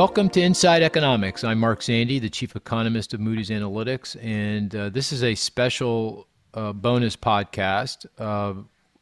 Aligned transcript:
Welcome 0.00 0.30
to 0.30 0.40
Inside 0.40 0.82
Economics. 0.82 1.44
I'm 1.44 1.58
Mark 1.58 1.80
Zandi, 1.80 2.18
the 2.18 2.30
chief 2.30 2.56
economist 2.56 3.12
of 3.12 3.20
Moody's 3.20 3.50
Analytics, 3.50 4.16
and 4.24 4.74
uh, 4.74 4.88
this 4.88 5.12
is 5.12 5.22
a 5.22 5.34
special 5.34 6.26
uh, 6.54 6.72
bonus 6.72 7.16
podcast 7.16 8.06
uh, 8.18 8.54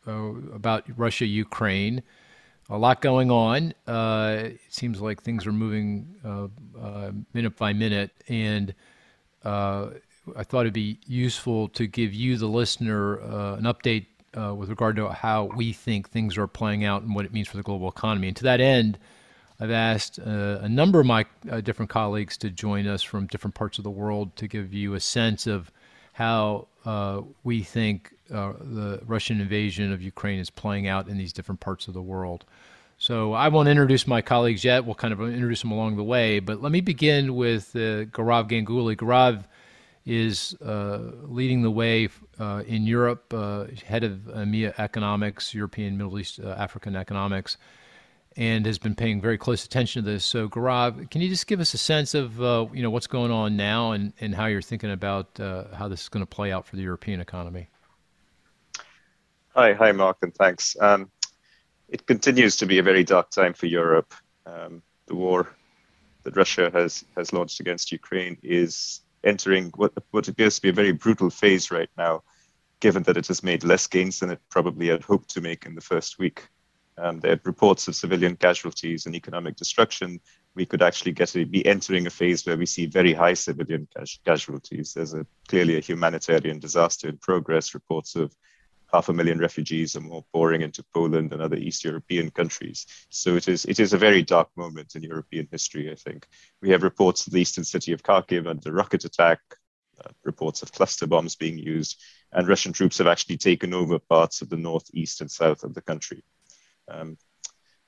uh 0.08 0.52
about 0.52 0.82
Russia 0.98 1.24
Ukraine. 1.24 2.02
A 2.68 2.76
lot 2.76 3.00
going 3.00 3.30
on. 3.30 3.74
Uh, 3.86 4.38
it 4.46 4.60
seems 4.70 5.00
like 5.00 5.22
things 5.22 5.46
are 5.46 5.52
moving 5.52 6.16
uh, 6.24 7.12
minute 7.32 7.56
by 7.56 7.72
minute, 7.72 8.10
and 8.26 8.74
I 9.44 9.92
thought 10.42 10.62
it'd 10.62 10.72
be 10.72 10.98
useful 11.06 11.68
to 11.68 11.86
give 11.86 12.12
you, 12.12 12.36
the 12.38 12.48
listener, 12.48 13.18
an 13.54 13.66
update 13.72 14.06
with 14.34 14.68
regard 14.68 14.96
to 14.96 15.10
how 15.10 15.44
we 15.54 15.72
think 15.72 16.08
things 16.10 16.36
are 16.36 16.48
playing 16.48 16.84
out 16.84 17.02
and 17.02 17.14
what 17.14 17.24
it 17.24 17.32
means 17.32 17.46
for 17.46 17.56
the 17.56 17.62
global 17.62 17.88
economy. 17.88 18.26
And 18.26 18.36
to 18.38 18.42
that 18.42 18.60
end, 18.60 18.98
I've 19.60 19.70
asked 19.72 20.20
uh, 20.20 20.58
a 20.60 20.68
number 20.68 21.00
of 21.00 21.06
my 21.06 21.26
uh, 21.50 21.60
different 21.60 21.90
colleagues 21.90 22.36
to 22.38 22.50
join 22.50 22.86
us 22.86 23.02
from 23.02 23.26
different 23.26 23.56
parts 23.56 23.78
of 23.78 23.84
the 23.84 23.90
world 23.90 24.36
to 24.36 24.46
give 24.46 24.72
you 24.72 24.94
a 24.94 25.00
sense 25.00 25.48
of 25.48 25.72
how 26.12 26.68
uh, 26.84 27.22
we 27.42 27.62
think 27.62 28.14
uh, 28.32 28.52
the 28.60 29.00
Russian 29.04 29.40
invasion 29.40 29.92
of 29.92 30.00
Ukraine 30.00 30.38
is 30.38 30.48
playing 30.48 30.86
out 30.86 31.08
in 31.08 31.18
these 31.18 31.32
different 31.32 31.60
parts 31.60 31.88
of 31.88 31.94
the 31.94 32.02
world. 32.02 32.44
So 32.98 33.32
I 33.32 33.48
won't 33.48 33.68
introduce 33.68 34.06
my 34.06 34.22
colleagues 34.22 34.64
yet. 34.64 34.84
We'll 34.84 34.94
kind 34.94 35.12
of 35.12 35.20
introduce 35.20 35.62
them 35.62 35.72
along 35.72 35.96
the 35.96 36.04
way. 36.04 36.38
But 36.38 36.62
let 36.62 36.70
me 36.70 36.80
begin 36.80 37.34
with 37.34 37.74
uh, 37.74 38.06
Gaurav 38.06 38.48
Ganguly. 38.48 38.96
Gaurav 38.96 39.44
is 40.06 40.56
uh, 40.64 40.98
leading 41.24 41.62
the 41.62 41.70
way 41.70 42.08
in 42.66 42.86
Europe, 42.86 43.32
head 43.84 44.04
of 44.04 44.12
EMEA 44.20 44.78
economics, 44.78 45.52
European, 45.52 45.98
Middle 45.98 46.18
East, 46.18 46.38
African 46.38 46.96
economics 46.96 47.56
and 48.38 48.66
has 48.66 48.78
been 48.78 48.94
paying 48.94 49.20
very 49.20 49.36
close 49.36 49.64
attention 49.64 50.04
to 50.04 50.10
this. 50.10 50.24
So, 50.24 50.48
Gaurav, 50.48 51.10
can 51.10 51.20
you 51.20 51.28
just 51.28 51.48
give 51.48 51.58
us 51.58 51.74
a 51.74 51.78
sense 51.78 52.14
of 52.14 52.40
uh, 52.40 52.66
you 52.72 52.82
know 52.82 52.88
what's 52.88 53.08
going 53.08 53.32
on 53.32 53.56
now 53.56 53.90
and, 53.90 54.12
and 54.20 54.34
how 54.34 54.46
you're 54.46 54.62
thinking 54.62 54.92
about 54.92 55.38
uh, 55.40 55.64
how 55.74 55.88
this 55.88 56.02
is 56.02 56.08
going 56.08 56.24
to 56.24 56.30
play 56.30 56.52
out 56.52 56.64
for 56.64 56.76
the 56.76 56.82
European 56.82 57.20
economy? 57.20 57.68
Hi, 59.54 59.72
hi, 59.72 59.90
Mark, 59.90 60.18
and 60.22 60.32
thanks. 60.32 60.76
Um, 60.80 61.10
it 61.88 62.06
continues 62.06 62.56
to 62.58 62.66
be 62.66 62.78
a 62.78 62.82
very 62.82 63.02
dark 63.02 63.30
time 63.30 63.54
for 63.54 63.66
Europe. 63.66 64.14
Um, 64.46 64.82
the 65.06 65.16
war 65.16 65.48
that 66.22 66.36
Russia 66.36 66.70
has 66.72 67.04
has 67.16 67.32
launched 67.32 67.58
against 67.58 67.90
Ukraine 67.90 68.38
is 68.44 69.00
entering 69.24 69.72
what 69.74 69.92
what 70.12 70.28
appears 70.28 70.54
to 70.56 70.62
be 70.62 70.68
a 70.68 70.72
very 70.72 70.92
brutal 70.92 71.28
phase 71.28 71.72
right 71.72 71.90
now, 71.98 72.22
given 72.78 73.02
that 73.02 73.16
it 73.16 73.26
has 73.26 73.42
made 73.42 73.64
less 73.64 73.88
gains 73.88 74.20
than 74.20 74.30
it 74.30 74.40
probably 74.48 74.86
had 74.86 75.02
hoped 75.02 75.30
to 75.30 75.40
make 75.40 75.66
in 75.66 75.74
the 75.74 75.80
first 75.80 76.20
week 76.20 76.48
um, 77.00 77.20
there 77.20 77.32
are 77.32 77.40
reports 77.44 77.88
of 77.88 77.94
civilian 77.94 78.36
casualties 78.36 79.06
and 79.06 79.14
economic 79.14 79.56
destruction, 79.56 80.20
we 80.54 80.66
could 80.66 80.82
actually 80.82 81.12
get 81.12 81.28
to 81.28 81.46
be 81.46 81.64
entering 81.64 82.06
a 82.06 82.10
phase 82.10 82.44
where 82.44 82.56
we 82.56 82.66
see 82.66 82.86
very 82.86 83.12
high 83.12 83.34
civilian 83.34 83.86
casualties. 84.24 84.94
There's 84.94 85.14
a, 85.14 85.24
clearly 85.46 85.76
a 85.76 85.80
humanitarian 85.80 86.58
disaster 86.58 87.08
in 87.08 87.18
progress. 87.18 87.74
Reports 87.74 88.16
of 88.16 88.34
half 88.92 89.08
a 89.08 89.12
million 89.12 89.38
refugees 89.38 89.96
or 89.96 90.00
more 90.00 90.24
pouring 90.32 90.62
into 90.62 90.82
Poland 90.94 91.32
and 91.32 91.42
other 91.42 91.56
East 91.56 91.84
European 91.84 92.30
countries. 92.30 92.86
So 93.10 93.36
it 93.36 93.48
is 93.48 93.64
it 93.66 93.78
is 93.80 93.92
a 93.92 93.98
very 93.98 94.22
dark 94.22 94.48
moment 94.56 94.96
in 94.96 95.02
European 95.02 95.46
history. 95.50 95.90
I 95.90 95.94
think 95.94 96.26
we 96.60 96.70
have 96.70 96.82
reports 96.82 97.26
of 97.26 97.32
the 97.32 97.40
eastern 97.40 97.64
city 97.64 97.92
of 97.92 98.02
Kharkiv 98.02 98.48
under 98.48 98.72
rocket 98.72 99.04
attack. 99.04 99.40
Uh, 100.04 100.10
reports 100.22 100.62
of 100.62 100.70
cluster 100.70 101.08
bombs 101.08 101.34
being 101.34 101.58
used, 101.58 102.00
and 102.32 102.46
Russian 102.46 102.72
troops 102.72 102.98
have 102.98 103.08
actually 103.08 103.36
taken 103.36 103.74
over 103.74 103.98
parts 103.98 104.42
of 104.42 104.48
the 104.48 104.56
north, 104.56 104.88
east, 104.94 105.20
and 105.20 105.28
south 105.28 105.64
of 105.64 105.74
the 105.74 105.82
country. 105.82 106.22
Um, 106.88 107.16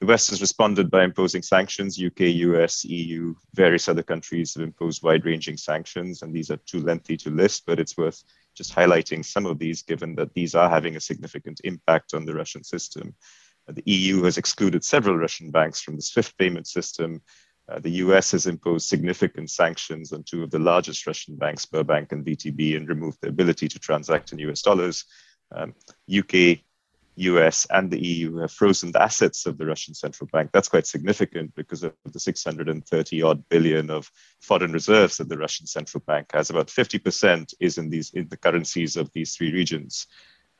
the 0.01 0.07
West 0.07 0.31
has 0.31 0.41
responded 0.41 0.91
by 0.91 1.05
imposing 1.05 1.43
sanctions. 1.43 2.03
UK, 2.03 2.21
US, 2.21 2.87
EU, 2.87 3.35
various 3.55 3.87
other 3.87 4.03
countries 4.03 4.55
have 4.55 4.63
imposed 4.63 5.03
wide 5.03 5.27
ranging 5.27 5.59
sanctions, 5.59 6.23
and 6.23 6.35
these 6.35 6.51
are 6.51 6.57
too 6.57 6.81
lengthy 6.81 7.19
to 7.19 7.31
list, 7.31 7.65
but 7.67 7.79
it's 7.79 7.99
worth 7.99 8.23
just 8.55 8.75
highlighting 8.75 9.23
some 9.23 9.45
of 9.45 9.59
these 9.59 9.83
given 9.83 10.15
that 10.15 10.33
these 10.33 10.55
are 10.55 10.71
having 10.71 10.97
a 10.97 11.01
significant 11.01 11.61
impact 11.65 12.15
on 12.15 12.25
the 12.25 12.35
Russian 12.35 12.65
system. 12.65 13.15
Uh, 13.69 13.73
the 13.73 13.83
EU 13.85 14.23
has 14.23 14.39
excluded 14.39 14.83
several 14.83 15.19
Russian 15.19 15.51
banks 15.51 15.83
from 15.83 15.97
the 15.97 16.03
SWIFT 16.03 16.37
payment 16.39 16.67
system. 16.67 17.21
Uh, 17.71 17.79
the 17.79 17.91
US 18.05 18.33
has 18.33 18.47
imposed 18.47 18.89
significant 18.89 19.51
sanctions 19.51 20.15
on 20.15 20.25
two 20.25 20.43
of 20.43 20.51
the 20.51 20.59
largest 20.59 21.07
Russian 21.07 21.37
banks, 21.37 21.67
Sberbank 21.67 22.11
and 22.13 22.25
VTB, 22.25 22.75
and 22.75 22.89
removed 22.89 23.19
the 23.21 23.29
ability 23.29 23.69
to 23.69 23.79
transact 23.79 24.33
in 24.33 24.39
US 24.39 24.63
dollars. 24.63 25.05
Um, 25.53 25.75
UK 26.11 26.61
US 27.17 27.67
and 27.71 27.91
the 27.91 28.01
EU 28.01 28.37
have 28.37 28.53
frozen 28.53 28.93
the 28.93 29.03
assets 29.03 29.47
of 29.47 29.59
the 29.59 29.67
Russian 29.67 29.95
central 29.95 30.29
bank. 30.33 30.51
That's 30.53 30.69
quite 30.69 30.87
significant 30.87 31.55
because 31.55 31.83
of 31.83 31.93
the 32.05 32.21
630 32.21 33.23
odd 33.23 33.49
billion 33.49 33.91
of 33.91 34.11
foreign 34.41 34.73
reserves 34.73 35.17
that 35.19 35.29
the 35.29 35.39
Russian 35.39 35.67
central 35.67 36.03
bank 36.07 36.29
has. 36.33 36.51
About 36.51 36.69
50% 36.69 37.55
is 37.61 37.79
in 37.79 37.91
these 37.91 38.11
in 38.11 38.29
the 38.29 38.37
currencies 38.37 38.97
of 38.97 39.11
these 39.13 39.35
three 39.35 39.53
regions. 39.53 40.07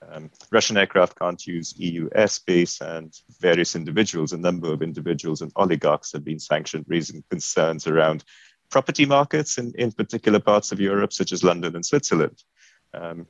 Um, 0.09 0.31
Russian 0.51 0.79
aircraft 0.79 1.19
can't 1.19 1.47
use 1.47 1.79
EU 1.79 2.09
airspace, 2.11 2.81
and 2.81 3.15
various 3.39 3.77
individuals, 3.77 4.33
a 4.33 4.39
number 4.39 4.73
of 4.73 4.83
individuals 4.83 5.43
and 5.43 5.53
oligarchs 5.57 6.13
have 6.13 6.25
been 6.25 6.39
sanctioned, 6.39 6.87
raising 6.89 7.23
concerns 7.29 7.87
around 7.87 8.25
property 8.71 9.05
markets 9.05 9.59
in, 9.59 9.75
in 9.77 9.93
particular 9.93 10.41
parts 10.41 10.73
of 10.73 10.81
Europe, 10.81 11.13
such 11.13 11.33
as 11.33 11.45
London 11.45 11.75
and 11.75 11.85
Switzerland. 11.85 12.43
Um, 12.95 13.27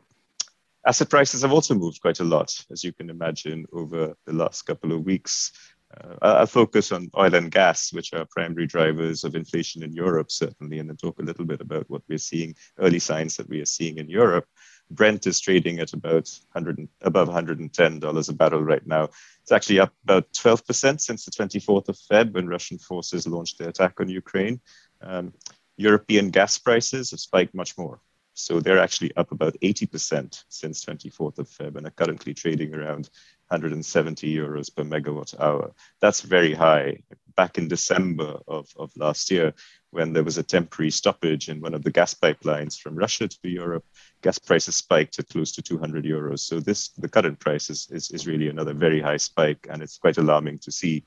Asset 0.87 1.11
prices 1.11 1.43
have 1.43 1.53
also 1.53 1.75
moved 1.75 2.01
quite 2.01 2.21
a 2.21 2.25
lot, 2.25 2.65
as 2.71 2.83
you 2.83 2.93
can 2.93 3.11
imagine, 3.11 3.67
over 3.73 4.15
the 4.25 4.33
last 4.33 4.63
couple 4.63 4.93
of 4.93 5.05
weeks. 5.05 5.53
Uh, 5.93 6.15
I'll 6.23 6.47
focus 6.47 6.93
on 6.93 7.11
oil 7.19 7.35
and 7.35 7.51
gas, 7.51 7.93
which 7.93 8.15
are 8.15 8.25
primary 8.25 8.67
drivers 8.67 9.25
of 9.25 9.35
inflation 9.35 9.83
in 9.83 9.93
Europe, 9.93 10.31
certainly, 10.31 10.79
and 10.79 10.89
then 10.89 10.97
talk 10.97 11.19
a 11.19 11.25
little 11.25 11.45
bit 11.45 11.61
about 11.61 11.91
what 11.91 12.03
we're 12.09 12.19
seeing, 12.19 12.55
early 12.79 13.01
signs 13.01 13.37
that 13.37 13.49
we 13.49 13.61
are 13.61 13.67
seeing 13.67 13.99
in 13.99 14.09
Europe. 14.09 14.47
Brent 14.91 15.27
is 15.27 15.41
trading 15.41 15.81
at 15.81 15.93
about 15.93 16.31
100, 16.53 16.89
above 17.03 17.29
$110 17.29 18.29
a 18.29 18.33
barrel 18.33 18.63
right 18.63 18.87
now. 18.87 19.09
It's 19.43 19.53
actually 19.53 19.81
up 19.81 19.93
about 20.05 20.33
12% 20.33 21.01
since 21.01 21.25
the 21.25 21.31
24th 21.31 21.89
of 21.89 21.97
Feb 21.97 22.33
when 22.33 22.49
Russian 22.49 22.79
forces 22.79 23.27
launched 23.27 23.59
their 23.59 23.69
attack 23.69 24.01
on 24.01 24.09
Ukraine. 24.09 24.61
Um, 25.03 25.35
European 25.77 26.31
gas 26.31 26.59
prices 26.59 27.11
have 27.11 27.21
spiked 27.21 27.55
much 27.55 27.77
more. 27.77 28.01
So 28.35 28.61
they're 28.61 28.79
actually 28.79 29.15
up 29.17 29.33
about 29.33 29.57
80% 29.63 30.45
since 30.49 30.85
24th 30.85 31.39
of 31.39 31.49
Feb 31.49 31.77
and 31.77 31.87
are 31.87 31.91
currently 31.91 32.35
trading 32.35 32.75
around 32.75 33.11
170 33.49 34.33
euros 34.33 34.75
per 34.75 34.85
megawatt 34.85 35.39
hour. 35.41 35.73
That's 36.01 36.21
very 36.21 36.55
high. 36.55 37.03
Back 37.37 37.59
in 37.59 37.69
December 37.69 38.39
of, 38.47 38.69
of 38.77 38.93
last 38.97 39.31
year, 39.31 39.55
when 39.91 40.13
there 40.13 40.25
was 40.25 40.39
a 40.39 40.43
temporary 40.43 40.91
stoppage 40.91 41.49
in 41.49 41.61
one 41.61 41.75
of 41.75 41.83
the 41.83 41.91
gas 41.91 42.15
pipelines 42.15 42.79
from 42.79 42.97
Russia 42.97 43.29
to 43.29 43.49
Europe, 43.49 43.85
gas 44.23 44.39
prices 44.39 44.77
spiked 44.77 45.15
to 45.15 45.23
close 45.23 45.53
to 45.53 45.63
200 45.63 46.05
euros. 46.05 46.41
So 46.41 46.61
this 46.61 46.89
the 46.91 47.09
current 47.09 47.41
price 47.41 47.71
is, 47.71 47.89
is, 47.91 48.11
is 48.11 48.27
really 48.27 48.49
another 48.49 48.75
very 48.75 49.01
high 49.01 49.17
spike, 49.17 49.67
and 49.71 49.83
it's 49.83 49.99
quite 49.99 50.19
alarming 50.19 50.59
to 50.61 50.71
see. 50.71 51.05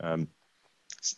Um, 0.00 0.28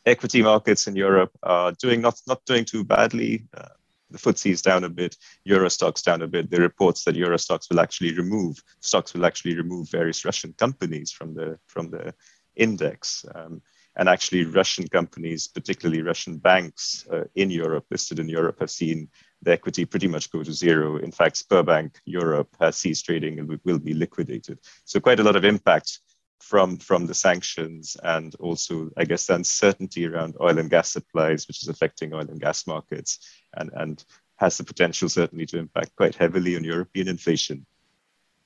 equity 0.04 0.42
markets 0.42 0.86
in 0.86 0.96
Europe 0.96 1.32
are 1.42 1.72
doing 1.72 2.00
not 2.00 2.20
not 2.26 2.44
doing 2.44 2.64
too 2.64 2.84
badly. 2.84 3.46
Uh, 3.56 3.69
the 4.10 4.19
FTSE 4.19 4.50
is 4.50 4.62
down 4.62 4.84
a 4.84 4.88
bit, 4.88 5.16
Euro 5.44 5.69
Stoxx 5.69 6.02
down 6.02 6.22
a 6.22 6.26
bit. 6.26 6.50
The 6.50 6.60
reports 6.60 7.04
that 7.04 7.16
Euro 7.16 7.36
Stoxx 7.36 7.70
will 7.70 7.80
actually 7.80 8.14
remove 8.14 8.62
stocks 8.80 9.14
will 9.14 9.26
actually 9.26 9.56
remove 9.56 9.91
various 9.91 10.24
Russian 10.24 10.52
companies 10.54 11.12
from 11.12 11.34
the 11.34 11.58
from 11.66 11.91
the 11.91 12.14
index. 12.56 13.24
Um, 13.34 13.62
and 13.96 14.08
actually, 14.08 14.44
Russian 14.44 14.86
companies, 14.86 15.48
particularly 15.48 16.02
Russian 16.02 16.36
banks 16.36 17.04
uh, 17.12 17.24
in 17.34 17.50
Europe, 17.50 17.84
listed 17.91 18.20
in 18.20 18.28
Europe, 18.28 18.60
have 18.60 18.70
seen 18.70 19.08
the 19.43 19.52
equity 19.52 19.84
pretty 19.84 20.06
much 20.06 20.31
go 20.31 20.44
to 20.44 20.52
zero. 20.52 20.99
In 20.99 21.11
fact, 21.11 21.37
Sberbank 21.37 21.96
Europe 22.04 22.54
has 22.61 22.76
ceased 22.76 23.06
trading 23.06 23.40
and 23.40 23.58
will 23.64 23.78
be 23.81 23.94
liquidated. 23.94 24.61
So 24.84 25.00
quite 25.00 25.19
a 25.19 25.25
lot 25.25 25.34
of 25.34 25.44
impact 25.44 25.99
from 26.40 26.76
from 26.76 27.06
the 27.06 27.14
sanctions 27.14 27.96
and 28.02 28.35
also 28.37 28.90
I 28.96 29.05
guess 29.05 29.26
the 29.26 29.35
uncertainty 29.35 30.06
around 30.06 30.37
oil 30.40 30.58
and 30.58 30.70
gas 30.70 30.90
supplies, 30.90 31.49
which 31.49 31.62
is 31.62 31.69
affecting 31.69 32.14
oil 32.14 32.20
and 32.29 32.40
gas 32.40 32.67
markets 32.67 33.19
and, 33.55 33.70
and 33.75 34.05
has 34.37 34.56
the 34.56 34.64
potential 34.64 35.08
certainly 35.08 35.46
to 35.46 35.58
impact 35.58 35.96
quite 35.96 36.14
heavily 36.14 36.56
on 36.56 36.64
European 36.64 37.08
inflation. 37.08 37.67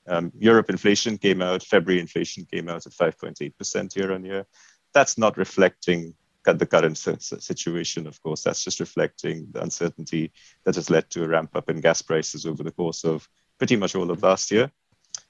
Um, 0.07 0.33
Europe 0.37 0.71
inflation 0.71 1.19
came 1.19 1.43
out, 1.43 1.63
February 1.63 2.01
inflation 2.01 2.47
came 2.51 2.69
out 2.69 2.87
at 2.87 2.93
5.8% 2.93 3.97
year 3.97 4.13
on 4.13 4.25
year. 4.25 4.47
That's 4.95 5.17
not 5.17 5.37
reflecting 5.37 6.15
the 6.45 6.67
current 6.67 6.99
situation, 6.99 8.07
of 8.07 8.21
course. 8.23 8.43
That's 8.43 8.65
just 8.65 8.81
reflecting 8.81 9.47
the 9.53 9.63
uncertainty 9.63 10.33
that 10.65 10.75
has 10.75 10.91
led 10.91 11.09
to 11.11 11.25
a 11.25 11.29
ramp 11.29 11.55
up 11.55 11.71
in 11.71 11.81
gas 11.81 12.03
prices 12.03 12.47
over 12.47 12.63
the 12.63 12.73
course 12.73 13.05
of 13.05 13.29
pretty 13.59 13.77
much 13.77 13.95
all 13.95 14.11
of 14.11 14.23
last 14.23 14.51
year. 14.51 14.73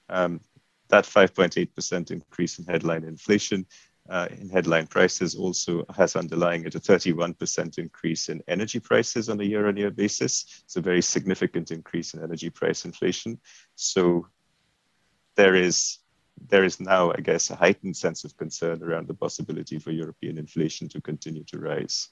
Um, 0.08 0.40
that 0.92 1.04
5.8% 1.04 2.10
increase 2.10 2.58
in 2.58 2.66
headline 2.66 3.02
inflation 3.02 3.66
uh, 4.10 4.28
in 4.30 4.48
headline 4.48 4.86
prices 4.86 5.34
also 5.34 5.84
has 5.94 6.16
underlying 6.16 6.64
it 6.66 6.74
a 6.74 6.80
31% 6.80 7.78
increase 7.78 8.28
in 8.28 8.42
energy 8.46 8.78
prices 8.78 9.28
on 9.28 9.40
a 9.40 9.44
year 9.44 9.68
on 9.68 9.76
year 9.76 9.90
basis. 9.90 10.62
It's 10.64 10.76
a 10.76 10.80
very 10.80 11.00
significant 11.00 11.70
increase 11.70 12.12
in 12.12 12.22
energy 12.22 12.50
price 12.50 12.84
inflation. 12.84 13.40
So 13.74 14.26
there 15.36 15.54
is 15.54 15.98
there 16.48 16.64
is 16.64 16.80
now, 16.80 17.12
I 17.12 17.20
guess, 17.20 17.50
a 17.50 17.56
heightened 17.56 17.96
sense 17.96 18.24
of 18.24 18.36
concern 18.36 18.82
around 18.82 19.06
the 19.06 19.14
possibility 19.14 19.78
for 19.78 19.92
European 19.92 20.38
inflation 20.38 20.88
to 20.88 21.00
continue 21.00 21.44
to 21.44 21.58
rise. 21.58 22.08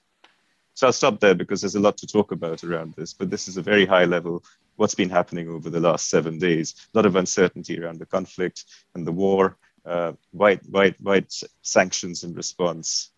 So 0.75 0.87
I'll 0.87 0.93
stop 0.93 1.21
there 1.21 1.35
because 1.35 1.61
there's 1.61 1.75
a 1.75 1.81
lot 1.81 1.97
to 1.99 2.07
talk 2.07 2.33
about 2.33 2.65
around 2.65 2.95
this. 2.95 3.13
But 3.13 3.31
this 3.31 3.49
is 3.49 3.57
a 3.57 3.63
very 3.63 3.87
high 3.87 4.05
level. 4.05 4.45
What's 4.77 4.95
been 4.95 5.11
happening 5.11 5.49
over 5.49 5.69
the 5.69 5.81
last 5.81 6.09
seven 6.09 6.39
days? 6.39 6.75
A 6.95 6.99
lot 6.99 7.07
of 7.07 7.17
uncertainty 7.17 7.79
around 7.81 7.99
the 7.99 8.07
conflict 8.07 8.65
and 8.95 9.07
the 9.07 9.13
war. 9.13 9.57
Uh, 9.85 10.13
wide, 10.33 10.61
wide, 10.69 10.95
wide 11.01 11.27
sanctions 11.63 12.23
in 12.25 12.35
response, 12.35 13.11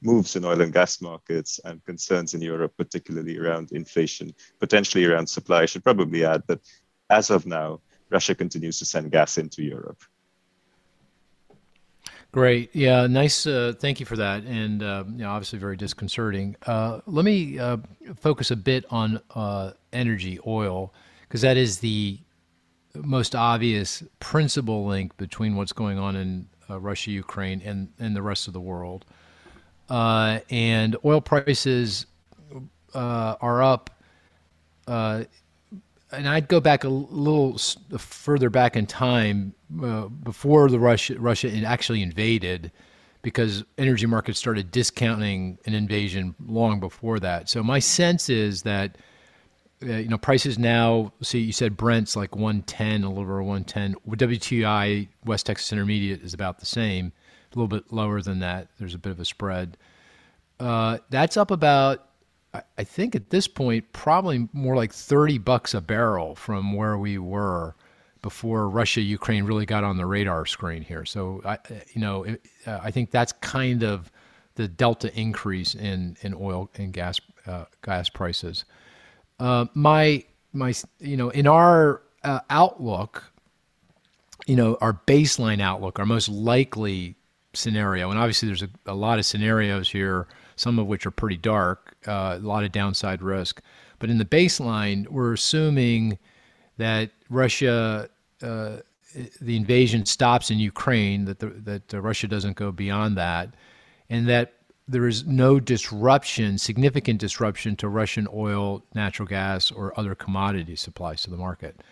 moves 0.00 0.36
in 0.36 0.44
oil 0.44 0.60
and 0.60 0.72
gas 0.72 1.00
markets, 1.00 1.60
and 1.64 1.84
concerns 1.84 2.34
in 2.34 2.40
Europe, 2.40 2.72
particularly 2.76 3.36
around 3.38 3.72
inflation, 3.72 4.32
potentially 4.60 5.04
around 5.04 5.28
supply. 5.28 5.62
I 5.62 5.66
should 5.66 5.84
probably 5.84 6.24
add 6.24 6.44
that 6.46 6.60
as 7.10 7.30
of 7.30 7.46
now, 7.46 7.80
Russia 8.10 8.34
continues 8.34 8.78
to 8.78 8.84
send 8.84 9.10
gas 9.10 9.38
into 9.38 9.62
Europe. 9.62 10.02
Great. 12.30 12.74
Yeah, 12.74 13.06
nice. 13.06 13.46
Uh, 13.46 13.72
thank 13.78 14.00
you 14.00 14.06
for 14.06 14.16
that. 14.16 14.44
And 14.44 14.82
uh, 14.82 15.04
you 15.08 15.18
know, 15.18 15.30
obviously 15.30 15.58
very 15.58 15.76
disconcerting. 15.76 16.56
Uh, 16.66 17.00
let 17.06 17.24
me 17.24 17.58
uh, 17.58 17.78
focus 18.16 18.50
a 18.50 18.56
bit 18.56 18.84
on 18.90 19.20
uh, 19.34 19.72
energy, 19.92 20.38
oil, 20.46 20.92
because 21.22 21.40
that 21.40 21.56
is 21.56 21.78
the 21.78 22.18
most 22.94 23.34
obvious 23.34 24.02
principal 24.20 24.86
link 24.86 25.16
between 25.16 25.56
what's 25.56 25.72
going 25.72 25.98
on 25.98 26.16
in 26.16 26.48
uh, 26.68 26.78
Russia, 26.78 27.10
Ukraine, 27.10 27.62
and, 27.64 27.88
and 27.98 28.14
the 28.14 28.22
rest 28.22 28.46
of 28.46 28.52
the 28.52 28.60
world. 28.60 29.06
and 29.88 30.96
oil 31.04 31.22
prices 31.22 32.04
are 32.94 33.62
up 33.62 33.90
and 36.12 36.28
I'd 36.28 36.48
go 36.48 36.60
back 36.60 36.84
a 36.84 36.88
little 36.88 37.58
further 37.98 38.50
back 38.50 38.76
in 38.76 38.86
time 38.86 39.54
uh, 39.82 40.06
before 40.06 40.68
the 40.68 40.78
Russia 40.78 41.18
Russia 41.18 41.50
actually 41.64 42.02
invaded, 42.02 42.72
because 43.22 43.64
energy 43.76 44.06
markets 44.06 44.38
started 44.38 44.70
discounting 44.70 45.58
an 45.66 45.74
invasion 45.74 46.34
long 46.46 46.80
before 46.80 47.20
that. 47.20 47.48
So 47.48 47.62
my 47.62 47.78
sense 47.78 48.28
is 48.30 48.62
that 48.62 48.96
uh, 49.82 49.86
you 49.86 50.08
know 50.08 50.18
prices 50.18 50.58
now. 50.58 51.12
See, 51.22 51.40
you 51.40 51.52
said 51.52 51.76
Brent's 51.76 52.16
like 52.16 52.34
110, 52.34 53.04
a 53.04 53.08
little 53.08 53.22
over 53.22 53.42
110. 53.42 53.94
WTI 54.16 55.08
West 55.24 55.46
Texas 55.46 55.72
Intermediate 55.72 56.22
is 56.22 56.32
about 56.32 56.58
the 56.58 56.66
same, 56.66 57.12
a 57.52 57.58
little 57.58 57.68
bit 57.68 57.92
lower 57.92 58.22
than 58.22 58.38
that. 58.40 58.68
There's 58.78 58.94
a 58.94 58.98
bit 58.98 59.12
of 59.12 59.20
a 59.20 59.24
spread. 59.24 59.76
Uh, 60.58 60.98
that's 61.10 61.36
up 61.36 61.50
about 61.50 62.07
I 62.76 62.84
think 62.84 63.14
at 63.14 63.30
this 63.30 63.48
point, 63.48 63.92
probably 63.92 64.48
more 64.52 64.76
like 64.76 64.92
30 64.92 65.38
bucks 65.38 65.74
a 65.74 65.80
barrel 65.80 66.34
from 66.34 66.72
where 66.72 66.98
we 66.98 67.18
were 67.18 67.74
before 68.22 68.68
Russia 68.68 69.00
Ukraine 69.00 69.44
really 69.44 69.66
got 69.66 69.84
on 69.84 69.96
the 69.96 70.06
radar 70.06 70.46
screen 70.46 70.82
here. 70.82 71.04
So 71.04 71.40
I, 71.44 71.58
you 71.94 72.00
know, 72.00 72.24
uh, 72.66 72.80
I 72.82 72.90
think 72.90 73.10
that's 73.10 73.32
kind 73.32 73.82
of 73.82 74.10
the 74.56 74.68
delta 74.68 75.14
increase 75.18 75.74
in 75.74 76.16
in 76.22 76.34
oil 76.34 76.70
and 76.74 76.92
gas 76.92 77.20
uh, 77.46 77.64
gas 77.82 78.08
prices. 78.08 78.64
Uh, 79.38 79.66
my 79.74 80.24
my, 80.52 80.74
you 80.98 81.16
know, 81.16 81.30
in 81.30 81.46
our 81.46 82.02
uh, 82.24 82.40
outlook, 82.50 83.24
you 84.46 84.56
know, 84.56 84.76
our 84.80 85.00
baseline 85.06 85.60
outlook, 85.60 85.98
our 85.98 86.06
most 86.06 86.28
likely 86.28 87.14
scenario, 87.54 88.10
and 88.10 88.18
obviously 88.18 88.48
there's 88.48 88.62
a, 88.62 88.70
a 88.86 88.94
lot 88.94 89.18
of 89.18 89.26
scenarios 89.26 89.88
here 89.88 90.26
some 90.58 90.78
of 90.78 90.86
which 90.86 91.06
are 91.06 91.10
pretty 91.10 91.36
dark, 91.36 91.96
uh, 92.06 92.38
a 92.40 92.46
lot 92.46 92.64
of 92.64 92.72
downside 92.72 93.22
risk. 93.22 93.62
But 93.98 94.10
in 94.10 94.18
the 94.18 94.24
baseline, 94.24 95.08
we're 95.08 95.32
assuming 95.32 96.18
that 96.76 97.10
Russia, 97.30 98.08
uh, 98.42 98.76
the 99.40 99.56
invasion 99.56 100.06
stops 100.06 100.50
in 100.50 100.58
Ukraine, 100.58 101.24
that, 101.24 101.38
the, 101.38 101.46
that 101.46 101.94
uh, 101.94 102.00
Russia 102.00 102.28
doesn't 102.28 102.56
go 102.56 102.70
beyond 102.70 103.16
that, 103.16 103.54
and 104.10 104.28
that 104.28 104.54
there 104.86 105.06
is 105.06 105.26
no 105.26 105.60
disruption, 105.60 106.56
significant 106.56 107.20
disruption 107.20 107.76
to 107.76 107.88
Russian 107.88 108.26
oil, 108.32 108.82
natural 108.94 109.28
gas, 109.28 109.70
or 109.70 109.98
other 109.98 110.14
commodity 110.14 110.76
supplies 110.76 111.22
to 111.22 111.30
the 111.30 111.36
market. 111.36 111.82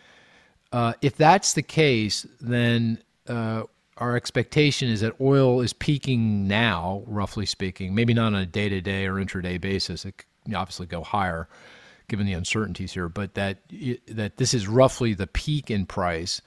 Uh, 0.72 0.94
if 1.02 1.16
that's 1.16 1.52
the 1.52 1.62
case, 1.62 2.26
then 2.40 2.98
uh, 3.28 3.64
our 3.98 4.16
expectation 4.16 4.88
is 4.88 5.00
that 5.00 5.14
oil 5.20 5.60
is 5.60 5.72
peaking 5.72 6.46
now, 6.46 7.02
roughly 7.06 7.46
speaking, 7.46 7.94
maybe 7.94 8.12
not 8.12 8.26
on 8.26 8.34
a 8.34 8.46
day 8.46 8.68
to 8.68 8.80
day 8.80 9.06
or 9.06 9.14
intraday 9.14 9.60
basis. 9.60 10.04
It 10.04 10.18
could 10.18 10.54
obviously 10.54 10.86
go 10.86 11.02
higher 11.02 11.48
given 12.08 12.26
the 12.26 12.34
uncertainties 12.34 12.92
here, 12.92 13.08
but 13.08 13.34
that 13.34 13.58
that 14.08 14.36
this 14.36 14.54
is 14.54 14.68
roughly 14.68 15.14
the 15.14 15.26
peak 15.26 15.70
in 15.70 15.86
price, 15.86 16.40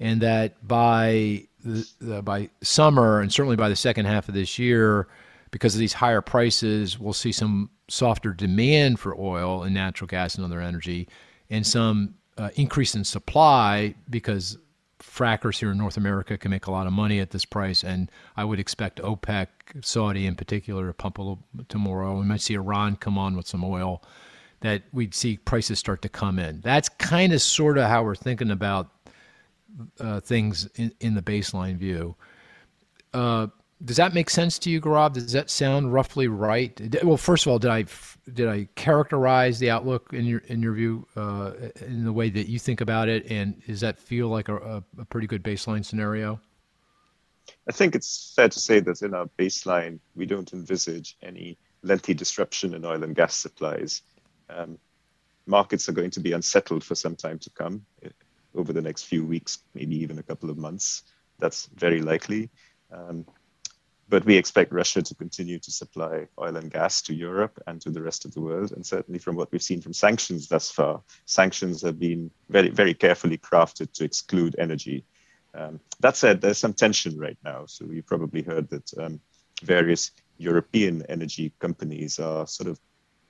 and 0.00 0.20
that 0.20 0.66
by 0.66 1.46
the, 1.64 2.22
by 2.22 2.50
summer 2.62 3.20
and 3.20 3.32
certainly 3.32 3.56
by 3.56 3.68
the 3.68 3.76
second 3.76 4.06
half 4.06 4.28
of 4.28 4.34
this 4.34 4.58
year, 4.58 5.08
because 5.50 5.74
of 5.74 5.80
these 5.80 5.94
higher 5.94 6.20
prices, 6.20 6.98
we'll 6.98 7.12
see 7.12 7.32
some 7.32 7.70
softer 7.88 8.32
demand 8.32 9.00
for 9.00 9.18
oil 9.18 9.62
and 9.62 9.72
natural 9.72 10.08
gas 10.08 10.34
and 10.34 10.44
other 10.44 10.60
energy, 10.60 11.08
and 11.48 11.66
some 11.66 12.14
uh, 12.36 12.50
increase 12.56 12.94
in 12.94 13.04
supply 13.04 13.94
because 14.10 14.58
frackers 14.98 15.58
here 15.58 15.70
in 15.70 15.78
North 15.78 15.96
America 15.96 16.36
can 16.36 16.50
make 16.50 16.66
a 16.66 16.70
lot 16.70 16.86
of 16.86 16.92
money 16.92 17.20
at 17.20 17.30
this 17.30 17.44
price, 17.44 17.84
and 17.84 18.10
I 18.36 18.44
would 18.44 18.60
expect 18.60 19.00
OPEC, 19.00 19.48
Saudi 19.80 20.26
in 20.26 20.34
particular, 20.34 20.86
to 20.86 20.92
pump 20.92 21.18
a 21.18 21.22
little 21.22 21.44
to 21.68 21.78
more 21.78 22.04
oil. 22.04 22.18
We 22.18 22.26
might 22.26 22.40
see 22.40 22.54
Iran 22.54 22.96
come 22.96 23.18
on 23.18 23.36
with 23.36 23.46
some 23.46 23.64
oil. 23.64 24.02
That 24.60 24.82
we'd 24.92 25.14
see 25.14 25.36
prices 25.36 25.78
start 25.78 26.02
to 26.02 26.08
come 26.08 26.40
in. 26.40 26.60
That's 26.62 26.88
kind 26.88 27.32
of 27.32 27.40
sort 27.40 27.78
of 27.78 27.84
how 27.84 28.02
we're 28.02 28.16
thinking 28.16 28.50
about 28.50 28.90
uh, 30.00 30.18
things 30.18 30.68
in, 30.74 30.92
in 31.00 31.14
the 31.14 31.22
baseline 31.22 31.76
view. 31.76 32.16
Uh, 33.14 33.46
does 33.84 33.96
that 33.96 34.12
make 34.12 34.28
sense 34.28 34.58
to 34.60 34.70
you, 34.70 34.80
Gaurav? 34.80 35.12
Does 35.12 35.32
that 35.32 35.50
sound 35.50 35.92
roughly 35.92 36.26
right? 36.26 36.80
Well, 37.04 37.16
first 37.16 37.46
of 37.46 37.52
all, 37.52 37.58
did 37.58 37.70
I 37.70 37.84
did 38.32 38.48
I 38.48 38.68
characterize 38.74 39.58
the 39.58 39.70
outlook 39.70 40.12
in 40.12 40.24
your 40.24 40.40
in 40.46 40.62
your 40.62 40.72
view 40.72 41.06
uh, 41.16 41.52
in 41.86 42.04
the 42.04 42.12
way 42.12 42.28
that 42.30 42.48
you 42.48 42.58
think 42.58 42.80
about 42.80 43.08
it, 43.08 43.30
and 43.30 43.64
does 43.66 43.80
that 43.80 43.98
feel 43.98 44.28
like 44.28 44.48
a, 44.48 44.82
a, 44.98 45.04
pretty 45.04 45.26
good 45.26 45.44
baseline 45.44 45.84
scenario? 45.84 46.40
I 47.68 47.72
think 47.72 47.94
it's 47.94 48.32
fair 48.34 48.48
to 48.48 48.58
say 48.58 48.80
that 48.80 49.02
in 49.02 49.14
our 49.14 49.26
baseline, 49.38 50.00
we 50.16 50.26
don't 50.26 50.52
envisage 50.52 51.16
any 51.22 51.56
lengthy 51.82 52.14
disruption 52.14 52.74
in 52.74 52.84
oil 52.84 53.04
and 53.04 53.14
gas 53.14 53.36
supplies. 53.36 54.02
Um, 54.50 54.78
markets 55.46 55.88
are 55.88 55.92
going 55.92 56.10
to 56.10 56.20
be 56.20 56.32
unsettled 56.32 56.82
for 56.82 56.94
some 56.94 57.14
time 57.14 57.38
to 57.38 57.50
come, 57.50 57.86
eh, 58.02 58.08
over 58.54 58.72
the 58.72 58.82
next 58.82 59.04
few 59.04 59.24
weeks, 59.24 59.58
maybe 59.74 59.96
even 59.96 60.18
a 60.18 60.22
couple 60.22 60.50
of 60.50 60.58
months. 60.58 61.04
That's 61.38 61.66
very 61.76 62.00
likely. 62.00 62.50
Um, 62.90 63.24
but 64.08 64.24
we 64.24 64.36
expect 64.36 64.72
Russia 64.72 65.02
to 65.02 65.14
continue 65.14 65.58
to 65.58 65.70
supply 65.70 66.26
oil 66.40 66.56
and 66.56 66.70
gas 66.70 67.02
to 67.02 67.14
Europe 67.14 67.60
and 67.66 67.80
to 67.82 67.90
the 67.90 68.02
rest 68.02 68.24
of 68.24 68.32
the 68.32 68.40
world. 68.40 68.72
And 68.72 68.84
certainly, 68.84 69.18
from 69.18 69.36
what 69.36 69.52
we've 69.52 69.62
seen 69.62 69.82
from 69.82 69.92
sanctions 69.92 70.48
thus 70.48 70.70
far, 70.70 71.02
sanctions 71.26 71.82
have 71.82 71.98
been 71.98 72.30
very, 72.48 72.70
very 72.70 72.94
carefully 72.94 73.36
crafted 73.36 73.92
to 73.92 74.04
exclude 74.04 74.56
energy. 74.58 75.04
Um, 75.54 75.80
that 76.00 76.16
said, 76.16 76.40
there's 76.40 76.58
some 76.58 76.72
tension 76.72 77.18
right 77.18 77.38
now. 77.44 77.66
So 77.66 77.84
you 77.84 78.02
probably 78.02 78.42
heard 78.42 78.70
that 78.70 78.98
um, 78.98 79.20
various 79.62 80.12
European 80.38 81.04
energy 81.08 81.52
companies 81.58 82.18
are 82.18 82.46
sort 82.46 82.68
of 82.68 82.80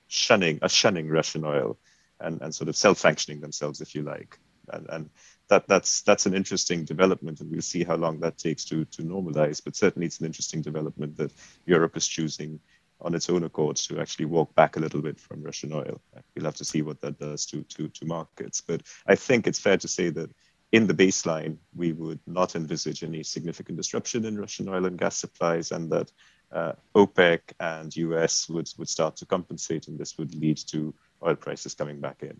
shunning, 0.07 0.59
are 0.61 0.69
shunning 0.69 1.09
Russian 1.09 1.43
oil 1.43 1.77
and, 2.19 2.41
and 2.41 2.53
sort 2.53 2.69
of 2.69 2.75
self-sanctioning 2.75 3.41
themselves, 3.41 3.81
if 3.81 3.95
you 3.95 4.03
like. 4.03 4.39
And, 4.71 4.87
and 4.89 5.09
that 5.49 5.67
that's 5.67 6.01
that's 6.03 6.25
an 6.25 6.33
interesting 6.33 6.85
development, 6.85 7.41
and 7.41 7.51
we'll 7.51 7.61
see 7.61 7.83
how 7.83 7.95
long 7.95 8.19
that 8.19 8.37
takes 8.37 8.63
to 8.65 8.85
to 8.85 9.03
normalize. 9.03 9.61
But 9.63 9.75
certainly, 9.75 10.05
it's 10.05 10.19
an 10.19 10.25
interesting 10.25 10.61
development 10.61 11.17
that 11.17 11.33
Europe 11.65 11.97
is 11.97 12.07
choosing 12.07 12.59
on 13.01 13.15
its 13.15 13.29
own 13.29 13.43
accord 13.43 13.77
to 13.77 13.99
actually 13.99 14.25
walk 14.25 14.53
back 14.55 14.75
a 14.75 14.79
little 14.79 15.01
bit 15.01 15.19
from 15.19 15.41
Russian 15.41 15.73
oil. 15.73 16.01
We'll 16.35 16.45
have 16.45 16.55
to 16.55 16.65
see 16.65 16.81
what 16.81 17.01
that 17.01 17.19
does 17.19 17.45
to 17.47 17.63
to 17.63 17.87
to 17.89 18.05
markets. 18.05 18.61
But 18.61 18.83
I 19.07 19.15
think 19.15 19.47
it's 19.47 19.59
fair 19.59 19.77
to 19.77 19.87
say 19.87 20.09
that 20.11 20.31
in 20.71 20.85
the 20.85 20.93
baseline, 20.93 21.57
we 21.75 21.93
would 21.93 22.19
not 22.27 22.55
envisage 22.55 23.03
any 23.03 23.23
significant 23.23 23.77
disruption 23.77 24.25
in 24.25 24.37
Russian 24.37 24.69
oil 24.69 24.85
and 24.85 24.99
gas 24.99 25.17
supplies, 25.17 25.71
and 25.71 25.91
that 25.91 26.11
uh, 26.51 26.73
OPEC 26.95 27.39
and 27.59 27.95
US 27.95 28.47
would 28.49 28.69
would 28.77 28.89
start 28.89 29.15
to 29.17 29.25
compensate, 29.25 29.87
and 29.87 29.97
this 29.97 30.17
would 30.17 30.35
lead 30.35 30.57
to 30.67 30.93
oil 31.25 31.35
prices 31.35 31.73
coming 31.73 31.99
back 31.99 32.21
in. 32.21 32.39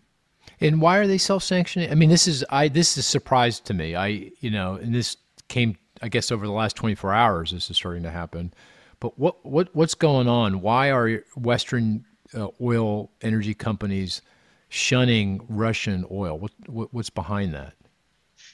And 0.60 0.80
why 0.80 0.98
are 0.98 1.06
they 1.06 1.18
self-sanctioning? 1.18 1.90
I 1.90 1.94
mean, 1.94 2.10
this 2.10 2.26
is 2.26 2.44
I 2.50 2.68
this 2.68 2.92
is 2.92 2.98
a 2.98 3.02
surprise 3.02 3.60
to 3.60 3.74
me. 3.74 3.96
I 3.96 4.30
you 4.40 4.50
know, 4.50 4.74
and 4.74 4.94
this 4.94 5.16
came 5.48 5.76
I 6.02 6.08
guess 6.08 6.32
over 6.32 6.46
the 6.46 6.52
last 6.52 6.76
24 6.76 7.12
hours 7.12 7.50
this 7.50 7.70
is 7.70 7.76
starting 7.76 8.02
to 8.04 8.10
happen. 8.10 8.52
But 9.00 9.18
what 9.18 9.44
what 9.44 9.74
what's 9.74 9.94
going 9.94 10.28
on? 10.28 10.60
Why 10.60 10.90
are 10.90 11.22
Western 11.36 12.04
uh, 12.34 12.48
oil 12.60 13.10
energy 13.22 13.54
companies 13.54 14.22
shunning 14.68 15.44
Russian 15.48 16.06
oil? 16.10 16.38
What, 16.38 16.52
what, 16.66 16.94
what's 16.94 17.10
behind 17.10 17.54
that? 17.54 17.74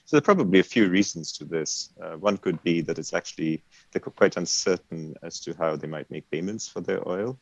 So 0.05 0.17
there 0.17 0.19
are 0.19 0.35
probably 0.35 0.61
a 0.61 0.65
few 0.65 0.89
reasons 0.89 1.33
to 1.33 1.45
this. 1.45 1.91
Uh, 2.01 2.17
one 2.17 2.37
could 2.37 2.63
be 2.63 2.81
that 2.83 2.99
it's 2.99 3.13
actually 3.13 3.63
they're 3.91 4.01
quite 4.01 4.37
uncertain 4.37 5.17
as 5.23 5.41
to 5.41 5.55
how 5.59 5.77
they 5.77 5.89
might 5.89 6.11
make 6.11 6.31
payments 6.31 6.69
for 6.69 6.81
their 6.81 7.07
oil. 7.09 7.39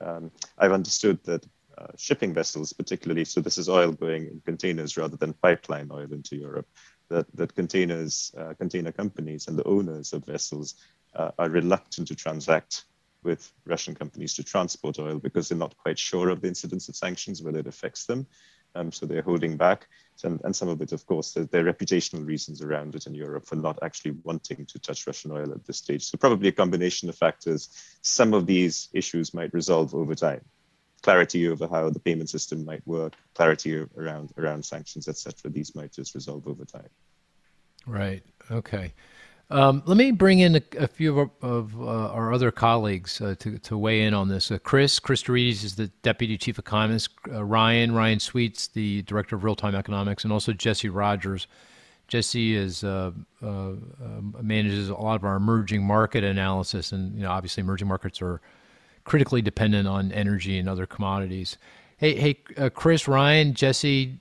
Um, 0.00 0.30
I've 0.58 0.72
understood 0.72 1.22
that 1.24 1.46
uh, 1.78 1.86
shipping 1.96 2.34
vessels, 2.34 2.72
particularly. 2.72 3.24
So 3.24 3.40
this 3.40 3.58
is 3.58 3.68
oil 3.68 3.92
going 3.92 4.26
in 4.26 4.42
containers 4.44 4.96
rather 4.96 5.16
than 5.16 5.32
pipeline 5.32 5.90
oil 5.92 6.12
into 6.12 6.36
Europe. 6.36 6.68
That 7.08 7.26
that 7.34 7.54
containers, 7.54 8.34
uh, 8.36 8.54
container 8.54 8.92
companies, 8.92 9.48
and 9.48 9.58
the 9.58 9.64
owners 9.64 10.12
of 10.12 10.26
vessels 10.26 10.74
uh, 11.14 11.30
are 11.38 11.48
reluctant 11.48 12.08
to 12.08 12.14
transact 12.14 12.84
with 13.22 13.52
Russian 13.66 13.94
companies 13.94 14.34
to 14.34 14.44
transport 14.44 14.98
oil 14.98 15.18
because 15.18 15.48
they're 15.48 15.58
not 15.58 15.76
quite 15.76 15.98
sure 15.98 16.28
of 16.28 16.40
the 16.40 16.48
incidence 16.48 16.88
of 16.88 16.96
sanctions, 16.96 17.42
whether 17.42 17.58
it 17.58 17.66
affects 17.66 18.06
them. 18.06 18.26
Um, 18.74 18.92
so 18.92 19.06
they're 19.06 19.22
holding 19.22 19.56
back. 19.56 19.88
And, 20.24 20.40
and 20.44 20.54
some 20.54 20.68
of 20.68 20.80
it, 20.82 20.92
of 20.92 21.06
course, 21.06 21.32
there, 21.32 21.44
there 21.44 21.66
are 21.66 21.72
reputational 21.72 22.26
reasons 22.26 22.62
around 22.62 22.94
it 22.94 23.06
in 23.06 23.14
Europe 23.14 23.46
for 23.46 23.56
not 23.56 23.78
actually 23.82 24.12
wanting 24.22 24.66
to 24.66 24.78
touch 24.78 25.06
Russian 25.06 25.32
oil 25.32 25.52
at 25.52 25.64
this 25.64 25.78
stage. 25.78 26.04
So 26.04 26.18
probably 26.18 26.48
a 26.48 26.52
combination 26.52 27.08
of 27.08 27.16
factors. 27.16 27.70
Some 28.02 28.34
of 28.34 28.46
these 28.46 28.88
issues 28.92 29.34
might 29.34 29.54
resolve 29.54 29.94
over 29.94 30.14
time. 30.14 30.42
Clarity 31.02 31.48
over 31.48 31.68
how 31.68 31.90
the 31.90 32.00
payment 32.00 32.28
system 32.28 32.64
might 32.64 32.86
work, 32.86 33.14
clarity 33.34 33.84
around 33.96 34.32
around 34.36 34.64
sanctions, 34.64 35.08
etc. 35.08 35.50
These 35.50 35.74
might 35.74 35.92
just 35.92 36.14
resolve 36.14 36.46
over 36.46 36.64
time. 36.64 36.88
Right. 37.86 38.22
Okay. 38.50 38.92
Um, 39.50 39.82
let 39.86 39.96
me 39.96 40.10
bring 40.10 40.40
in 40.40 40.56
a, 40.56 40.62
a 40.78 40.86
few 40.86 41.18
of, 41.18 41.30
our, 41.42 41.48
of 41.50 41.80
uh, 41.80 42.12
our 42.12 42.34
other 42.34 42.50
colleagues 42.50 43.18
uh, 43.20 43.34
to, 43.38 43.58
to 43.60 43.78
weigh 43.78 44.02
in 44.02 44.12
on 44.12 44.28
this. 44.28 44.50
Uh, 44.50 44.58
Chris, 44.58 44.98
Chris 44.98 45.22
deRitis 45.22 45.64
is 45.64 45.76
the 45.76 45.86
Deputy 46.02 46.36
Chief 46.36 46.58
Economist. 46.58 47.10
Uh, 47.32 47.42
Ryan, 47.42 47.94
Ryan 47.94 48.20
Sweets, 48.20 48.66
the 48.68 49.02
Director 49.02 49.36
of 49.36 49.44
Real 49.44 49.56
Time 49.56 49.74
Economics, 49.74 50.24
and 50.24 50.32
also 50.34 50.52
Jesse 50.52 50.90
Rogers. 50.90 51.46
Jesse 52.08 52.56
is 52.56 52.84
uh, 52.84 53.12
uh, 53.42 53.72
manages 54.42 54.90
a 54.90 54.94
lot 54.94 55.16
of 55.16 55.24
our 55.24 55.36
emerging 55.36 55.82
market 55.82 56.24
analysis, 56.24 56.92
and 56.92 57.14
you 57.14 57.22
know, 57.22 57.30
obviously, 57.30 57.62
emerging 57.62 57.88
markets 57.88 58.20
are 58.20 58.40
critically 59.08 59.42
dependent 59.42 59.88
on 59.88 60.12
energy 60.12 60.58
and 60.58 60.68
other 60.68 60.86
commodities. 60.86 61.56
Hey, 61.96 62.14
hey, 62.14 62.70
Chris, 62.70 63.08
Ryan, 63.08 63.54
Jesse, 63.54 64.20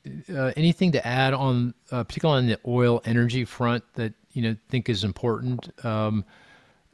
anything 0.55 0.93
to 0.93 1.05
add 1.05 1.33
on, 1.35 1.75
particularly 1.89 2.39
on 2.39 2.47
the 2.47 2.59
oil 2.65 3.01
energy 3.05 3.45
front 3.45 3.83
that 3.93 4.13
you 4.31 4.41
know 4.41 4.55
think 4.69 4.87
is 4.87 5.03
important. 5.03 5.69
Um, 5.85 6.23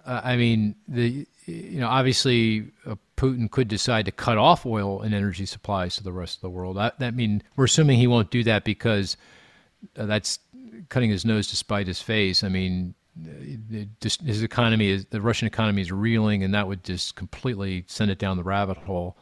uh, 0.06 0.22
I 0.24 0.36
mean, 0.36 0.76
the 0.88 1.28
you 1.46 1.80
know 1.80 1.88
obviously 1.88 2.72
uh, 2.86 2.96
Putin 3.18 3.52
could 3.52 3.68
decide 3.68 4.06
to 4.06 4.12
cut 4.12 4.38
off 4.38 4.66
oil 4.66 5.02
and 5.02 5.14
energy 5.14 5.46
supplies 5.46 5.96
to 5.98 6.04
the 6.04 6.12
rest 6.12 6.38
of 6.38 6.42
the 6.42 6.50
world. 6.50 6.78
That 6.78 7.00
that 7.00 7.14
mean 7.14 7.44
we're 7.56 7.66
assuming 7.66 8.00
he 8.00 8.08
won't 8.08 8.32
do 8.32 8.44
that 8.46 8.64
because 8.64 9.18
uh, 9.98 10.06
that's 10.06 10.40
cutting 10.90 11.10
his 11.10 11.26
nose 11.26 11.48
to 11.48 11.56
spite 11.56 11.88
his 11.88 12.02
face. 12.02 12.44
I 12.44 12.50
mean, 12.50 12.96
his 14.02 14.44
economy 14.44 14.90
is 14.90 15.06
the 15.06 15.22
Russian 15.22 15.48
economy 15.48 15.82
is 15.82 15.92
reeling, 15.92 16.44
and 16.44 16.54
that 16.54 16.68
would 16.68 16.84
just 16.84 17.16
completely 17.16 17.86
send 17.88 18.10
it 18.12 18.18
down 18.18 18.38
the 18.38 18.44
rabbit 18.44 18.78
hole. 18.78 19.18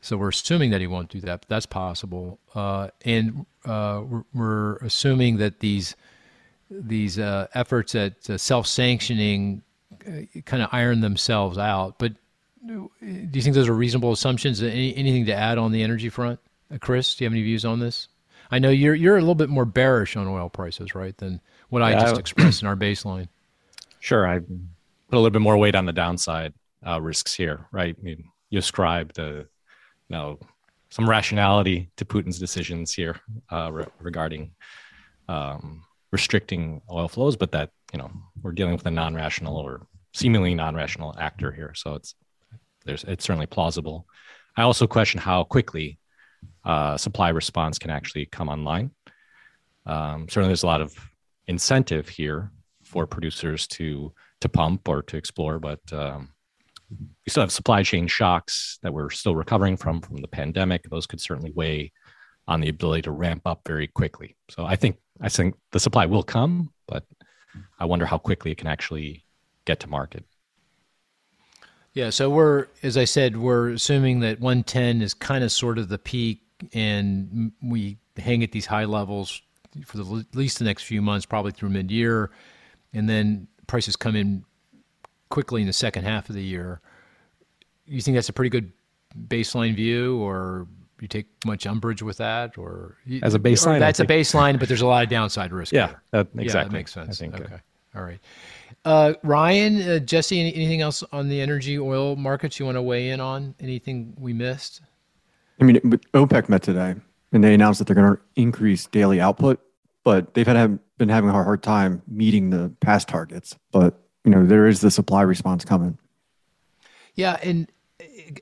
So 0.00 0.16
we're 0.16 0.30
assuming 0.30 0.70
that 0.70 0.80
he 0.80 0.86
won't 0.86 1.08
do 1.08 1.20
that, 1.20 1.42
but 1.42 1.48
that's 1.48 1.66
possible. 1.66 2.40
Uh, 2.54 2.88
and 3.04 3.46
uh, 3.64 4.02
we're, 4.04 4.24
we're, 4.34 4.76
assuming 4.78 5.36
that 5.38 5.60
these 5.60 5.94
these 6.70 7.18
uh, 7.18 7.46
efforts 7.54 7.94
at 7.94 8.28
uh, 8.28 8.36
self-sanctioning 8.36 9.62
uh, 10.06 10.40
kind 10.44 10.62
of 10.62 10.70
iron 10.72 11.00
themselves 11.00 11.58
out. 11.58 11.98
But 11.98 12.14
do 12.66 12.90
you 13.00 13.42
think 13.42 13.54
those 13.54 13.68
are 13.68 13.74
reasonable 13.74 14.12
assumptions? 14.12 14.62
Any, 14.62 14.96
anything 14.96 15.26
to 15.26 15.34
add 15.34 15.58
on 15.58 15.72
the 15.72 15.82
energy 15.82 16.08
front, 16.08 16.40
uh, 16.72 16.78
Chris? 16.78 17.14
Do 17.14 17.24
you 17.24 17.26
have 17.26 17.34
any 17.34 17.42
views 17.42 17.64
on 17.64 17.78
this? 17.78 18.08
I 18.50 18.58
know 18.58 18.70
you're 18.70 18.94
you're 18.94 19.16
a 19.16 19.20
little 19.20 19.34
bit 19.34 19.48
more 19.48 19.64
bearish 19.64 20.16
on 20.16 20.26
oil 20.26 20.50
prices, 20.50 20.94
right, 20.94 21.16
than 21.16 21.40
what 21.72 21.78
yeah, 21.80 21.86
I 21.86 21.92
just 21.94 22.16
I, 22.16 22.18
expressed 22.18 22.60
in 22.60 22.68
our 22.68 22.76
baseline. 22.76 23.28
Sure, 24.00 24.26
I 24.26 24.40
put 24.40 24.48
a 25.12 25.16
little 25.16 25.30
bit 25.30 25.42
more 25.42 25.56
weight 25.56 25.76
on 25.76 25.86
the 25.86 25.92
downside 25.92 26.52
uh, 26.84 27.00
risks 27.00 27.34
here, 27.34 27.68
right? 27.70 27.94
I 27.96 28.02
mean, 28.02 28.24
you 28.50 28.58
ascribe 28.58 29.12
the, 29.12 29.46
you 30.08 30.16
know, 30.16 30.40
some 30.90 31.08
rationality 31.08 31.88
to 31.98 32.04
Putin's 32.04 32.40
decisions 32.40 32.92
here 32.92 33.20
uh, 33.52 33.70
re- 33.72 33.86
regarding 34.00 34.50
um, 35.28 35.84
restricting 36.10 36.82
oil 36.90 37.06
flows, 37.06 37.36
but 37.36 37.52
that 37.52 37.70
you 37.92 38.00
know 38.00 38.10
we're 38.42 38.50
dealing 38.50 38.72
with 38.72 38.84
a 38.86 38.90
non-rational 38.90 39.56
or 39.56 39.86
seemingly 40.12 40.52
non-rational 40.52 41.14
actor 41.16 41.52
here. 41.52 41.72
So 41.76 41.94
it's 41.94 42.16
there's 42.84 43.04
it's 43.04 43.24
certainly 43.24 43.46
plausible. 43.46 44.08
I 44.56 44.62
also 44.62 44.88
question 44.88 45.20
how 45.20 45.44
quickly 45.44 46.00
uh, 46.64 46.96
supply 46.96 47.28
response 47.28 47.78
can 47.78 47.90
actually 47.92 48.26
come 48.26 48.48
online. 48.48 48.90
Um, 49.86 50.28
certainly, 50.28 50.48
there's 50.48 50.64
a 50.64 50.66
lot 50.66 50.80
of 50.80 50.92
incentive 51.46 52.08
here 52.08 52.50
for 52.82 53.06
producers 53.06 53.66
to 53.66 54.12
to 54.40 54.48
pump 54.48 54.88
or 54.88 55.02
to 55.02 55.16
explore, 55.16 55.58
but 55.58 55.80
um, 55.92 56.30
we 56.90 57.30
still 57.30 57.42
have 57.42 57.52
supply 57.52 57.82
chain 57.82 58.06
shocks 58.06 58.78
that 58.82 58.92
we're 58.92 59.10
still 59.10 59.36
recovering 59.36 59.76
from 59.76 60.00
from 60.00 60.16
the 60.16 60.28
pandemic. 60.28 60.82
Those 60.90 61.06
could 61.06 61.20
certainly 61.20 61.52
weigh 61.54 61.92
on 62.48 62.60
the 62.60 62.68
ability 62.68 63.02
to 63.02 63.12
ramp 63.12 63.42
up 63.46 63.62
very 63.66 63.86
quickly. 63.86 64.36
So 64.50 64.66
I 64.66 64.76
think 64.76 64.96
I 65.20 65.28
think 65.28 65.54
the 65.70 65.80
supply 65.80 66.06
will 66.06 66.22
come, 66.22 66.72
but 66.86 67.04
I 67.78 67.84
wonder 67.84 68.06
how 68.06 68.18
quickly 68.18 68.50
it 68.50 68.58
can 68.58 68.66
actually 68.66 69.24
get 69.64 69.80
to 69.80 69.88
market. 69.88 70.24
Yeah, 71.94 72.08
so 72.08 72.30
we're, 72.30 72.68
as 72.82 72.96
I 72.96 73.04
said, 73.04 73.36
we're 73.36 73.70
assuming 73.70 74.20
that 74.20 74.40
110 74.40 75.02
is 75.02 75.12
kind 75.12 75.44
of 75.44 75.52
sort 75.52 75.76
of 75.76 75.90
the 75.90 75.98
peak, 75.98 76.40
and 76.72 77.52
we 77.62 77.98
hang 78.16 78.42
at 78.42 78.50
these 78.50 78.64
high 78.64 78.86
levels 78.86 79.42
for 79.84 79.96
the, 79.96 80.26
at 80.30 80.36
least 80.36 80.58
the 80.58 80.64
next 80.64 80.84
few 80.84 81.02
months, 81.02 81.26
probably 81.26 81.52
through 81.52 81.70
mid-year, 81.70 82.30
and 82.92 83.08
then 83.08 83.48
prices 83.66 83.96
come 83.96 84.16
in 84.16 84.44
quickly 85.30 85.60
in 85.60 85.66
the 85.66 85.72
second 85.72 86.04
half 86.04 86.28
of 86.28 86.34
the 86.34 86.42
year. 86.42 86.80
You 87.86 88.00
think 88.00 88.16
that's 88.16 88.28
a 88.28 88.32
pretty 88.32 88.50
good 88.50 88.72
baseline 89.28 89.74
view, 89.74 90.18
or 90.18 90.66
you 91.00 91.08
take 91.08 91.26
much 91.44 91.66
umbrage 91.66 92.02
with 92.02 92.18
that, 92.18 92.56
or 92.56 92.96
as 93.22 93.34
a 93.34 93.38
baseline? 93.38 93.80
That's 93.80 94.00
a 94.00 94.06
baseline, 94.06 94.58
but 94.58 94.68
there's 94.68 94.82
a 94.82 94.86
lot 94.86 95.02
of 95.02 95.10
downside 95.10 95.52
risk. 95.52 95.72
Yeah, 95.72 95.94
that, 96.12 96.28
exactly. 96.34 96.44
Yeah, 96.44 96.52
that 96.52 96.72
makes 96.72 96.92
sense. 96.92 97.08
I 97.08 97.24
think. 97.24 97.34
Okay, 97.34 97.54
uh, 97.54 97.98
all 97.98 98.04
right. 98.04 98.20
Uh, 98.84 99.14
Ryan, 99.22 99.82
uh, 99.82 99.98
Jesse, 99.98 100.40
anything 100.40 100.80
else 100.80 101.02
on 101.12 101.28
the 101.28 101.40
energy 101.40 101.78
oil 101.78 102.16
markets 102.16 102.58
you 102.58 102.66
want 102.66 102.76
to 102.76 102.82
weigh 102.82 103.10
in 103.10 103.20
on? 103.20 103.54
Anything 103.60 104.14
we 104.18 104.32
missed? 104.32 104.80
I 105.60 105.64
mean, 105.64 105.76
OPEC 106.14 106.48
met 106.48 106.62
today, 106.62 106.94
and 107.32 107.42
they 107.42 107.54
announced 107.54 107.78
that 107.78 107.86
they're 107.86 107.96
going 107.96 108.14
to 108.14 108.22
increase 108.36 108.86
daily 108.86 109.20
output, 109.20 109.60
but 110.04 110.34
they've 110.34 110.46
had 110.46 110.78
been 110.98 111.08
having 111.08 111.30
a 111.30 111.32
hard 111.32 111.62
time 111.62 112.02
meeting 112.06 112.50
the 112.50 112.72
past 112.80 113.08
targets. 113.08 113.56
But 113.72 113.98
you 114.24 114.30
know, 114.30 114.46
there 114.46 114.66
is 114.66 114.80
the 114.80 114.90
supply 114.90 115.22
response 115.22 115.64
coming. 115.64 115.98
Yeah, 117.14 117.38
and 117.42 117.70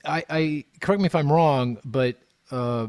I, 0.04 0.24
I 0.28 0.64
correct 0.80 1.00
me 1.00 1.06
if 1.06 1.14
I'm 1.14 1.32
wrong, 1.32 1.78
but 1.84 2.16
uh, 2.50 2.88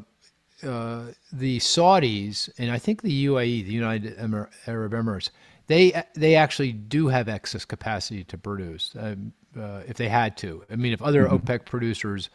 uh, 0.64 1.06
the 1.32 1.60
Saudis 1.60 2.50
and 2.58 2.72
I 2.72 2.78
think 2.78 3.02
the 3.02 3.26
UAE, 3.26 3.66
the 3.66 3.72
United 3.72 4.20
Arab 4.68 4.92
Emirates, 4.92 5.30
they 5.68 6.04
they 6.16 6.36
actually 6.36 6.74
do 6.74 7.08
have 7.08 7.30
excess 7.30 7.66
capacity 7.66 8.24
to 8.26 8.38
produce 8.38 8.94
um, 9.00 9.34
uh, 9.58 9.82
if 9.88 9.98
they 9.98 10.10
had 10.10 10.38
to. 10.38 10.64
I 10.70 10.76
mean, 10.76 10.94
if 10.94 11.02
other 11.02 11.26
mm-hmm. 11.26 11.36
OPEC 11.36 11.66
producers 11.66 12.30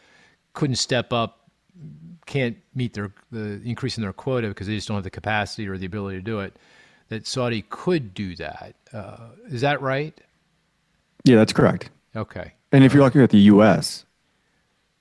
couldn't 0.54 0.76
step 0.76 1.12
up, 1.12 1.50
can't 2.26 2.56
meet 2.74 2.92
their 2.92 3.12
the 3.30 3.60
increase 3.64 3.96
in 3.96 4.02
their 4.02 4.12
quota 4.12 4.48
because 4.48 4.66
they 4.66 4.74
just 4.74 4.88
don't 4.88 4.96
have 4.96 5.04
the 5.04 5.10
capacity 5.10 5.66
or 5.68 5.78
the 5.78 5.86
ability 5.86 6.16
to 6.18 6.22
do 6.22 6.40
it, 6.40 6.56
that 7.08 7.26
Saudi 7.26 7.64
could 7.68 8.14
do 8.14 8.36
that. 8.36 8.74
Uh, 8.92 9.28
is 9.46 9.60
that 9.60 9.80
right? 9.80 10.18
Yeah, 11.24 11.36
that's 11.36 11.52
correct. 11.52 11.90
Okay. 12.14 12.52
And 12.72 12.84
if 12.84 12.92
you're 12.92 13.02
looking 13.02 13.22
at 13.22 13.30
the 13.30 13.38
U.S., 13.38 14.04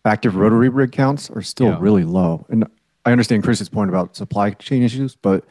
active 0.06 0.36
rotary 0.36 0.70
rig 0.70 0.92
counts 0.92 1.30
are 1.32 1.42
still 1.42 1.68
yeah. 1.68 1.78
really 1.80 2.04
low. 2.04 2.46
And 2.50 2.66
I 3.06 3.12
understand 3.12 3.44
Chris's 3.44 3.70
point 3.70 3.90
about 3.90 4.16
supply 4.16 4.52
chain 4.52 4.84
issues, 4.84 5.16
but 5.16 5.44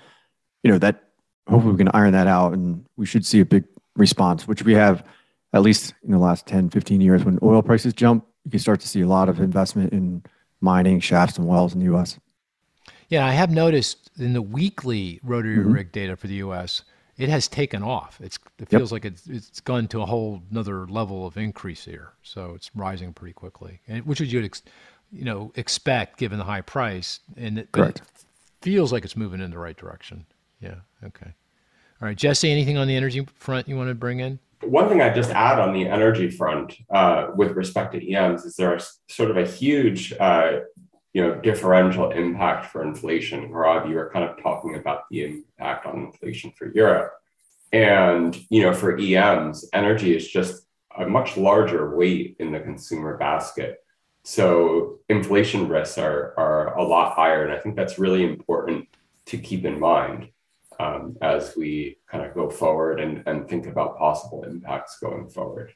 you 0.62 0.70
know 0.70 0.78
that 0.78 1.04
hopefully 1.48 1.72
we 1.72 1.78
can 1.78 1.90
iron 1.92 2.12
that 2.12 2.26
out 2.26 2.52
and 2.52 2.84
we 2.96 3.06
should 3.06 3.26
see 3.26 3.40
a 3.40 3.44
big 3.44 3.64
response, 3.96 4.48
which 4.48 4.62
we 4.64 4.74
have 4.74 5.04
at 5.52 5.62
least 5.62 5.94
in 6.02 6.10
the 6.10 6.18
last 6.18 6.46
10, 6.46 6.70
15 6.70 7.00
years. 7.00 7.24
When 7.24 7.38
oil 7.42 7.62
prices 7.62 7.92
jump, 7.92 8.26
you 8.44 8.50
can 8.50 8.60
start 8.60 8.80
to 8.80 8.88
see 8.88 9.02
a 9.02 9.06
lot 9.06 9.28
of 9.28 9.40
investment 9.40 9.92
in 9.92 10.22
mining 10.60 11.00
shafts 11.00 11.38
and 11.38 11.46
wells 11.46 11.74
in 11.74 11.80
the 11.80 11.86
U.S. 11.86 12.18
Yeah, 13.08 13.26
I 13.26 13.32
have 13.32 13.50
noticed 13.50 14.10
in 14.18 14.32
the 14.32 14.42
weekly 14.42 15.20
rotary 15.22 15.58
mm-hmm. 15.58 15.72
rig 15.72 15.92
data 15.92 16.16
for 16.16 16.26
the 16.26 16.34
U.S 16.36 16.82
it 17.16 17.28
has 17.28 17.48
taken 17.48 17.82
off. 17.82 18.20
It's 18.20 18.38
it 18.58 18.68
feels 18.68 18.90
yep. 18.90 18.92
like 18.92 19.04
it's 19.04 19.26
it's 19.26 19.60
gone 19.60 19.86
to 19.88 20.02
a 20.02 20.06
whole 20.06 20.42
another 20.50 20.86
level 20.86 21.26
of 21.26 21.36
increase 21.36 21.84
here. 21.84 22.12
So 22.22 22.52
it's 22.54 22.70
rising 22.74 23.12
pretty 23.12 23.32
quickly, 23.32 23.80
and 23.86 24.04
which 24.04 24.20
you'd 24.20 24.44
ex, 24.44 24.62
you 25.12 25.24
know 25.24 25.52
expect 25.54 26.18
given 26.18 26.38
the 26.38 26.44
high 26.44 26.60
price. 26.60 27.20
And 27.36 27.58
it, 27.58 27.72
Correct. 27.72 28.00
it 28.00 28.04
feels 28.62 28.92
like 28.92 29.04
it's 29.04 29.16
moving 29.16 29.40
in 29.40 29.50
the 29.50 29.58
right 29.58 29.76
direction. 29.76 30.26
Yeah. 30.60 30.76
Okay. 31.04 31.32
All 32.02 32.08
right, 32.08 32.16
Jesse. 32.16 32.50
Anything 32.50 32.76
on 32.76 32.88
the 32.88 32.96
energy 32.96 33.26
front 33.36 33.68
you 33.68 33.76
want 33.76 33.88
to 33.88 33.94
bring 33.94 34.20
in? 34.20 34.40
One 34.62 34.88
thing 34.88 35.00
I'd 35.00 35.14
just 35.14 35.30
add 35.30 35.58
on 35.58 35.72
the 35.72 35.88
energy 35.88 36.30
front 36.30 36.76
uh, 36.90 37.28
with 37.34 37.52
respect 37.52 37.92
to 37.92 38.12
EMs 38.12 38.44
is 38.44 38.56
there's 38.56 39.00
sort 39.08 39.30
of 39.30 39.36
a 39.36 39.46
huge 39.46 40.12
uh, 40.18 40.60
you 41.14 41.22
know, 41.22 41.36
differential 41.36 42.10
impact 42.10 42.66
for 42.66 42.82
inflation. 42.82 43.50
Rob, 43.50 43.88
you 43.88 43.94
were 43.94 44.10
kind 44.12 44.28
of 44.28 44.42
talking 44.42 44.74
about 44.74 45.08
the 45.10 45.24
impact 45.24 45.86
on 45.86 46.06
inflation 46.06 46.50
for 46.50 46.72
Europe. 46.74 47.12
And, 47.72 48.36
you 48.50 48.62
know, 48.62 48.74
for 48.74 48.98
EMs, 48.98 49.68
energy 49.72 50.16
is 50.16 50.28
just 50.28 50.66
a 50.96 51.06
much 51.06 51.36
larger 51.36 51.96
weight 51.96 52.36
in 52.40 52.52
the 52.52 52.60
consumer 52.60 53.16
basket. 53.16 53.78
So 54.24 54.98
inflation 55.08 55.68
risks 55.68 55.98
are, 55.98 56.34
are 56.36 56.76
a 56.76 56.82
lot 56.82 57.14
higher. 57.14 57.44
And 57.44 57.52
I 57.52 57.60
think 57.60 57.76
that's 57.76 57.98
really 57.98 58.24
important 58.24 58.88
to 59.26 59.38
keep 59.38 59.64
in 59.64 59.78
mind 59.78 60.28
um, 60.80 61.16
as 61.22 61.56
we 61.56 61.98
kind 62.10 62.24
of 62.24 62.34
go 62.34 62.50
forward 62.50 63.00
and, 63.00 63.22
and 63.26 63.48
think 63.48 63.66
about 63.66 63.98
possible 63.98 64.44
impacts 64.44 64.98
going 64.98 65.28
forward. 65.28 65.72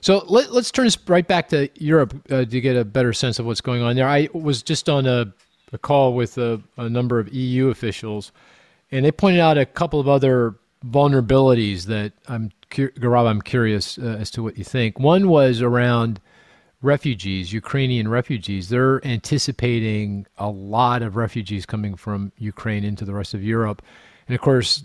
So 0.00 0.22
let, 0.28 0.50
us 0.50 0.70
turn 0.70 0.84
this 0.84 0.98
right 1.06 1.26
back 1.26 1.48
to 1.48 1.68
Europe 1.82 2.14
uh, 2.30 2.44
to 2.44 2.60
get 2.60 2.76
a 2.76 2.84
better 2.84 3.12
sense 3.12 3.38
of 3.38 3.46
what's 3.46 3.62
going 3.62 3.82
on 3.82 3.96
there. 3.96 4.06
I 4.06 4.28
was 4.34 4.62
just 4.62 4.88
on 4.88 5.06
a, 5.06 5.32
a 5.72 5.78
call 5.78 6.14
with 6.14 6.36
a, 6.36 6.60
a, 6.76 6.90
number 6.90 7.18
of 7.18 7.32
EU 7.32 7.68
officials, 7.68 8.30
and 8.90 9.04
they 9.04 9.12
pointed 9.12 9.40
out 9.40 9.56
a 9.56 9.64
couple 9.64 10.00
of 10.00 10.08
other 10.08 10.56
vulnerabilities 10.86 11.84
that 11.86 12.12
I'm, 12.28 12.50
Gaurav, 12.70 13.26
I'm 13.26 13.40
curious 13.40 13.98
uh, 13.98 14.18
as 14.20 14.30
to 14.32 14.42
what 14.42 14.58
you 14.58 14.64
think. 14.64 14.98
One 14.98 15.28
was 15.28 15.62
around 15.62 16.20
refugees, 16.84 17.52
Ukrainian 17.52 18.08
refugees. 18.08 18.68
They're 18.68 19.04
anticipating 19.06 20.26
a 20.36 20.48
lot 20.48 21.02
of 21.02 21.16
refugees 21.16 21.64
coming 21.64 21.96
from 21.96 22.30
Ukraine 22.36 22.84
into 22.84 23.04
the 23.04 23.14
rest 23.14 23.32
of 23.32 23.42
Europe. 23.42 23.80
And 24.28 24.34
of 24.34 24.40
course, 24.40 24.82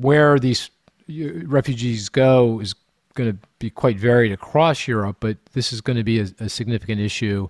where 0.00 0.38
these 0.38 0.70
refugees 1.08 2.08
go 2.08 2.60
is 2.60 2.74
going 3.14 3.32
to 3.32 3.38
be 3.58 3.70
quite 3.70 3.98
varied 3.98 4.32
across 4.32 4.86
Europe, 4.86 5.16
but 5.20 5.36
this 5.52 5.72
is 5.72 5.80
going 5.80 5.96
to 5.96 6.04
be 6.04 6.20
a, 6.20 6.26
a 6.40 6.48
significant 6.48 7.00
issue. 7.00 7.48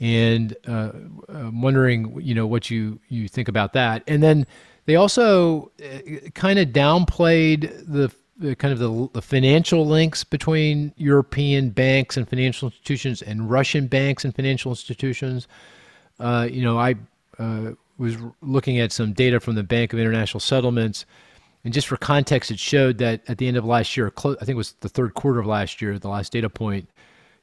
And 0.00 0.56
uh, 0.66 0.90
I'm 1.28 1.60
wondering, 1.60 2.18
you 2.20 2.34
know, 2.34 2.46
what 2.46 2.70
you, 2.70 2.98
you 3.08 3.28
think 3.28 3.48
about 3.48 3.72
that. 3.74 4.02
And 4.06 4.22
then 4.22 4.46
they 4.86 4.96
also 4.96 5.70
uh, 5.82 6.28
kind 6.34 6.58
of 6.58 6.68
downplayed 6.68 7.86
the, 7.86 8.12
the 8.36 8.56
kind 8.56 8.72
of 8.72 8.78
the, 8.78 9.08
the, 9.12 9.22
financial 9.22 9.86
links 9.86 10.24
between 10.24 10.92
European 10.96 11.70
banks 11.70 12.16
and 12.16 12.28
financial 12.28 12.68
institutions 12.68 13.22
and 13.22 13.50
Russian 13.50 13.86
banks 13.86 14.24
and 14.24 14.34
financial 14.34 14.72
institutions. 14.72 15.46
Uh, 16.18 16.48
you 16.50 16.62
know, 16.62 16.78
I 16.78 16.96
uh, 17.38 17.72
was 17.98 18.16
looking 18.40 18.78
at 18.78 18.92
some 18.92 19.12
data 19.12 19.40
from 19.40 19.54
the 19.54 19.62
Bank 19.62 19.92
of 19.92 19.98
International 19.98 20.40
Settlements. 20.40 21.06
And 21.64 21.72
just 21.72 21.86
for 21.86 21.96
context, 21.96 22.50
it 22.50 22.58
showed 22.58 22.98
that 22.98 23.22
at 23.28 23.38
the 23.38 23.48
end 23.48 23.56
of 23.56 23.64
last 23.64 23.96
year, 23.96 24.12
I 24.16 24.20
think 24.20 24.50
it 24.50 24.54
was 24.54 24.72
the 24.80 24.88
third 24.88 25.14
quarter 25.14 25.40
of 25.40 25.46
last 25.46 25.80
year, 25.80 25.98
the 25.98 26.08
last 26.08 26.32
data 26.32 26.50
point, 26.50 26.88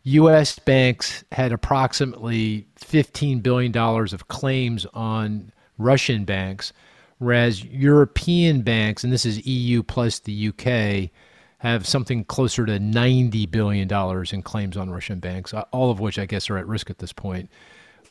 U.S. 0.04 0.58
banks 0.60 1.24
had 1.32 1.52
approximately 1.52 2.68
$15 2.80 3.42
billion 3.44 3.76
of 3.76 4.28
claims 4.28 4.86
on 4.94 5.52
Russian 5.78 6.26
banks, 6.26 6.74
whereas 7.20 7.64
European 7.64 8.62
banks, 8.62 9.04
and 9.04 9.14
this 9.14 9.26
is 9.26 9.46
EU 9.46 9.84
plus 9.84 10.20
the 10.20 10.50
UK, 10.50 11.12
have 11.60 11.88
something 11.88 12.26
closer 12.26 12.66
to 12.66 12.80
$90 12.80 13.50
billion 13.52 13.88
in 14.34 14.42
claims 14.42 14.76
on 14.76 14.90
Russian 14.90 15.20
banks, 15.20 15.54
all 15.72 15.92
of 15.92 16.00
which 16.00 16.18
I 16.18 16.26
guess 16.26 16.50
are 16.50 16.58
at 16.58 16.68
risk 16.68 16.90
at 16.90 16.98
this 16.98 17.14
point. 17.14 17.52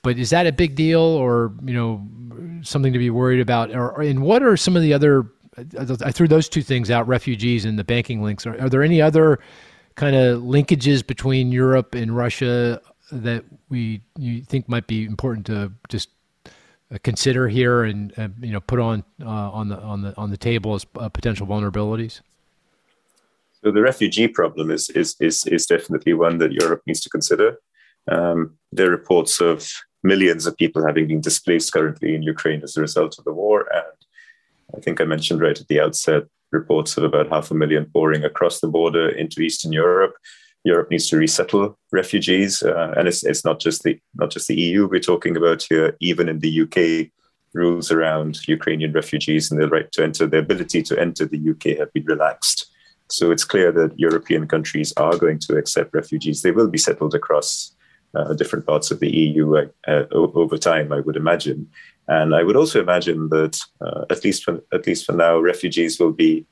But 0.03 0.19
is 0.19 0.31
that 0.31 0.47
a 0.47 0.53
big 0.53 0.75
deal, 0.75 1.01
or 1.01 1.53
you 1.65 1.75
know, 1.75 2.07
something 2.63 2.93
to 2.93 2.99
be 2.99 3.11
worried 3.11 3.41
about? 3.41 3.75
Or 3.75 4.01
and 4.01 4.23
what 4.23 4.43
are 4.43 4.57
some 4.57 4.77
of 4.77 4.83
the 4.83 4.95
other? 4.95 5.31
I 5.57 6.11
threw 6.13 6.29
those 6.29 6.49
two 6.49 6.63
things 6.63 6.91
out: 6.91 7.07
refugees 7.07 7.65
and 7.65 7.79
the 7.79 7.85
banking 7.85 8.23
links. 8.23 8.47
Are, 8.47 8.59
are 8.61 8.69
there 8.69 8.83
any 8.83 9.03
other 9.03 9.41
kind 9.97 10.17
of 10.17 10.43
linkages 10.43 11.07
between 11.07 11.53
Europe 11.53 11.95
and 11.95 12.17
Russia 12.17 12.81
that 13.13 13.45
we 13.69 14.01
you 14.19 14.43
think 14.43 14.69
might 14.69 14.87
be 14.87 15.05
important 15.05 15.47
to 15.47 15.73
just 15.89 16.09
uh, 16.93 16.99
consider 17.03 17.49
here 17.49 17.85
and 17.85 18.19
uh, 18.19 18.29
you 18.41 18.53
know 18.53 18.61
put 18.61 18.81
on 18.81 19.05
uh, 19.23 19.29
on 19.29 19.69
the 19.69 19.79
on 19.81 20.03
the 20.03 20.17
on 20.17 20.31
the 20.31 20.37
table 20.37 20.75
as 20.75 20.87
uh, 20.99 21.09
potential 21.09 21.47
vulnerabilities? 21.47 22.21
So 23.63 23.71
the 23.71 23.83
refugee 23.83 24.29
problem 24.29 24.71
is 24.71 24.89
is 24.91 25.17
is 25.21 25.45
is 25.47 25.67
definitely 25.67 26.15
one 26.15 26.39
that 26.39 26.53
Europe 26.53 26.83
needs 26.87 27.01
to 27.01 27.11
consider. 27.11 27.59
Um, 28.11 28.57
there 28.73 28.87
are 28.87 28.91
reports 28.91 29.41
of 29.41 29.69
millions 30.03 30.47
of 30.47 30.57
people 30.57 30.87
having 30.87 31.09
been 31.09 31.21
displaced 31.21 31.73
currently 31.73 32.15
in 32.15 32.23
Ukraine 32.23 32.63
as 32.63 32.77
a 32.77 32.81
result 32.81 33.19
of 33.19 33.25
the 33.25 33.33
war. 33.33 33.67
And 33.73 33.85
I 34.77 34.81
think 34.81 35.01
I 35.01 35.05
mentioned 35.05 35.41
right 35.41 35.61
at 35.61 35.69
the 35.69 35.81
outset 35.81 36.25
reports 36.53 36.97
of 36.97 37.05
about 37.05 37.29
half 37.29 37.51
a 37.51 37.55
million 37.55 37.87
pouring 37.93 38.25
across 38.25 38.61
the 38.61 38.69
border 38.69 39.09
into 39.09 39.41
Eastern 39.41 39.73
Europe. 39.73 40.15
Europe 40.65 40.91
needs 40.91 41.09
to 41.09 41.17
resettle 41.17 41.79
refugees, 41.91 42.63
uh, 42.63 42.93
and 42.97 43.09
it's, 43.09 43.25
it's 43.25 43.47
not 43.47 43.61
just 43.61 43.83
the 43.83 43.99
not 44.15 44.31
just 44.31 44.47
the 44.49 44.61
EU 44.61 44.87
we're 44.87 45.01
talking 45.01 45.37
about 45.37 45.63
here. 45.63 45.97
Even 46.01 46.29
in 46.29 46.41
the 46.41 46.61
UK, 46.63 47.11
rules 47.53 47.91
around 47.91 48.47
Ukrainian 48.47 48.93
refugees 48.93 49.51
and 49.51 49.61
their 49.61 49.69
right 49.69 49.91
to 49.93 50.05
enter, 50.05 50.27
their 50.27 50.41
ability 50.41 50.83
to 50.83 50.99
enter 50.99 51.25
the 51.27 51.51
UK 51.51 51.79
have 51.79 51.93
been 51.93 52.05
relaxed. 52.05 52.71
So 53.09 53.31
it's 53.31 53.45
clear 53.45 53.73
that 53.73 53.99
European 53.99 54.47
countries 54.47 54.93
are 54.97 55.17
going 55.17 55.41
to 55.41 55.57
accept 55.57 55.95
refugees. 55.95 56.43
They 56.43 56.53
will 56.53 56.69
be 56.69 56.79
settled 56.79 57.15
across 57.15 57.75
uh, 58.15 58.35
different 58.35 58.67
parts 58.67 58.91
of 58.91 59.01
the 59.01 59.11
EU 59.11 59.57
uh, 59.57 59.67
uh 59.87 60.07
over 60.13 60.59
time, 60.59 60.93
I 60.93 61.01
would 61.01 61.17
imagine. 61.17 61.69
And 62.09 62.35
I 62.35 62.43
would 62.43 62.57
also 62.57 62.81
imagine 62.81 63.29
that, 63.29 63.61
uh, 63.81 64.05
at 64.11 64.25
least 64.25 64.45
for, 64.45 64.61
at 64.73 64.87
least 64.87 65.07
for 65.07 65.13
now, 65.13 65.39
refugees 65.39 66.01
will 66.01 66.13
be 66.13 66.45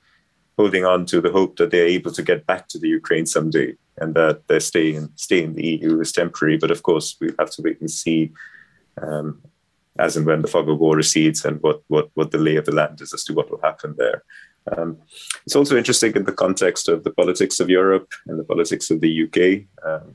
holding 0.56 0.84
on 0.84 1.06
to 1.06 1.20
the 1.20 1.32
hope 1.32 1.56
that 1.56 1.70
they're 1.70 1.86
able 1.86 2.12
to 2.12 2.22
get 2.22 2.46
back 2.46 2.68
to 2.68 2.78
the 2.78 2.88
Ukraine 2.88 3.26
someday, 3.26 3.74
and 3.96 4.14
that 4.14 4.46
their 4.48 4.60
stay 4.60 4.94
in 4.94 5.10
stay 5.16 5.42
in 5.42 5.54
the 5.54 5.66
EU 5.66 6.00
is 6.00 6.12
temporary. 6.12 6.58
But 6.58 6.70
of 6.70 6.82
course, 6.82 7.16
we 7.20 7.32
have 7.38 7.50
to 7.52 7.62
wait 7.62 7.80
and 7.80 7.90
see, 7.90 8.32
um, 9.00 9.40
as 9.98 10.16
and 10.16 10.26
when 10.26 10.42
the 10.42 10.48
fog 10.48 10.68
of 10.68 10.78
war 10.78 10.96
recedes, 10.96 11.44
and 11.44 11.60
what 11.62 11.82
what 11.88 12.10
what 12.14 12.30
the 12.30 12.38
lay 12.38 12.56
of 12.56 12.64
the 12.64 12.74
land 12.74 13.00
is 13.00 13.12
as 13.12 13.24
to 13.24 13.32
what 13.34 13.50
will 13.50 13.60
happen 13.62 13.94
there. 13.98 14.22
Um, 14.76 14.98
it's 15.46 15.56
also 15.56 15.76
interesting 15.76 16.14
in 16.14 16.24
the 16.24 16.32
context 16.44 16.88
of 16.88 17.02
the 17.04 17.10
politics 17.10 17.58
of 17.60 17.70
Europe 17.70 18.12
and 18.26 18.38
the 18.38 18.44
politics 18.44 18.90
of 18.90 19.00
the 19.00 19.12
UK. 19.24 19.38
Um, 19.88 20.14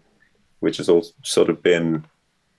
which 0.64 0.78
has 0.78 0.90
all 0.90 1.06
sort 1.24 1.50
of 1.50 1.62
been 1.62 2.06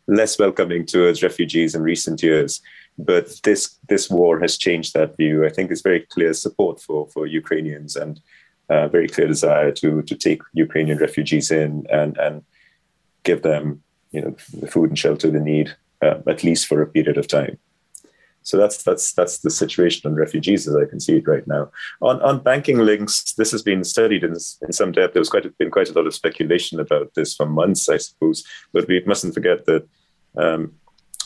less 0.06 0.38
welcoming 0.38 0.84
towards 0.84 1.22
refugees 1.22 1.74
in 1.74 1.82
recent 1.82 2.22
years. 2.22 2.60
But 2.98 3.40
this 3.42 3.62
this 3.88 4.08
war 4.10 4.38
has 4.40 4.58
changed 4.66 4.92
that 4.92 5.16
view. 5.16 5.44
I 5.44 5.50
think 5.50 5.68
there's 5.68 5.90
very 5.90 6.02
clear 6.14 6.32
support 6.34 6.80
for 6.80 7.08
for 7.08 7.26
Ukrainians 7.26 7.96
and 7.96 8.20
uh, 8.68 8.86
very 8.88 9.08
clear 9.08 9.26
desire 9.26 9.72
to 9.80 10.02
to 10.02 10.14
take 10.26 10.42
Ukrainian 10.66 10.98
refugees 10.98 11.50
in 11.50 11.70
and 11.90 12.16
and 12.18 12.34
give 13.28 13.40
them 13.42 13.82
you 14.14 14.20
know 14.22 14.32
the 14.62 14.70
food 14.74 14.90
and 14.90 14.98
shelter 14.98 15.30
they 15.30 15.40
need 15.54 15.68
uh, 16.04 16.18
at 16.34 16.44
least 16.44 16.66
for 16.66 16.82
a 16.82 16.92
period 16.96 17.18
of 17.18 17.26
time. 17.26 17.56
So 18.44 18.58
that's 18.58 18.82
that's 18.82 19.12
that's 19.14 19.38
the 19.38 19.50
situation 19.50 20.08
on 20.08 20.16
refugees 20.16 20.68
as 20.68 20.76
I 20.76 20.84
can 20.84 21.00
see 21.00 21.16
it 21.16 21.26
right 21.26 21.46
now. 21.46 21.70
On 22.02 22.20
on 22.20 22.42
banking 22.42 22.78
links, 22.78 23.32
this 23.32 23.50
has 23.50 23.62
been 23.62 23.82
studied 23.82 24.22
in, 24.22 24.32
in 24.62 24.72
some 24.72 24.92
depth. 24.92 25.14
There's 25.14 25.30
quite 25.30 25.58
been 25.58 25.70
quite 25.70 25.88
a 25.88 25.94
lot 25.94 26.06
of 26.06 26.14
speculation 26.14 26.78
about 26.78 27.14
this 27.14 27.34
for 27.34 27.46
months, 27.46 27.88
I 27.88 27.96
suppose. 27.96 28.44
But 28.72 28.86
we 28.86 29.02
mustn't 29.06 29.34
forget 29.34 29.64
that 29.64 29.88
um, 30.36 30.74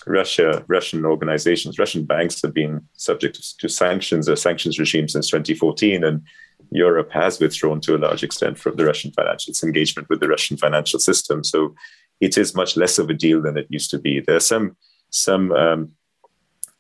Russia, 0.07 0.65
Russian 0.69 1.05
organizations, 1.05 1.79
Russian 1.79 2.05
banks 2.05 2.41
have 2.43 2.55
been 2.55 2.87
subject 2.95 3.59
to, 3.59 3.69
sanctions, 3.69 4.29
a 4.29 4.37
sanctions 4.37 4.79
regime 4.79 5.09
since 5.09 5.29
2014, 5.29 6.05
and 6.05 6.23
Europe 6.71 7.11
has 7.13 7.41
withdrawn 7.41 7.81
to 7.81 7.97
a 7.97 7.99
large 7.99 8.23
extent 8.23 8.59
from 8.59 8.77
the 8.77 8.85
Russian 8.85 9.13
financial 9.13 9.51
its 9.51 9.65
engagement 9.65 10.09
with 10.09 10.21
the 10.21 10.29
Russian 10.29 10.57
financial 10.57 11.01
system. 11.01 11.43
So 11.43 11.75
it 12.21 12.39
is 12.39 12.55
much 12.55 12.77
less 12.77 12.99
of 12.99 13.11
a 13.11 13.15
deal 13.15 13.43
than 13.43 13.57
it 13.57 13.67
used 13.71 13.91
to 13.91 13.99
be. 13.99 14.21
There 14.21 14.37
are 14.37 14.41
some 14.41 14.77
some 15.11 15.53
um, 15.53 15.93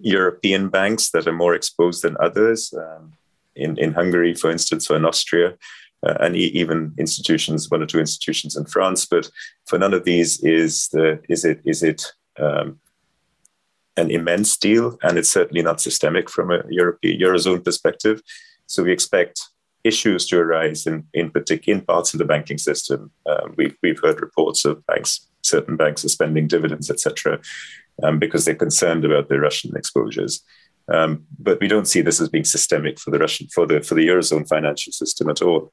European 0.01 0.69
banks 0.69 1.11
that 1.11 1.27
are 1.27 1.33
more 1.33 1.55
exposed 1.55 2.03
than 2.03 2.17
others. 2.21 2.73
Um, 2.73 3.13
in, 3.59 3.77
in 3.79 3.93
Hungary, 3.93 4.35
for 4.35 4.51
instance, 4.51 4.91
or 4.91 4.97
in 4.97 5.05
Austria, 5.05 5.55
uh, 6.07 6.15
and 6.21 6.37
even 6.37 6.95
institutions, 6.97 7.71
one 7.71 7.83
or 7.83 7.87
two 7.87 7.99
institutions 7.99 8.57
in 8.57 8.65
France. 8.65 9.05
But 9.05 9.29
for 9.67 9.79
none 9.79 9.93
of 9.93 10.05
these 10.05 10.41
is 10.41 10.89
the 10.89 11.21
is 11.29 11.45
it 11.45 11.61
is 11.65 11.83
it 11.83 12.07
um, 12.39 12.79
an 13.97 14.11
immense 14.11 14.57
deal, 14.57 14.97
and 15.03 15.19
it's 15.19 15.29
certainly 15.29 15.63
not 15.63 15.81
systemic 15.81 16.31
from 16.31 16.53
a 16.53 16.63
European 16.71 17.21
eurozone 17.21 17.65
perspective. 17.65 18.23
So 18.67 18.85
we 18.85 18.93
expect 18.93 19.41
issues 19.85 20.27
to 20.29 20.39
arise 20.39 20.87
in 20.87 21.05
in 21.15 21.31
particular 21.31 21.79
in 21.79 21.85
parts 21.85 22.15
of 22.15 22.19
the 22.19 22.25
banking 22.25 22.59
system. 22.59 23.11
Um, 23.29 23.55
we've 23.57 23.77
we've 23.83 24.01
heard 24.01 24.21
reports 24.21 24.65
of 24.65 24.87
banks, 24.87 25.27
certain 25.43 25.77
banks 25.77 26.03
suspending 26.03 26.47
dividends, 26.47 26.91
etc 26.91 27.41
um, 28.03 28.19
because 28.19 28.45
they're 28.45 28.55
concerned 28.55 29.05
about 29.05 29.29
their 29.29 29.41
Russian 29.41 29.77
exposures. 29.77 30.43
Um, 30.89 31.25
but 31.39 31.61
we 31.61 31.69
don't 31.69 31.87
see 31.87 32.01
this 32.01 32.21
as 32.21 32.29
being 32.29 32.45
systemic 32.45 32.99
for 32.99 33.11
the 33.11 33.19
Russian 33.19 33.47
for 33.49 33.67
the 33.67 33.83
for 33.83 33.95
the 33.95 34.07
eurozone 34.09 34.49
financial 34.49 34.93
system 34.93 35.29
at 35.29 35.43
all. 35.43 35.73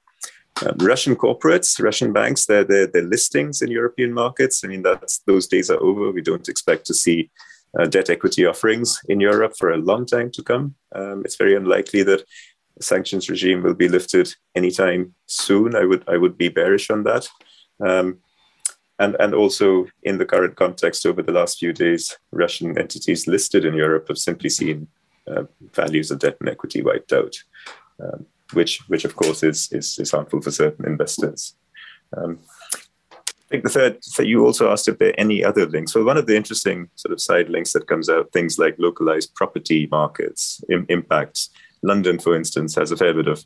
Um, 0.65 0.77
Russian 0.79 1.15
corporates, 1.15 1.81
Russian 1.81 2.13
banks, 2.13 2.45
their, 2.45 2.63
their 2.63 2.87
their 2.87 3.03
listings 3.03 3.61
in 3.61 3.71
European 3.71 4.13
markets. 4.13 4.63
I 4.63 4.67
mean, 4.67 4.83
that's 4.83 5.19
those 5.19 5.47
days 5.47 5.69
are 5.69 5.81
over. 5.81 6.11
We 6.11 6.21
don't 6.21 6.49
expect 6.49 6.85
to 6.87 6.93
see 6.93 7.29
uh, 7.79 7.85
debt 7.85 8.09
equity 8.09 8.45
offerings 8.45 9.01
in 9.07 9.19
Europe 9.19 9.53
for 9.57 9.71
a 9.71 9.77
long 9.77 10.05
time 10.05 10.31
to 10.31 10.43
come. 10.43 10.75
Um, 10.93 11.21
it's 11.25 11.35
very 11.35 11.55
unlikely 11.55 12.03
that 12.03 12.23
the 12.77 12.83
sanctions 12.83 13.29
regime 13.29 13.63
will 13.63 13.73
be 13.73 13.87
lifted 13.87 14.33
anytime 14.53 15.13
soon. 15.27 15.75
I 15.75 15.85
would 15.85 16.03
I 16.07 16.17
would 16.17 16.37
be 16.37 16.49
bearish 16.49 16.89
on 16.89 17.03
that. 17.03 17.27
Um, 17.85 18.19
and, 18.99 19.15
and 19.19 19.33
also 19.33 19.87
in 20.03 20.17
the 20.17 20.25
current 20.25 20.55
context 20.55 21.05
over 21.05 21.21
the 21.21 21.31
last 21.31 21.59
few 21.59 21.73
days, 21.73 22.17
Russian 22.31 22.77
entities 22.77 23.27
listed 23.27 23.65
in 23.65 23.73
Europe 23.73 24.07
have 24.07 24.17
simply 24.17 24.49
seen 24.49 24.87
uh, 25.27 25.43
values 25.73 26.11
of 26.11 26.19
debt 26.19 26.37
and 26.39 26.49
equity 26.49 26.81
wiped 26.81 27.11
out, 27.11 27.35
um, 27.99 28.25
which, 28.53 28.79
which 28.87 29.05
of 29.05 29.15
course 29.15 29.43
is, 29.43 29.69
is, 29.71 29.99
is 29.99 30.11
harmful 30.11 30.41
for 30.41 30.51
certain 30.51 30.85
investors. 30.85 31.55
Um, 32.15 32.39
I 33.45 33.47
think 33.49 33.63
the 33.63 33.69
third, 33.69 34.03
so 34.03 34.23
you 34.23 34.43
also 34.43 34.71
asked 34.71 34.87
if 34.87 34.97
there 34.97 35.09
are 35.09 35.19
any 35.19 35.43
other 35.43 35.67
links. 35.67 35.93
Well, 35.93 36.03
one 36.03 36.17
of 36.17 36.25
the 36.25 36.35
interesting 36.35 36.89
sort 36.95 37.13
of 37.13 37.21
side 37.21 37.49
links 37.49 37.73
that 37.73 37.87
comes 37.87 38.09
out, 38.09 38.31
things 38.31 38.57
like 38.57 38.75
localized 38.79 39.35
property 39.35 39.87
markets 39.91 40.63
Im- 40.69 40.87
impacts. 40.89 41.49
London, 41.83 42.17
for 42.17 42.35
instance, 42.35 42.73
has 42.75 42.91
a 42.91 42.97
fair 42.97 43.13
bit 43.13 43.27
of 43.27 43.45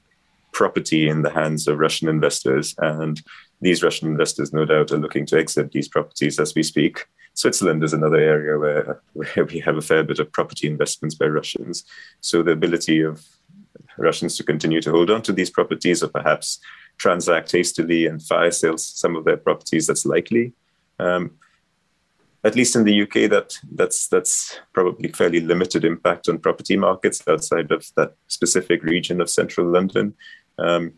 property 0.53 1.09
in 1.09 1.21
the 1.21 1.29
hands 1.29 1.67
of 1.67 1.79
Russian 1.79 2.07
investors. 2.07 2.75
And 2.77 3.21
these 3.61 3.83
Russian 3.83 4.07
investors, 4.07 4.53
no 4.53 4.65
doubt, 4.65 4.91
are 4.91 4.97
looking 4.97 5.25
to 5.27 5.37
exit 5.37 5.71
these 5.71 5.87
properties 5.87 6.39
as 6.39 6.55
we 6.55 6.63
speak. 6.63 7.07
Switzerland 7.33 7.83
is 7.83 7.93
another 7.93 8.17
area 8.17 8.57
where, 8.57 9.01
where 9.13 9.45
we 9.45 9.59
have 9.59 9.77
a 9.77 9.81
fair 9.81 10.03
bit 10.03 10.19
of 10.19 10.31
property 10.31 10.67
investments 10.67 11.15
by 11.15 11.25
Russians. 11.25 11.83
So 12.21 12.41
the 12.41 12.51
ability 12.51 13.01
of 13.01 13.25
Russians 13.97 14.37
to 14.37 14.43
continue 14.43 14.81
to 14.81 14.91
hold 14.91 15.09
on 15.09 15.21
to 15.23 15.33
these 15.33 15.49
properties 15.49 16.03
or 16.03 16.07
perhaps 16.07 16.59
transact 16.97 17.51
hastily 17.51 18.05
and 18.05 18.21
fire 18.21 18.51
sales 18.51 18.85
some 18.85 19.15
of 19.15 19.25
their 19.25 19.37
properties, 19.37 19.87
that's 19.87 20.05
likely. 20.05 20.53
Um, 20.99 21.31
at 22.43 22.55
least 22.55 22.75
in 22.75 22.85
the 22.85 23.01
UK, 23.01 23.29
that 23.29 23.57
that's 23.75 24.07
that's 24.07 24.59
probably 24.71 25.09
fairly 25.09 25.41
limited 25.41 25.83
impact 25.83 26.29
on 26.29 26.39
property 26.39 26.77
markets 26.77 27.21
outside 27.27 27.71
of 27.71 27.85
that 27.95 28.15
specific 28.27 28.83
region 28.83 29.19
of 29.19 29.29
central 29.29 29.67
London. 29.67 30.13
Um, 30.57 30.93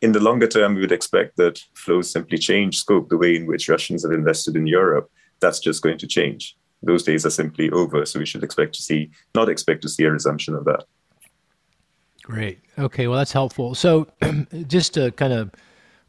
in 0.00 0.12
the 0.12 0.20
longer 0.20 0.46
term, 0.46 0.74
we 0.74 0.80
would 0.80 0.92
expect 0.92 1.36
that 1.36 1.60
flows 1.74 2.10
simply 2.10 2.38
change 2.38 2.78
scope 2.78 3.08
the 3.08 3.16
way 3.16 3.36
in 3.36 3.46
which 3.46 3.68
Russians 3.68 4.02
have 4.02 4.12
invested 4.12 4.56
in 4.56 4.66
Europe. 4.66 5.10
That's 5.40 5.60
just 5.60 5.82
going 5.82 5.98
to 5.98 6.06
change. 6.06 6.56
Those 6.82 7.02
days 7.02 7.24
are 7.24 7.30
simply 7.30 7.70
over. 7.70 8.04
So 8.04 8.18
we 8.18 8.26
should 8.26 8.44
expect 8.44 8.74
to 8.74 8.82
see, 8.82 9.10
not 9.34 9.48
expect 9.48 9.82
to 9.82 9.88
see 9.88 10.04
a 10.04 10.10
resumption 10.10 10.54
of 10.54 10.64
that. 10.64 10.84
Great. 12.22 12.60
Okay. 12.78 13.06
Well, 13.06 13.18
that's 13.18 13.32
helpful. 13.32 13.74
So 13.74 14.08
just 14.66 14.94
to 14.94 15.10
kind 15.12 15.32
of 15.32 15.50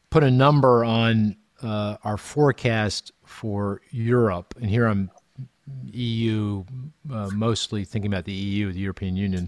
put 0.09 0.23
a 0.23 0.31
number 0.31 0.85
on 0.85 1.35
uh, 1.61 1.97
our 2.03 2.17
forecast 2.17 3.11
for 3.25 3.81
Europe, 3.91 4.53
and 4.61 4.69
here 4.69 4.85
I'm 4.85 5.09
EU, 5.91 6.63
uh, 7.11 7.29
mostly 7.33 7.83
thinking 7.83 8.11
about 8.11 8.25
the 8.25 8.33
EU, 8.33 8.71
the 8.71 8.79
European 8.79 9.15
Union. 9.15 9.47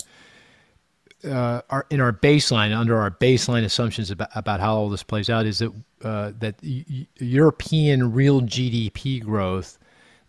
Uh, 1.26 1.62
our, 1.70 1.86
in 1.90 2.00
our 2.00 2.14
baseline, 2.14 2.78
under 2.78 2.96
our 2.98 3.10
baseline 3.10 3.64
assumptions 3.64 4.12
about, 4.12 4.30
about 4.36 4.60
how 4.60 4.76
all 4.76 4.90
this 4.90 5.02
plays 5.04 5.30
out, 5.30 5.46
is 5.46 5.60
that 5.60 5.74
uh, 6.04 6.32
that 6.40 6.56
European 6.62 8.14
real 8.14 8.42
GDP 8.42 9.24
growth 9.24 9.80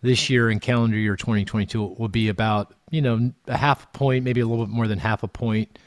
this 0.01 0.29
year 0.29 0.49
in 0.49 0.59
calendar 0.59 0.97
year 0.97 1.15
2022 1.15 1.95
will 1.97 2.07
be 2.07 2.29
about 2.29 2.73
you 2.89 3.01
know 3.01 3.31
a 3.47 3.57
half 3.57 3.83
a 3.83 3.87
point, 3.87 4.23
maybe 4.23 4.41
a 4.41 4.47
little 4.47 4.65
bit 4.65 4.73
more 4.73 4.87
than 4.87 4.99
half 4.99 5.23
a 5.23 5.27
point 5.27 5.77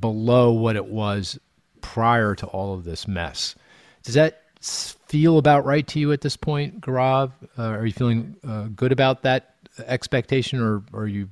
below 0.00 0.52
what 0.52 0.76
it 0.76 0.86
was 0.86 1.38
prior 1.80 2.34
to 2.34 2.46
all 2.46 2.74
of 2.74 2.84
this 2.84 3.08
mess. 3.08 3.54
Does 4.02 4.14
that 4.14 4.42
feel 4.60 5.38
about 5.38 5.64
right 5.64 5.86
to 5.88 5.98
you 5.98 6.12
at 6.12 6.20
this 6.20 6.36
point, 6.36 6.80
Gaurav? 6.80 7.32
Uh, 7.58 7.62
are 7.62 7.86
you 7.86 7.92
feeling 7.92 8.36
uh, 8.46 8.68
good 8.74 8.92
about 8.92 9.22
that 9.22 9.54
expectation, 9.86 10.60
or, 10.60 10.82
or 10.92 11.02
are 11.02 11.06
you 11.08 11.28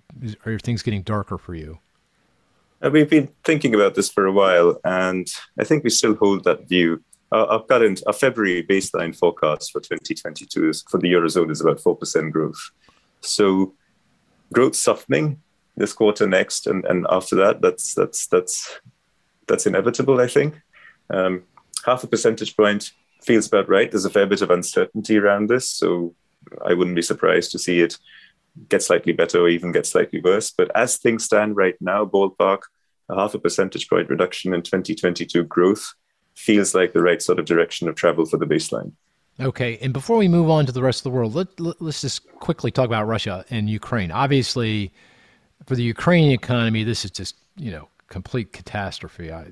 are 0.46 0.58
things 0.58 0.82
getting 0.82 1.02
darker 1.02 1.38
for 1.38 1.54
you? 1.54 1.78
Uh, 2.82 2.90
we've 2.90 3.10
been 3.10 3.28
thinking 3.44 3.74
about 3.74 3.94
this 3.94 4.10
for 4.10 4.26
a 4.26 4.32
while, 4.32 4.80
and 4.84 5.28
I 5.58 5.64
think 5.64 5.84
we 5.84 5.90
still 5.90 6.16
hold 6.16 6.44
that 6.44 6.68
view. 6.68 7.02
Uh, 7.30 7.44
our 7.44 7.62
current, 7.62 8.02
our 8.06 8.12
February 8.12 8.62
baseline 8.62 9.16
forecast 9.16 9.70
for 9.72 9.80
2022 9.80 10.68
is, 10.68 10.84
for 10.90 10.98
the 10.98 11.12
eurozone 11.12 11.50
is 11.50 11.60
about 11.60 11.80
four 11.80 11.96
percent 11.96 12.32
growth. 12.32 12.70
So, 13.20 13.74
growth 14.52 14.74
softening 14.74 15.40
this 15.76 15.92
quarter, 15.92 16.26
next, 16.26 16.66
and, 16.66 16.84
and 16.86 17.06
after 17.08 17.36
that, 17.36 17.62
that's 17.62 17.94
that's 17.94 18.26
that's 18.26 18.80
that's 19.46 19.66
inevitable. 19.66 20.20
I 20.20 20.26
think 20.26 20.60
um, 21.10 21.44
half 21.86 22.02
a 22.02 22.08
percentage 22.08 22.56
point 22.56 22.90
feels 23.22 23.46
about 23.46 23.68
right. 23.68 23.90
There's 23.90 24.04
a 24.04 24.10
fair 24.10 24.26
bit 24.26 24.42
of 24.42 24.50
uncertainty 24.50 25.18
around 25.18 25.48
this, 25.48 25.70
so 25.70 26.14
I 26.66 26.74
wouldn't 26.74 26.96
be 26.96 27.02
surprised 27.02 27.52
to 27.52 27.58
see 27.58 27.80
it 27.80 27.96
get 28.68 28.82
slightly 28.82 29.12
better 29.12 29.40
or 29.40 29.48
even 29.48 29.72
get 29.72 29.86
slightly 29.86 30.20
worse. 30.20 30.50
But 30.50 30.70
as 30.74 30.96
things 30.96 31.24
stand 31.24 31.56
right 31.56 31.76
now, 31.80 32.04
ballpark, 32.04 32.60
a 33.08 33.16
half 33.16 33.34
a 33.34 33.38
percentage 33.38 33.88
point 33.88 34.08
reduction 34.08 34.54
in 34.54 34.62
2022 34.62 35.44
growth 35.44 35.94
feels 36.34 36.74
like 36.74 36.92
the 36.92 37.02
right 37.02 37.20
sort 37.20 37.38
of 37.38 37.44
direction 37.44 37.88
of 37.88 37.94
travel 37.94 38.24
for 38.24 38.36
the 38.36 38.46
baseline. 38.46 38.92
Okay, 39.40 39.78
and 39.80 39.92
before 39.92 40.18
we 40.18 40.28
move 40.28 40.50
on 40.50 40.66
to 40.66 40.72
the 40.72 40.82
rest 40.82 41.00
of 41.00 41.04
the 41.04 41.10
world, 41.10 41.34
let, 41.34 41.58
let, 41.58 41.80
us 41.80 42.02
just 42.02 42.26
quickly 42.38 42.70
talk 42.70 42.86
about 42.86 43.06
Russia 43.06 43.44
and 43.50 43.68
Ukraine. 43.68 44.10
Obviously, 44.10 44.92
for 45.66 45.74
the 45.74 45.82
Ukrainian 45.82 46.32
economy, 46.32 46.84
this 46.84 47.04
is 47.04 47.10
just 47.10 47.36
you 47.56 47.70
know 47.70 47.88
complete 48.08 48.52
catastrophe. 48.52 49.32
I, 49.32 49.46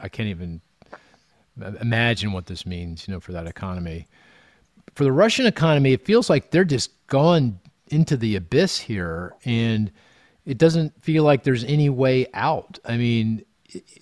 I 0.00 0.08
can't 0.08 0.28
even 0.28 0.60
imagine 1.80 2.32
what 2.32 2.46
this 2.46 2.64
means, 2.64 3.06
you 3.06 3.14
know, 3.14 3.20
for 3.20 3.32
that 3.32 3.46
economy. 3.46 4.06
For 4.94 5.04
the 5.04 5.12
Russian 5.12 5.46
economy, 5.46 5.92
it 5.92 6.04
feels 6.04 6.30
like 6.30 6.50
they're 6.50 6.64
just 6.64 6.90
gone 7.08 7.58
into 7.94 8.16
the 8.16 8.36
abyss 8.36 8.78
here, 8.78 9.34
and 9.44 9.90
it 10.44 10.58
doesn't 10.58 11.02
feel 11.02 11.24
like 11.24 11.44
there's 11.44 11.64
any 11.64 11.88
way 11.88 12.26
out. 12.34 12.78
I 12.84 12.96
mean, 12.96 13.44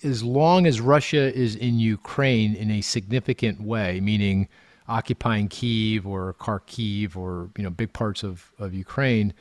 as 0.03 0.23
long 0.23 0.65
as 0.65 0.81
Russia 0.81 1.33
is 1.33 1.55
in 1.55 1.79
Ukraine 1.79 2.55
in 2.55 2.71
a 2.71 2.81
significant 2.81 3.61
way, 3.61 3.99
meaning 4.01 4.49
occupying 4.87 5.47
Kiev 5.47 6.05
or 6.05 6.35
Kharkiv 6.39 7.15
or 7.15 7.49
you 7.57 7.63
know 7.63 7.69
big 7.69 7.93
parts 7.93 8.23
of, 8.23 8.51
of 8.59 8.73
Ukraine, 8.73 9.33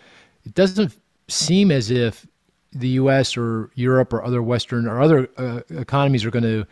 it 0.44 0.54
doesn't 0.54 0.94
seem 1.28 1.70
as 1.70 1.90
if 1.90 2.26
the 2.72 2.88
U.S. 2.88 3.36
or 3.36 3.70
Europe 3.74 4.12
or 4.12 4.24
other 4.24 4.42
Western 4.42 4.86
or 4.86 5.00
other 5.00 5.28
uh, 5.36 5.60
economies 5.70 6.24
are 6.24 6.30
going 6.30 6.42
to 6.42 6.66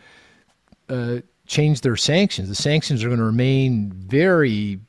uh, 0.89 1.21
change 1.45 1.81
their 1.81 1.95
sanctions. 1.95 2.47
The 2.49 2.55
sanctions 2.55 3.03
are 3.03 3.07
going 3.07 3.19
to 3.19 3.25
remain 3.25 3.91
very 3.91 4.79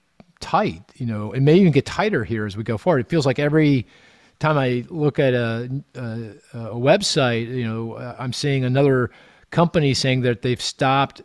tight, 0.43 0.83
you 0.97 1.07
know, 1.07 1.33
it 1.33 1.41
may 1.41 1.57
even 1.57 1.73
get 1.73 1.87
tighter 1.87 2.25
here 2.25 2.45
as 2.45 2.57
we 2.57 2.63
go 2.63 2.77
forward. 2.77 2.99
It 2.99 3.09
feels 3.09 3.25
like 3.25 3.39
every 3.39 3.87
time 4.39 4.59
I 4.59 4.85
look 4.91 5.19
at 5.19 5.33
a, 5.33 5.83
a, 5.95 6.01
a 6.53 6.75
website, 6.75 7.49
you 7.49 7.65
know, 7.65 7.95
uh, 7.95 8.17
I'm 8.19 8.35
seeing 8.35 8.65
another 8.65 9.11
company 9.51 9.95
saying 9.95 10.23
that 10.23 10.43
they've 10.43 10.61
stopped 10.61 11.23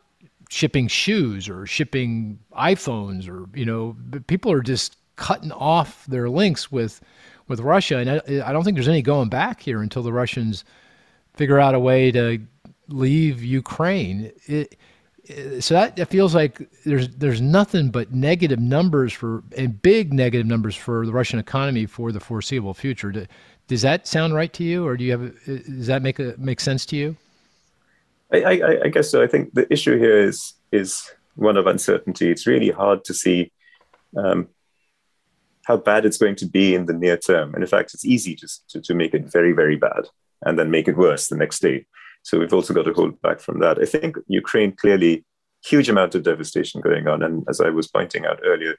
shipping 0.50 0.88
shoes 0.88 1.50
or 1.50 1.66
shipping 1.66 2.40
iPhones 2.54 3.28
or 3.28 3.50
you 3.54 3.66
know, 3.66 3.98
people 4.28 4.52
are 4.52 4.62
just 4.62 4.96
cutting 5.18 5.52
off 5.52 6.06
their 6.06 6.30
links 6.30 6.72
with 6.72 7.02
with 7.48 7.60
Russia, 7.62 7.98
and 7.98 8.10
I, 8.10 8.50
I 8.50 8.52
don't 8.52 8.64
think 8.64 8.76
there's 8.76 8.90
any 8.90 9.02
going 9.02 9.30
back 9.30 9.62
here 9.62 9.82
until 9.82 10.04
the 10.04 10.12
Russians 10.12 10.66
figure 11.34 11.60
out 11.60 11.76
a 11.76 11.80
way 11.80 12.12
to 12.12 12.40
leave 12.90 13.44
Ukraine. 13.44 14.32
It, 14.46 14.78
so 15.60 15.74
that, 15.74 16.10
feels 16.10 16.34
like 16.34 16.62
there's 16.86 17.10
there's 17.10 17.42
nothing 17.42 17.90
but 17.90 18.14
negative 18.14 18.60
numbers 18.60 19.12
for 19.12 19.44
and 19.58 19.82
big 19.82 20.14
negative 20.14 20.48
numbers 20.48 20.76
for 20.76 21.06
the 21.06 21.12
Russian 21.12 21.38
economy 21.38 21.86
for 21.86 22.12
the 22.12 22.20
foreseeable 22.20 22.74
future. 22.74 23.28
Does 23.68 23.82
that 23.82 24.08
sound 24.08 24.34
right 24.34 24.52
to 24.54 24.64
you, 24.64 24.86
or 24.88 24.96
do 24.96 25.04
you 25.04 25.12
have 25.12 25.46
does 25.46 25.88
that 25.88 26.02
make 26.02 26.20
a, 26.20 26.36
make 26.38 26.62
sense 26.62 26.86
to 26.88 26.96
you? 26.96 27.18
I, 28.32 28.38
I, 28.38 28.82
I 28.86 28.88
guess 28.88 29.10
so. 29.10 29.22
I 29.22 29.28
think 29.28 29.54
the 29.54 29.72
issue 29.72 29.98
here 29.98 30.18
is 30.18 30.54
is 30.72 31.10
one 31.36 31.58
of 31.58 31.68
uncertainty. 31.68 32.32
It's 32.32 32.48
really 32.48 32.72
hard 32.72 33.04
to 33.06 33.14
see 33.14 33.52
um, 34.16 34.48
how 35.66 35.78
bad 35.78 36.06
it's 36.06 36.18
going 36.18 36.36
to 36.38 36.46
be 36.46 36.74
in 36.74 36.86
the 36.86 36.94
near 36.94 37.18
term, 37.18 37.54
and 37.54 37.64
in 37.64 37.70
fact, 37.70 37.94
it's 37.94 38.06
easy 38.06 38.36
to, 38.36 38.48
to 38.70 38.82
to 38.82 38.94
make 38.94 39.14
it 39.14 39.26
very 39.26 39.52
very 39.52 39.76
bad 39.76 40.08
and 40.46 40.58
then 40.58 40.72
make 40.72 40.88
it 40.88 40.96
worse 40.96 41.28
the 41.28 41.36
next 41.36 41.62
day. 41.62 41.86
So 42.28 42.38
we've 42.38 42.54
also 42.54 42.74
got 42.74 42.84
to 42.84 42.94
hold 42.94 43.22
back 43.22 43.40
from 43.40 43.60
that. 43.60 43.80
I 43.80 43.86
think 43.86 44.18
Ukraine 44.28 44.74
clearly 44.74 45.24
huge 45.64 45.88
amount 45.88 46.14
of 46.14 46.24
devastation 46.24 46.82
going 46.82 47.08
on, 47.08 47.24
and 47.24 47.46
as 47.48 47.62
I 47.62 47.70
was 47.70 47.88
pointing 47.88 48.26
out 48.26 48.42
earlier, 48.44 48.76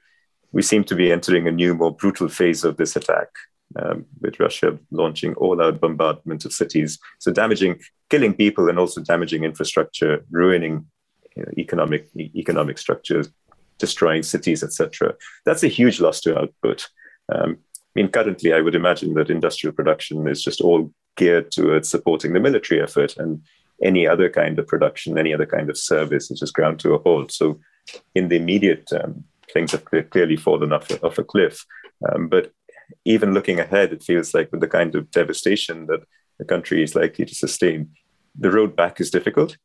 we 0.51 0.61
seem 0.61 0.83
to 0.83 0.95
be 0.95 1.11
entering 1.11 1.47
a 1.47 1.51
new, 1.51 1.73
more 1.73 1.91
brutal 1.91 2.29
phase 2.29 2.63
of 2.63 2.77
this 2.77 2.95
attack. 2.95 3.29
Um, 3.75 4.05
with 4.19 4.39
Russia 4.39 4.79
launching 4.89 5.35
all-out 5.35 5.79
bombardment 5.79 6.43
of 6.43 6.51
cities, 6.51 6.97
so 7.19 7.31
damaging, 7.31 7.79
killing 8.09 8.33
people, 8.33 8.67
and 8.67 8.79
also 8.79 9.01
damaging 9.01 9.43
infrastructure, 9.43 10.25
ruining 10.31 10.87
you 11.35 11.43
know, 11.43 11.51
economic 11.55 12.09
economic 12.17 12.77
structures, 12.79 13.29
destroying 13.77 14.23
cities, 14.23 14.63
etc. 14.63 15.13
That's 15.45 15.63
a 15.63 15.67
huge 15.67 15.99
loss 15.99 16.21
to 16.21 16.37
output. 16.37 16.87
Um, 17.31 17.57
I 17.77 17.91
mean, 17.95 18.09
currently, 18.09 18.53
I 18.53 18.61
would 18.61 18.75
imagine 18.75 19.13
that 19.15 19.29
industrial 19.29 19.73
production 19.73 20.27
is 20.27 20.43
just 20.43 20.61
all 20.61 20.91
geared 21.19 21.51
towards 21.51 21.89
supporting 21.89 22.33
the 22.33 22.39
military 22.39 22.81
effort, 22.81 23.17
and 23.17 23.41
any 23.83 24.07
other 24.07 24.29
kind 24.29 24.57
of 24.59 24.67
production, 24.67 25.17
any 25.17 25.33
other 25.33 25.45
kind 25.45 25.69
of 25.69 25.77
service 25.77 26.31
is 26.31 26.39
just 26.39 26.53
ground 26.53 26.79
to 26.79 26.93
a 26.93 26.99
halt. 26.99 27.31
So, 27.31 27.59
in 28.15 28.29
the 28.29 28.37
immediate 28.37 28.87
term, 28.87 29.25
things 29.53 29.71
have 29.71 29.85
clearly 29.85 30.37
fallen 30.37 30.73
off, 30.73 30.87
off 31.03 31.17
a 31.17 31.23
cliff. 31.23 31.65
Um, 32.07 32.27
but 32.27 32.51
even 33.05 33.33
looking 33.33 33.59
ahead, 33.59 33.93
it 33.93 34.03
feels 34.03 34.33
like 34.33 34.51
with 34.51 34.61
the 34.61 34.67
kind 34.67 34.95
of 34.95 35.11
devastation 35.11 35.85
that 35.87 36.01
the 36.39 36.45
country 36.45 36.83
is 36.83 36.95
likely 36.95 37.25
to 37.25 37.35
sustain, 37.35 37.89
the 38.37 38.51
road 38.51 38.75
back 38.75 39.01
is 39.01 39.11
difficult. 39.11 39.57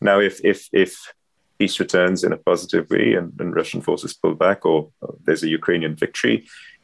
Now, 0.00 0.20
if 0.20 0.40
if 0.44 0.68
if 0.72 1.12
peace 1.60 1.78
returns 1.78 2.24
in 2.24 2.32
a 2.32 2.42
positive 2.50 2.88
way 2.90 3.12
and, 3.18 3.28
and 3.38 3.54
Russian 3.54 3.82
forces 3.82 4.14
pull 4.14 4.34
back, 4.34 4.64
or, 4.64 4.78
there's 5.24 5.44
a 5.44 5.48
Ukrainian 5.60 5.94
victory, 5.94 6.36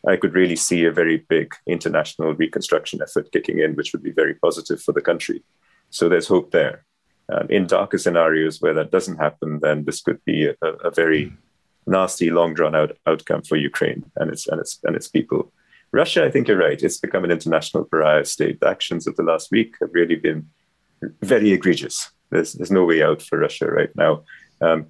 I 0.07 0.17
could 0.17 0.35
really 0.35 0.57
see 0.69 0.85
a 0.85 0.93
very 0.93 1.19
big 1.29 1.49
international 1.67 2.35
reconstruction 2.35 3.01
effort 3.03 3.33
kicking 3.33 3.59
in, 3.59 3.75
which 3.75 3.93
would 3.93 4.03
be 4.03 4.13
very 4.23 4.35
positive 4.35 4.81
for 4.83 4.93
the 4.93 5.01
country. 5.01 5.43
So 5.91 6.09
there's 6.09 6.29
hope 6.29 6.51
there. 6.53 6.85
Um, 7.33 7.47
in 7.51 7.67
darker 7.67 7.99
scenarios 7.99 8.61
where 8.61 8.75
that 8.75 8.93
doesn't 8.93 9.17
happen, 9.27 9.59
then 9.61 9.85
this 9.85 10.01
could 10.01 10.21
be 10.25 10.39
a, 10.47 10.55
a 10.63 10.91
very 10.91 11.33
nasty, 11.87 12.31
long 12.31 12.55
drawn 12.55 12.77
out 12.77 12.97
outcome 13.07 13.43
for 13.43 13.57
Ukraine 13.57 14.05
and 14.17 14.31
its 14.31 14.47
and 14.47 14.61
its 14.61 14.79
and 14.85 14.95
its 14.95 15.09
people. 15.09 15.53
Russia, 15.91 16.25
I 16.25 16.31
think 16.31 16.47
you're 16.47 16.67
right. 16.69 16.81
It's 16.81 17.01
become 17.07 17.25
an 17.25 17.33
international 17.33 17.85
pariah 17.85 18.25
state. 18.25 18.61
The 18.61 18.69
actions 18.69 19.07
of 19.07 19.17
the 19.17 19.25
last 19.25 19.51
week 19.51 19.75
have 19.81 19.91
really 19.93 20.19
been 20.29 20.41
very 21.33 21.51
egregious. 21.51 21.97
There's 22.31 22.53
there's 22.53 22.79
no 22.79 22.85
way 22.85 23.03
out 23.03 23.23
for 23.23 23.39
Russia 23.39 23.67
right 23.81 23.95
now, 23.97 24.23
um, 24.61 24.87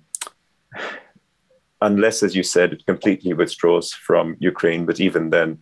unless, 1.81 2.23
as 2.23 2.35
you 2.35 2.43
said, 2.43 2.73
it 2.73 2.87
completely 2.87 3.33
withdraws 3.33 3.93
from 3.93 4.37
Ukraine. 4.41 4.87
But 4.87 5.01
even 5.01 5.31
then, 5.31 5.61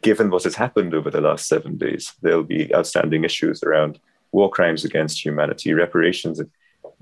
given 0.00 0.30
what 0.30 0.44
has 0.44 0.54
happened 0.54 0.94
over 0.94 1.10
the 1.10 1.20
last 1.20 1.46
seven 1.46 1.76
days, 1.76 2.12
there'll 2.22 2.42
be 2.42 2.74
outstanding 2.74 3.24
issues 3.24 3.62
around 3.62 3.98
war 4.32 4.50
crimes 4.50 4.84
against 4.84 5.24
humanity, 5.24 5.74
reparations 5.74 6.40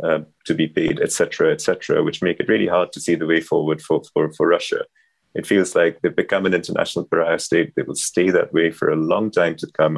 uh, 0.03 0.21
to 0.47 0.55
be 0.55 0.67
paid, 0.67 1.01
etc., 1.01 1.53
etc., 1.53 2.03
which 2.03 2.23
make 2.23 2.41
it 2.41 2.49
really 2.49 2.67
hard 2.67 2.93
to 2.93 3.01
see 3.01 3.15
the 3.15 3.27
way 3.27 3.41
forward 3.41 3.81
for, 3.81 4.03
for, 4.13 4.33
for 4.33 4.49
Russia. 4.49 4.85
It 5.35 5.47
feels 5.47 5.77
like 5.77 6.01
they've 6.01 6.17
become 6.17 6.47
an 6.47 6.55
international 6.55 7.05
pariah 7.05 7.39
state. 7.39 7.75
They 7.77 7.83
will 7.83 7.95
stay 7.95 8.31
that 8.31 8.53
way 8.53 8.71
for 8.71 8.91
a 8.91 8.97
long 8.97 9.31
time 9.31 9.55
to 9.57 9.67
come. 9.73 9.97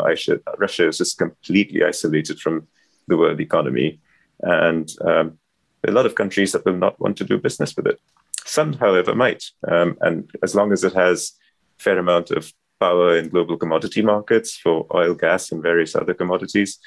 Russia 0.59 0.89
is 0.89 0.99
just 0.99 1.17
completely 1.17 1.83
isolated 1.83 2.39
from 2.39 2.69
the 3.09 3.17
world 3.17 3.41
economy. 3.41 3.99
And 4.41 4.91
um, 5.01 5.39
a 5.87 5.93
lot 5.93 6.07
of 6.07 6.15
countries 6.15 6.53
that 6.53 6.65
will 6.65 6.77
not 6.77 6.99
want 7.01 7.17
to 7.19 7.25
do 7.25 7.39
business 7.39 7.77
with 7.77 7.87
it. 7.87 8.01
Some, 8.45 8.73
however, 8.75 9.15
might. 9.15 9.45
Um, 9.69 9.97
and 10.01 10.31
as 10.43 10.55
long 10.55 10.73
as 10.73 10.85
it 10.85 10.93
has 10.95 11.33
a 11.79 11.83
fair 11.83 11.99
amount 11.99 12.31
of 12.31 12.53
power 12.81 13.17
in 13.17 13.29
global 13.29 13.57
commodity 13.57 14.03
markets 14.03 14.57
for 14.57 14.87
oil, 14.95 15.15
gas, 15.15 15.53
and 15.53 15.63
various 15.63 15.95
other 15.95 16.15
commodities, 16.15 16.79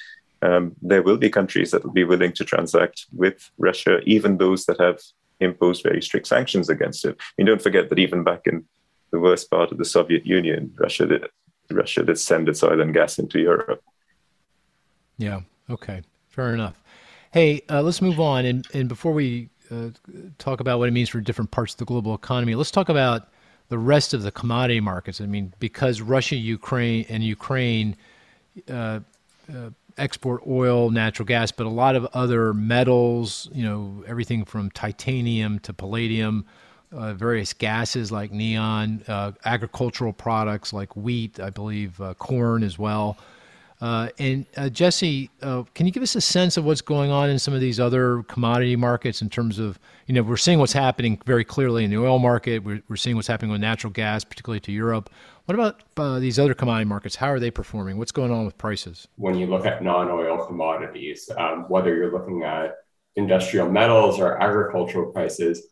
um, 0.41 0.73
there 0.81 1.01
will 1.01 1.17
be 1.17 1.29
countries 1.29 1.71
that 1.71 1.84
will 1.84 1.93
be 1.93 2.03
willing 2.03 2.34
to 2.34 2.45
transact 2.45 3.05
with 3.13 3.49
Russia, 3.58 3.99
even 4.05 4.38
those 4.38 4.65
that 4.65 4.79
have 4.79 4.99
imposed 5.39 5.84
very 5.84 6.01
strict 6.01 6.27
sanctions 6.27 6.69
against 6.69 7.05
it. 7.05 7.15
I 7.19 7.23
mean, 7.38 7.47
don't 7.47 7.62
forget 7.62 7.89
that 7.89 7.99
even 7.99 8.23
back 8.23 8.41
in 8.45 8.65
the 9.12 9.19
worst 9.19 9.49
part 9.49 9.71
of 9.71 9.77
the 9.77 9.86
Soviet 9.86 10.25
Union, 10.25 10.73
Russia 10.77 11.05
did, 11.05 11.25
Russia 11.71 12.03
did 12.03 12.19
send 12.19 12.49
its 12.49 12.63
oil 12.63 12.81
and 12.81 12.93
gas 12.93 13.17
into 13.17 13.39
Europe. 13.39 13.81
Yeah. 15.17 15.41
Okay. 15.69 16.01
Fair 16.29 16.53
enough. 16.53 16.81
Hey, 17.36 17.63
uh, 17.69 17.82
let's 17.82 18.02
move 18.02 18.21
on. 18.21 18.45
And, 18.45 18.65
and 18.74 18.88
before 18.88 19.12
we 19.12 19.50
uh, 19.69 19.89
talk 20.38 20.62
about 20.62 20.80
what 20.80 20.88
it 20.88 20.93
means 20.93 21.10
for 21.10 21.19
different 21.19 21.52
parts 21.52 21.74
of 21.74 21.80
the 21.80 21.84
global 21.84 22.15
economy, 22.15 22.56
let's 22.56 22.71
talk 22.71 22.88
about 22.88 23.28
the 23.67 23.78
rest 23.78 24.13
of 24.13 24.24
the 24.24 24.32
commodity 24.32 24.80
markets. 24.80 25.19
I 25.19 25.26
mean, 25.26 25.52
because 25.60 26.00
Russia, 26.00 26.38
Ukraine, 26.38 27.06
and 27.10 27.26
Ukraine 27.26 27.98
uh, 28.71 29.02
uh 29.54 29.69
export 29.98 30.43
oil, 30.48 30.91
natural 30.91 31.26
gas, 31.26 31.52
but 31.52 31.65
a 31.65 31.69
lot 31.69 31.98
of 31.98 32.06
other 32.13 32.54
metals, 32.54 33.50
you 33.52 33.65
know, 33.65 34.02
everything 34.08 34.45
from 34.45 34.71
titanium 34.71 35.60
to 35.60 35.74
palladium, 35.74 36.45
uh, 36.93 37.13
various 37.15 37.52
gases 37.52 38.13
like 38.13 38.32
neon, 38.32 39.04
uh, 39.10 39.34
agricultural 39.43 40.13
products 40.13 40.71
like 40.71 40.95
wheat, 40.95 41.41
I 41.41 41.50
believe, 41.50 42.00
uh, 42.00 42.13
corn 42.13 42.63
as 42.63 42.80
well. 42.80 43.17
Uh, 43.82 44.10
and 44.20 44.46
uh, 44.56 44.70
Jesse, 44.70 45.30
uh, 45.42 45.64
can 45.74 45.86
you 45.86 45.92
give 45.92 46.04
us 46.04 46.16
a 46.16 46.22
sense 46.22 46.56
of 46.56 46.64
what's 46.64 46.82
going 46.82 47.12
on 47.12 47.30
in 47.30 47.38
some 47.38 47.54
of 47.54 47.60
these 47.60 47.80
other 47.80 48.24
commodity 48.24 48.76
markets 48.76 49.22
in 49.22 49.30
terms 49.30 49.60
of, 49.60 49.78
you 50.08 50.16
know, 50.16 50.24
we're 50.24 50.38
seeing 50.38 50.60
what's 50.60 50.74
happening 50.74 51.22
very 51.26 51.44
clearly 51.44 51.84
in 51.84 51.90
the 51.90 51.98
oil 51.98 52.18
market. 52.18 52.64
We're, 52.64 52.82
we're 52.88 52.96
seeing 52.96 53.16
what's 53.16 53.28
happening 53.28 53.52
with 53.52 53.62
natural 53.62 53.92
gas, 53.92 54.24
particularly 54.24 54.62
to 54.62 54.72
Europe. 54.72 55.10
What 55.46 55.56
about 55.56 55.84
uh, 55.98 56.20
these 56.20 56.40
other 56.40 56.54
commodity 56.54 56.88
markets? 56.88 57.16
How 57.16 57.28
are 57.28 57.40
they 57.40 57.52
performing? 57.52 57.98
What's 57.98 58.12
going 58.12 58.32
on 58.32 58.46
with 58.46 58.58
prices? 58.58 59.08
When 59.18 59.36
you 59.36 59.48
look 59.48 59.66
at 59.66 59.84
non 59.84 60.10
oil 60.10 60.46
commodities, 60.46 61.30
um, 61.38 61.66
whether 61.68 61.94
you're 61.94 62.12
looking 62.12 62.44
at 62.44 62.76
industrial 63.16 63.70
metals 63.70 64.20
or 64.20 64.42
agricultural 64.42 65.12
prices, 65.12 65.68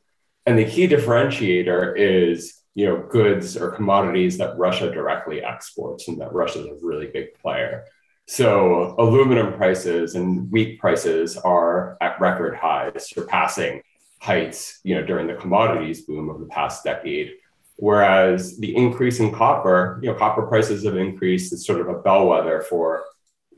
and 0.46 0.60
the 0.60 0.66
key 0.66 0.88
differentiator 0.88 1.94
is 1.98 2.62
you 2.75 2.86
know 2.86 3.05
goods 3.09 3.55
or 3.57 3.71
commodities 3.71 4.38
that 4.38 4.57
Russia 4.57 4.91
directly 4.91 5.41
exports 5.43 6.07
and 6.07 6.19
that 6.19 6.33
Russia 6.33 6.59
is 6.59 6.83
a 6.83 6.86
really 6.86 7.07
big 7.07 7.33
player. 7.36 7.86
So 8.27 8.95
aluminum 8.97 9.53
prices 9.53 10.15
and 10.15 10.49
wheat 10.51 10.79
prices 10.79 11.38
are 11.38 11.97
at 12.01 12.19
record 12.21 12.55
highs, 12.55 13.09
surpassing 13.09 13.81
heights 14.19 14.79
you 14.83 14.95
know 14.95 15.05
during 15.05 15.27
the 15.27 15.36
commodities 15.36 16.01
boom 16.01 16.29
of 16.29 16.39
the 16.39 16.47
past 16.47 16.83
decade. 16.83 17.33
Whereas 17.77 18.57
the 18.57 18.75
increase 18.75 19.19
in 19.19 19.33
copper, 19.33 19.99
you 20.01 20.09
know, 20.09 20.15
copper 20.15 20.43
prices 20.43 20.86
have 20.86 20.95
increased. 20.95 21.51
It's 21.51 21.65
sort 21.65 21.81
of 21.81 21.89
a 21.89 21.99
bellwether 21.99 22.62
for 22.62 23.03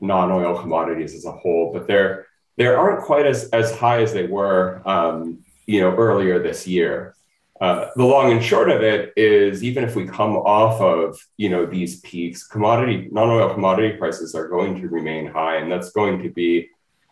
non-oil 0.00 0.58
commodities 0.58 1.14
as 1.14 1.26
a 1.26 1.32
whole, 1.32 1.72
but 1.72 1.86
they're 1.86 2.26
they 2.56 2.66
aren't 2.66 3.04
quite 3.04 3.26
as 3.26 3.50
as 3.50 3.76
high 3.76 4.02
as 4.02 4.12
they 4.12 4.26
were, 4.26 4.82
um, 4.86 5.44
you 5.66 5.80
know, 5.80 5.94
earlier 5.94 6.38
this 6.38 6.66
year. 6.66 7.14
Uh, 7.60 7.88
the 7.96 8.04
long 8.04 8.32
and 8.32 8.42
short 8.42 8.70
of 8.70 8.82
it 8.82 9.12
is, 9.16 9.64
even 9.64 9.82
if 9.82 9.96
we 9.96 10.06
come 10.06 10.36
off 10.36 10.80
of 10.80 11.18
you 11.36 11.48
know 11.48 11.64
these 11.64 12.00
peaks, 12.00 12.46
commodity 12.46 13.08
non-oil 13.10 13.52
commodity 13.54 13.96
prices 13.96 14.34
are 14.34 14.48
going 14.48 14.80
to 14.80 14.88
remain 14.88 15.26
high, 15.26 15.56
and 15.56 15.72
that's 15.72 15.90
going 15.90 16.22
to 16.22 16.28
be 16.28 16.68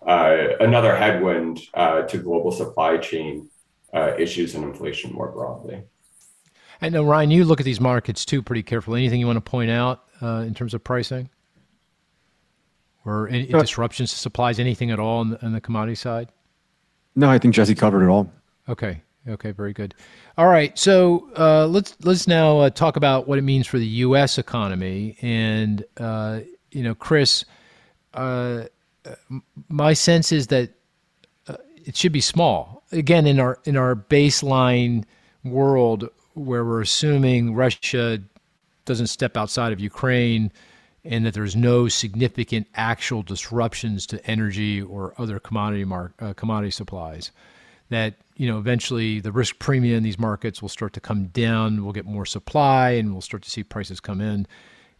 uh, 0.06 0.48
another 0.60 0.94
headwind 0.94 1.60
uh, 1.74 2.02
to 2.02 2.18
global 2.18 2.52
supply 2.52 2.98
chain 2.98 3.48
uh, 3.94 4.14
issues 4.18 4.54
and 4.54 4.64
inflation 4.64 5.12
more 5.12 5.30
broadly. 5.30 5.82
I 6.82 6.90
know, 6.90 7.04
Ryan, 7.04 7.30
you 7.30 7.44
look 7.44 7.60
at 7.60 7.64
these 7.64 7.80
markets 7.80 8.24
too 8.26 8.42
pretty 8.42 8.62
carefully. 8.62 9.00
Anything 9.00 9.20
you 9.20 9.26
want 9.26 9.42
to 9.42 9.50
point 9.50 9.70
out 9.70 10.04
uh, 10.20 10.44
in 10.46 10.52
terms 10.52 10.74
of 10.74 10.84
pricing? 10.84 11.30
Or 13.06 13.28
any 13.28 13.52
uh, 13.52 13.60
disruptions 13.60 14.10
to 14.12 14.18
supplies, 14.18 14.58
anything 14.58 14.90
at 14.90 14.98
all 14.98 15.20
on 15.20 15.30
the, 15.30 15.44
on 15.44 15.52
the 15.52 15.60
commodity 15.60 15.94
side? 15.94 16.30
No, 17.14 17.30
I 17.30 17.38
think 17.38 17.54
Jesse 17.54 17.74
covered 17.74 18.04
it 18.04 18.08
all. 18.08 18.30
Okay. 18.68 19.00
Okay, 19.26 19.52
very 19.52 19.72
good. 19.72 19.94
All 20.36 20.48
right, 20.48 20.78
so 20.78 21.30
uh, 21.36 21.66
let's 21.66 21.96
let's 22.02 22.28
now 22.28 22.58
uh, 22.58 22.70
talk 22.70 22.96
about 22.96 23.26
what 23.26 23.38
it 23.38 23.42
means 23.42 23.66
for 23.66 23.78
the 23.78 23.86
U.S. 23.86 24.36
economy. 24.36 25.16
And 25.22 25.84
uh, 25.96 26.40
you 26.72 26.82
know, 26.82 26.94
Chris, 26.94 27.44
uh, 28.12 28.64
my 29.68 29.94
sense 29.94 30.30
is 30.30 30.48
that 30.48 30.70
uh, 31.48 31.56
it 31.86 31.96
should 31.96 32.12
be 32.12 32.20
small. 32.20 32.82
Again, 32.92 33.26
in 33.26 33.40
our 33.40 33.58
in 33.64 33.78
our 33.78 33.96
baseline 33.96 35.04
world, 35.42 36.10
where 36.34 36.64
we're 36.64 36.82
assuming 36.82 37.54
Russia 37.54 38.18
doesn't 38.84 39.06
step 39.06 39.38
outside 39.38 39.72
of 39.72 39.80
Ukraine 39.80 40.52
and 41.04 41.24
that 41.24 41.34
there's 41.34 41.56
no 41.56 41.88
significant 41.88 42.66
actual 42.74 43.22
disruptions 43.22 44.06
to 44.06 44.24
energy 44.26 44.82
or 44.82 45.14
other 45.16 45.38
commodity 45.38 45.84
mar- 45.84 46.12
uh, 46.20 46.32
commodity 46.34 46.70
supplies 46.70 47.30
that 47.94 48.14
you 48.36 48.48
know 48.48 48.58
eventually 48.58 49.20
the 49.20 49.32
risk 49.32 49.58
premium 49.58 49.96
in 49.98 50.02
these 50.02 50.18
markets 50.18 50.60
will 50.60 50.68
start 50.68 50.92
to 50.92 51.00
come 51.00 51.26
down 51.28 51.82
we'll 51.84 51.92
get 51.92 52.04
more 52.04 52.26
supply 52.26 52.90
and 52.90 53.12
we'll 53.12 53.20
start 53.20 53.42
to 53.42 53.50
see 53.50 53.62
prices 53.62 54.00
come 54.00 54.20
in 54.20 54.46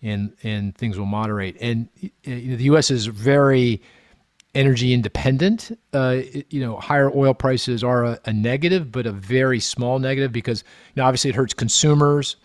and 0.02 0.32
and 0.42 0.76
things 0.76 0.98
will 0.98 1.06
moderate 1.06 1.56
and 1.60 1.88
you 2.00 2.10
know, 2.24 2.56
the 2.56 2.64
US 2.64 2.90
is 2.90 3.06
very 3.06 3.82
energy 4.54 4.92
independent. 4.92 5.76
Uh, 5.92 6.20
you 6.50 6.60
know, 6.60 6.76
higher 6.76 7.10
oil 7.14 7.34
prices 7.34 7.82
are 7.82 8.04
a, 8.04 8.20
a, 8.26 8.32
negative, 8.32 8.92
but 8.92 9.06
a 9.06 9.12
very 9.12 9.60
small 9.60 9.98
negative 9.98 10.32
because 10.32 10.62
you 10.94 11.00
know 11.00 11.06
obviously 11.06 11.30
it 11.30 11.36
hurts 11.36 11.54
consumers, 11.54 12.36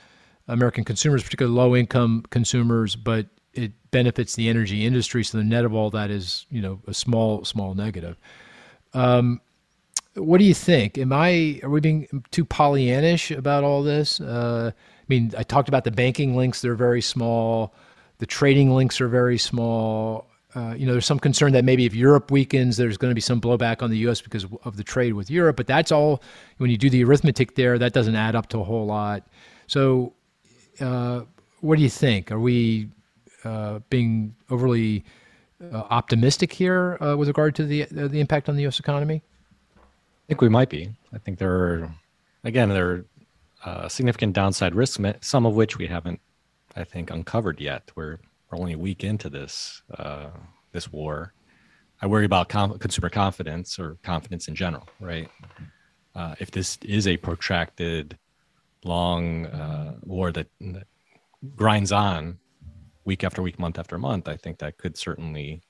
American 0.47 0.83
consumers, 0.83 1.23
particularly 1.23 1.55
low 1.55 1.75
income 1.75 2.23
consumers, 2.29 2.95
but 2.95 3.27
it 3.53 3.71
benefits 3.91 4.35
the 4.35 4.49
energy 4.49 4.85
industry. 4.85 5.23
So 5.23 5.37
the 5.37 5.43
net 5.43 5.65
of 5.65 5.73
all 5.73 5.89
that 5.91 6.09
is 6.09 6.45
you 6.49 6.61
know 6.61 6.79
a 6.87 6.93
small 6.93 7.45
small 7.45 7.75
negative. 7.75 8.17
Um, 8.93 9.41
what 10.19 10.39
do 10.39 10.45
you 10.45 10.53
think? 10.53 10.97
Am 10.97 11.13
I 11.13 11.59
are 11.63 11.69
we 11.69 11.79
being 11.79 12.23
too 12.31 12.45
Pollyannish 12.45 13.35
about 13.35 13.63
all 13.63 13.83
this? 13.83 14.21
Uh, 14.21 14.71
I 14.73 15.05
mean, 15.07 15.33
I 15.37 15.43
talked 15.43 15.69
about 15.69 15.83
the 15.83 15.91
banking 15.91 16.35
links; 16.35 16.61
they're 16.61 16.75
very 16.75 17.01
small. 17.01 17.73
The 18.19 18.25
trading 18.25 18.71
links 18.75 18.99
are 18.99 19.07
very 19.07 19.37
small 19.37 20.29
uh, 20.55 20.73
you 20.75 20.85
know, 20.85 20.93
there's 20.93 21.05
some 21.05 21.19
concern 21.19 21.53
that 21.53 21.63
maybe 21.63 21.85
if 21.85 21.93
Europe 21.93 22.31
weakens, 22.31 22.77
there's 22.77 22.97
going 22.97 23.11
to 23.11 23.15
be 23.15 23.21
some 23.21 23.39
blowback 23.39 23.83
on 23.83 23.91
the 23.91 23.97
U.S. 23.99 24.19
because 24.19 24.47
of 24.63 24.77
the 24.77 24.83
trade 24.83 25.13
with 25.13 25.29
Europe. 25.29 25.55
But 25.55 25.67
that's 25.67 25.91
all. 25.91 26.23
When 26.57 26.71
you 26.71 26.77
do 26.77 26.89
the 26.89 27.03
arithmetic 27.03 27.55
there, 27.55 27.77
that 27.77 27.93
doesn't 27.93 28.15
add 28.15 28.35
up 28.35 28.49
to 28.49 28.59
a 28.59 28.63
whole 28.63 28.85
lot. 28.85 29.27
So, 29.67 30.13
uh, 30.79 31.21
what 31.61 31.75
do 31.75 31.83
you 31.83 31.89
think? 31.89 32.31
Are 32.31 32.39
we 32.39 32.89
uh, 33.43 33.79
being 33.91 34.35
overly 34.49 35.03
uh, 35.71 35.83
optimistic 35.91 36.51
here 36.51 36.97
uh, 36.99 37.15
with 37.15 37.27
regard 37.27 37.53
to 37.55 37.65
the 37.65 37.85
the 37.91 38.19
impact 38.19 38.49
on 38.49 38.55
the 38.55 38.63
U.S. 38.63 38.79
economy? 38.79 39.21
Think 40.29 40.41
we 40.41 40.49
might 40.49 40.69
be. 40.69 40.91
I 41.11 41.17
think 41.17 41.39
there 41.39 41.51
are, 41.51 41.95
again, 42.43 42.69
there 42.69 43.03
are 43.65 43.89
significant 43.89 44.33
downside 44.33 44.75
risks, 44.75 45.03
some 45.21 45.47
of 45.47 45.55
which 45.55 45.79
we 45.79 45.87
haven't, 45.87 46.19
I 46.75 46.83
think, 46.83 47.09
uncovered 47.09 47.59
yet. 47.59 47.89
We're 47.95 48.19
we're 48.49 48.59
only 48.59 48.73
a 48.73 48.77
week 48.77 49.03
into 49.03 49.27
this 49.27 49.81
uh, 49.97 50.27
this 50.71 50.91
war. 50.91 51.33
I 51.99 52.05
worry 52.05 52.25
about 52.25 52.47
com- 52.47 52.77
consumer 52.77 53.09
confidence 53.09 53.79
or 53.79 53.97
confidence 54.03 54.47
in 54.47 54.53
general, 54.53 54.87
right? 54.99 55.27
Uh, 56.13 56.35
if 56.39 56.51
this 56.51 56.77
is 56.83 57.07
a 57.07 57.17
protracted, 57.17 58.15
long 58.83 59.47
uh, 59.47 59.95
war 60.03 60.31
that, 60.31 60.47
that, 60.61 60.85
grinds 61.55 61.91
on 61.91 62.37
week 63.03 63.23
after 63.23 63.41
week, 63.41 63.57
month 63.57 63.79
after 63.79 63.97
month, 63.97 64.27
I 64.27 64.37
think 64.37 64.59
that 64.59 64.77
could 64.77 64.95
certainly 64.95 65.63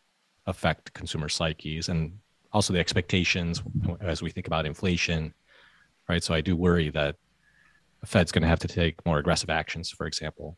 affect 0.47 0.93
consumer 0.93 1.29
psyches 1.29 1.87
and 1.87 2.19
also 2.51 2.73
the 2.73 2.79
expectations 2.79 3.61
as 4.01 4.21
we 4.21 4.31
think 4.31 4.47
about 4.47 4.65
inflation, 4.65 5.33
right? 6.07 6.23
So 6.23 6.33
I 6.33 6.41
do 6.41 6.55
worry 6.55 6.89
that 6.89 7.15
the 8.01 8.07
Fed's 8.07 8.31
going 8.31 8.41
to 8.41 8.47
have 8.47 8.59
to 8.59 8.67
take 8.67 9.05
more 9.05 9.19
aggressive 9.19 9.49
actions, 9.49 9.89
for 9.89 10.07
example, 10.07 10.57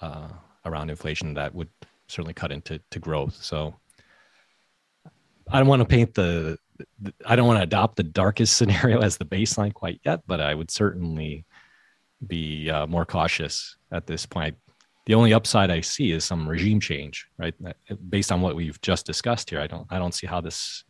uh, 0.00 0.28
around 0.64 0.90
inflation 0.90 1.34
that 1.34 1.54
would 1.54 1.68
certainly 2.08 2.34
cut 2.34 2.52
into 2.52 2.80
to 2.90 2.98
growth. 2.98 3.36
So 3.40 3.74
I 5.50 5.58
don't 5.58 5.68
want 5.68 5.80
to 5.80 5.86
paint 5.86 6.14
the, 6.14 6.58
I 7.24 7.36
don't 7.36 7.46
want 7.46 7.58
to 7.58 7.62
adopt 7.62 7.96
the 7.96 8.02
darkest 8.02 8.56
scenario 8.56 9.00
as 9.00 9.16
the 9.16 9.24
baseline 9.24 9.72
quite 9.72 10.00
yet, 10.04 10.20
but 10.26 10.40
I 10.40 10.54
would 10.54 10.70
certainly 10.70 11.44
be 12.26 12.68
uh, 12.68 12.86
more 12.86 13.06
cautious 13.06 13.76
at 13.92 14.06
this 14.06 14.26
point. 14.26 14.56
The 15.06 15.14
only 15.14 15.32
upside 15.32 15.70
I 15.70 15.80
see 15.80 16.12
is 16.12 16.24
some 16.24 16.46
regime 16.46 16.78
change, 16.78 17.26
right? 17.38 17.54
Based 18.10 18.30
on 18.30 18.42
what 18.42 18.54
we've 18.54 18.80
just 18.82 19.06
discussed 19.06 19.50
here, 19.50 19.60
I 19.60 19.66
don't, 19.66 19.86
I 19.90 19.98
don't 19.98 20.12
see 20.12 20.26
how 20.26 20.40
this 20.40 20.84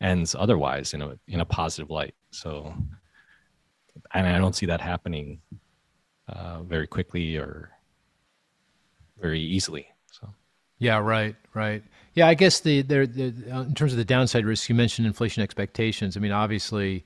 ends 0.00 0.34
otherwise 0.38 0.94
in 0.94 1.02
a 1.02 1.18
in 1.26 1.40
a 1.40 1.44
positive 1.44 1.90
light. 1.90 2.14
So, 2.30 2.72
and 4.14 4.26
I 4.26 4.38
don't 4.38 4.54
see 4.54 4.66
that 4.66 4.80
happening 4.80 5.40
uh, 6.28 6.62
very 6.62 6.86
quickly 6.86 7.36
or 7.36 7.70
very 9.20 9.40
easily. 9.40 9.88
So, 10.12 10.28
yeah, 10.78 10.98
right, 10.98 11.34
right. 11.54 11.82
Yeah, 12.14 12.28
I 12.28 12.34
guess 12.34 12.60
the 12.60 12.82
there 12.82 13.06
the, 13.06 13.32
in 13.48 13.74
terms 13.74 13.92
of 13.92 13.98
the 13.98 14.04
downside 14.04 14.44
risk, 14.44 14.68
you 14.68 14.74
mentioned 14.74 15.06
inflation 15.06 15.42
expectations. 15.42 16.16
I 16.16 16.20
mean, 16.20 16.32
obviously, 16.32 17.04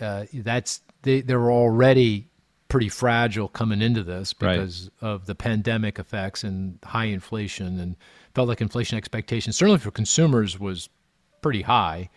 uh, 0.00 0.26
that's 0.32 0.80
they 1.02 1.20
they 1.20 1.34
were 1.34 1.52
already 1.52 2.28
pretty 2.68 2.88
fragile 2.88 3.48
coming 3.48 3.82
into 3.82 4.04
this 4.04 4.32
because 4.32 4.90
right. 5.02 5.08
of 5.08 5.26
the 5.26 5.34
pandemic 5.34 5.98
effects 5.98 6.44
and 6.44 6.78
high 6.84 7.06
inflation, 7.06 7.80
and 7.80 7.96
felt 8.34 8.48
like 8.48 8.60
inflation 8.60 8.96
expectations 8.96 9.56
certainly 9.56 9.80
for 9.80 9.90
consumers 9.90 10.60
was 10.60 10.88
pretty 11.40 11.62
high. 11.62 12.10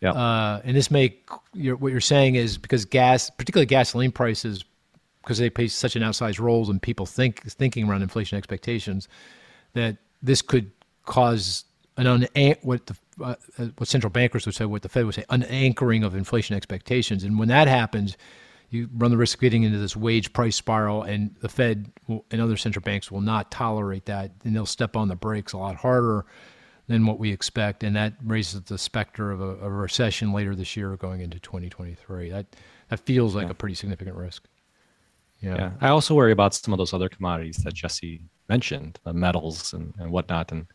Yeah. 0.00 0.12
Uh, 0.12 0.60
and 0.64 0.76
this 0.76 0.90
may, 0.90 1.16
you're, 1.52 1.76
what 1.76 1.92
you're 1.92 2.00
saying 2.00 2.34
is 2.34 2.56
because 2.56 2.84
gas, 2.84 3.30
particularly 3.30 3.66
gasoline 3.66 4.12
prices, 4.12 4.64
because 5.22 5.38
they 5.38 5.50
play 5.50 5.68
such 5.68 5.96
an 5.96 6.02
outsized 6.02 6.40
role 6.40 6.70
in 6.70 6.80
people 6.80 7.04
think 7.06 7.42
thinking 7.50 7.88
around 7.88 8.02
inflation 8.02 8.38
expectations, 8.38 9.08
that 9.74 9.98
this 10.22 10.42
could 10.42 10.70
cause 11.04 11.64
an 11.96 12.06
un 12.06 12.26
what 12.62 12.86
the 12.86 12.96
uh, 13.22 13.34
what 13.76 13.88
central 13.88 14.10
bankers 14.10 14.46
would 14.46 14.54
say, 14.54 14.64
what 14.64 14.80
the 14.80 14.88
Fed 14.88 15.04
would 15.04 15.14
say, 15.14 15.24
unanchoring 15.28 16.04
of 16.04 16.14
inflation 16.14 16.56
expectations. 16.56 17.22
And 17.22 17.38
when 17.38 17.48
that 17.48 17.68
happens, 17.68 18.16
you 18.70 18.88
run 18.96 19.10
the 19.10 19.18
risk 19.18 19.36
of 19.36 19.42
getting 19.42 19.64
into 19.64 19.78
this 19.78 19.94
wage 19.94 20.32
price 20.32 20.56
spiral, 20.56 21.02
and 21.02 21.34
the 21.40 21.48
Fed 21.48 21.92
will, 22.06 22.24
and 22.30 22.40
other 22.40 22.56
central 22.56 22.82
banks 22.82 23.10
will 23.10 23.20
not 23.20 23.50
tolerate 23.50 24.06
that, 24.06 24.30
and 24.44 24.56
they'll 24.56 24.64
step 24.64 24.96
on 24.96 25.08
the 25.08 25.16
brakes 25.16 25.52
a 25.52 25.58
lot 25.58 25.76
harder 25.76 26.24
than 26.90 27.06
what 27.06 27.20
we 27.20 27.30
expect, 27.30 27.84
and 27.84 27.94
that 27.94 28.14
raises 28.24 28.62
the 28.62 28.76
specter 28.76 29.30
of 29.30 29.40
a, 29.40 29.56
a 29.64 29.70
recession 29.70 30.32
later 30.32 30.56
this 30.56 30.76
year 30.76 30.96
going 30.96 31.20
into 31.20 31.38
2023. 31.38 32.30
That 32.30 32.46
that 32.88 32.98
feels 32.98 33.36
like 33.36 33.46
yeah. 33.46 33.52
a 33.52 33.54
pretty 33.54 33.76
significant 33.76 34.16
risk. 34.16 34.48
Yeah. 35.40 35.54
yeah. 35.54 35.70
I 35.80 35.88
also 35.90 36.16
worry 36.16 36.32
about 36.32 36.52
some 36.52 36.74
of 36.74 36.78
those 36.78 36.92
other 36.92 37.08
commodities 37.08 37.58
that 37.58 37.74
Jesse 37.74 38.22
mentioned, 38.48 38.98
the 39.04 39.12
metals 39.12 39.72
and, 39.72 39.94
and 40.00 40.10
whatnot. 40.10 40.50
And 40.50 40.66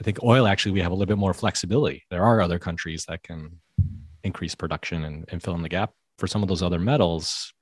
I 0.00 0.04
think 0.04 0.22
oil 0.22 0.46
actually 0.46 0.72
we 0.72 0.80
have 0.80 0.92
a 0.92 0.94
little 0.94 1.08
bit 1.08 1.18
more 1.18 1.34
flexibility. 1.34 2.04
There 2.08 2.22
are 2.22 2.40
other 2.40 2.60
countries 2.60 3.04
that 3.06 3.24
can 3.24 3.58
increase 4.22 4.54
production 4.54 5.04
and, 5.04 5.24
and 5.28 5.42
fill 5.42 5.56
in 5.56 5.62
the 5.62 5.68
gap. 5.68 5.92
For 6.18 6.28
some 6.28 6.42
of 6.42 6.48
those 6.48 6.62
other 6.62 6.78
metals, 6.78 7.52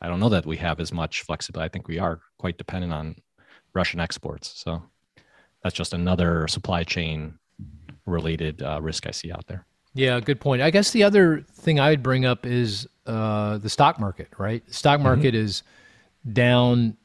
I 0.00 0.08
don't 0.08 0.20
know 0.20 0.30
that 0.30 0.46
we 0.46 0.56
have 0.56 0.80
as 0.80 0.90
much 0.90 1.22
flexibility. 1.22 1.66
I 1.66 1.68
think 1.68 1.86
we 1.86 1.98
are 1.98 2.20
quite 2.38 2.56
dependent 2.56 2.94
on 2.94 3.16
Russian 3.74 4.00
exports. 4.00 4.54
So 4.56 4.82
that's 5.62 5.74
just 5.74 5.92
another 5.92 6.48
supply 6.48 6.82
chain 6.82 7.38
related 8.06 8.62
uh, 8.62 8.80
risk 8.82 9.06
I 9.06 9.10
see 9.10 9.32
out 9.32 9.46
there. 9.46 9.66
Yeah, 9.94 10.20
good 10.20 10.40
point. 10.40 10.62
I 10.62 10.70
guess 10.70 10.90
the 10.90 11.02
other 11.02 11.44
thing 11.52 11.78
I 11.78 11.90
would 11.90 12.02
bring 12.02 12.24
up 12.24 12.46
is 12.46 12.88
uh, 13.06 13.58
the 13.58 13.68
stock 13.68 14.00
market. 14.00 14.28
Right, 14.38 14.66
the 14.66 14.74
stock 14.74 14.98
mm-hmm. 14.98 15.04
market 15.04 15.34
mm-hmm. 15.34 15.44
is 15.44 15.62
down 16.30 16.96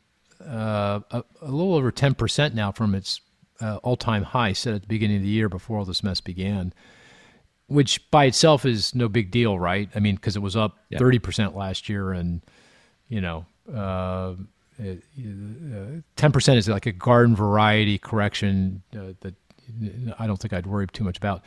uh, 0.41 1.01
a, 1.11 1.23
a, 1.41 1.51
little 1.51 1.75
over 1.75 1.91
ten 1.91 2.15
percent 2.15 2.55
now 2.55 2.71
from 2.71 2.95
its 2.95 3.19
uh, 3.59 3.77
all-time 3.77 4.23
high 4.23 4.53
set 4.53 4.73
at 4.73 4.81
the 4.81 4.87
beginning 4.87 5.17
of 5.17 5.23
the 5.23 5.29
year 5.29 5.49
before 5.49 5.79
all 5.79 5.85
this 5.85 6.03
mess 6.03 6.21
began. 6.21 6.73
Which 7.67 8.09
by 8.11 8.25
itself 8.25 8.65
is 8.65 8.95
no 8.95 9.09
big 9.09 9.31
deal, 9.31 9.59
right? 9.59 9.89
I 9.93 9.99
mean, 9.99 10.15
because 10.15 10.37
it 10.37 10.41
was 10.41 10.55
up 10.55 10.77
30% 10.93 11.53
last 11.53 11.89
year, 11.89 12.13
and 12.13 12.41
you 13.09 13.19
know, 13.19 13.45
uh, 13.73 14.35
ten 16.15 16.31
percent 16.31 16.57
is 16.57 16.69
like 16.69 16.85
a 16.85 16.93
garden 16.93 17.35
variety 17.35 17.97
correction 17.97 18.83
uh, 18.95 19.13
that 19.19 19.35
I 20.19 20.27
don't 20.27 20.37
think 20.37 20.53
I'd 20.53 20.65
worry 20.65 20.87
too 20.87 21.03
much 21.03 21.17
about. 21.17 21.43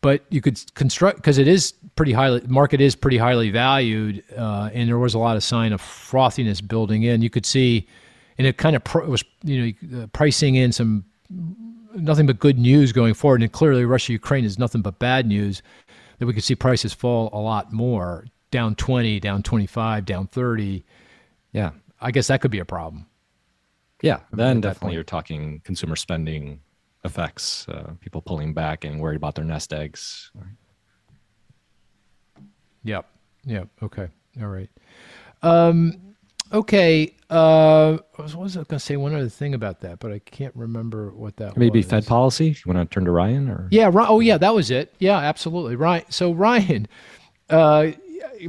But 0.00 0.24
you 0.28 0.40
could 0.42 0.60
construct 0.74 1.16
because 1.16 1.38
it 1.38 1.48
is 1.48 1.72
pretty 1.96 2.12
highly 2.12 2.42
market 2.46 2.80
is 2.80 2.94
pretty 2.94 3.16
highly 3.16 3.50
valued, 3.50 4.22
uh, 4.36 4.70
and 4.74 4.88
there 4.88 4.98
was 4.98 5.14
a 5.14 5.18
lot 5.18 5.36
of 5.36 5.42
sign 5.42 5.72
of 5.72 5.80
frothiness 5.80 6.66
building 6.66 7.04
in. 7.04 7.22
You 7.22 7.30
could 7.30 7.46
see, 7.46 7.88
and 8.36 8.46
it 8.46 8.58
kind 8.58 8.76
of 8.76 8.84
pro, 8.84 9.08
was 9.08 9.24
you 9.42 9.74
know 9.90 10.02
uh, 10.02 10.06
pricing 10.08 10.56
in 10.56 10.72
some 10.72 11.04
nothing 11.94 12.26
but 12.26 12.38
good 12.38 12.58
news 12.58 12.92
going 12.92 13.14
forward, 13.14 13.42
and 13.42 13.50
clearly 13.50 13.86
Russia 13.86 14.12
Ukraine 14.12 14.44
is 14.44 14.58
nothing 14.58 14.82
but 14.82 14.98
bad 14.98 15.26
news. 15.26 15.62
That 16.18 16.26
we 16.26 16.34
could 16.34 16.44
see 16.44 16.54
prices 16.54 16.92
fall 16.92 17.30
a 17.32 17.40
lot 17.40 17.72
more, 17.72 18.26
down 18.50 18.74
twenty, 18.74 19.18
down 19.20 19.42
twenty 19.42 19.66
five, 19.66 20.04
down 20.04 20.26
thirty. 20.26 20.84
Yeah, 21.52 21.70
I 22.00 22.10
guess 22.10 22.26
that 22.26 22.42
could 22.42 22.50
be 22.50 22.58
a 22.58 22.64
problem. 22.64 23.06
Yeah, 24.02 24.20
then 24.32 24.60
definitely 24.60 24.96
you're 24.96 25.02
talking 25.02 25.62
consumer 25.64 25.96
spending 25.96 26.60
effects, 27.04 27.68
uh, 27.68 27.92
people 28.00 28.22
pulling 28.22 28.54
back 28.54 28.84
and 28.84 29.00
worried 29.00 29.16
about 29.16 29.34
their 29.34 29.44
nest 29.44 29.72
eggs. 29.72 30.32
Yep. 32.84 33.06
Yep. 33.46 33.68
Okay. 33.82 34.08
All 34.40 34.48
right. 34.48 34.70
Um, 35.42 36.14
okay. 36.52 37.14
Uh, 37.30 37.98
I 38.18 38.22
was, 38.22 38.36
was 38.36 38.54
going 38.54 38.66
to 38.66 38.78
say 38.78 38.96
one 38.96 39.14
other 39.14 39.28
thing 39.28 39.54
about 39.54 39.80
that, 39.80 39.98
but 39.98 40.12
I 40.12 40.18
can't 40.20 40.54
remember 40.56 41.10
what 41.10 41.36
that 41.36 41.54
was. 41.54 41.56
Maybe 41.56 41.80
was. 41.80 41.86
Fed 41.86 42.06
policy. 42.06 42.46
You 42.46 42.72
want 42.72 42.78
to 42.78 42.94
turn 42.94 43.04
to 43.04 43.10
Ryan 43.10 43.48
or? 43.48 43.68
Yeah. 43.70 43.90
Oh, 43.94 44.20
yeah. 44.20 44.38
That 44.38 44.54
was 44.54 44.70
it. 44.70 44.94
Yeah. 44.98 45.18
Absolutely. 45.18 45.76
Ryan. 45.76 46.04
So 46.10 46.32
Ryan, 46.32 46.88
uh, 47.50 47.88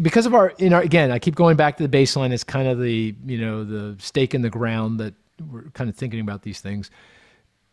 because 0.01 0.25
of 0.25 0.33
our, 0.33 0.53
you 0.57 0.69
know, 0.69 0.79
again, 0.79 1.11
I 1.11 1.19
keep 1.19 1.35
going 1.35 1.57
back 1.57 1.77
to 1.77 1.87
the 1.87 1.97
baseline 1.97 2.31
It's 2.31 2.43
kind 2.43 2.67
of 2.67 2.79
the, 2.79 3.15
you 3.25 3.37
know, 3.37 3.63
the 3.63 4.01
stake 4.01 4.33
in 4.33 4.41
the 4.41 4.49
ground 4.49 4.99
that 4.99 5.13
we're 5.51 5.69
kind 5.71 5.89
of 5.89 5.95
thinking 5.95 6.21
about 6.21 6.41
these 6.43 6.61
things 6.61 6.89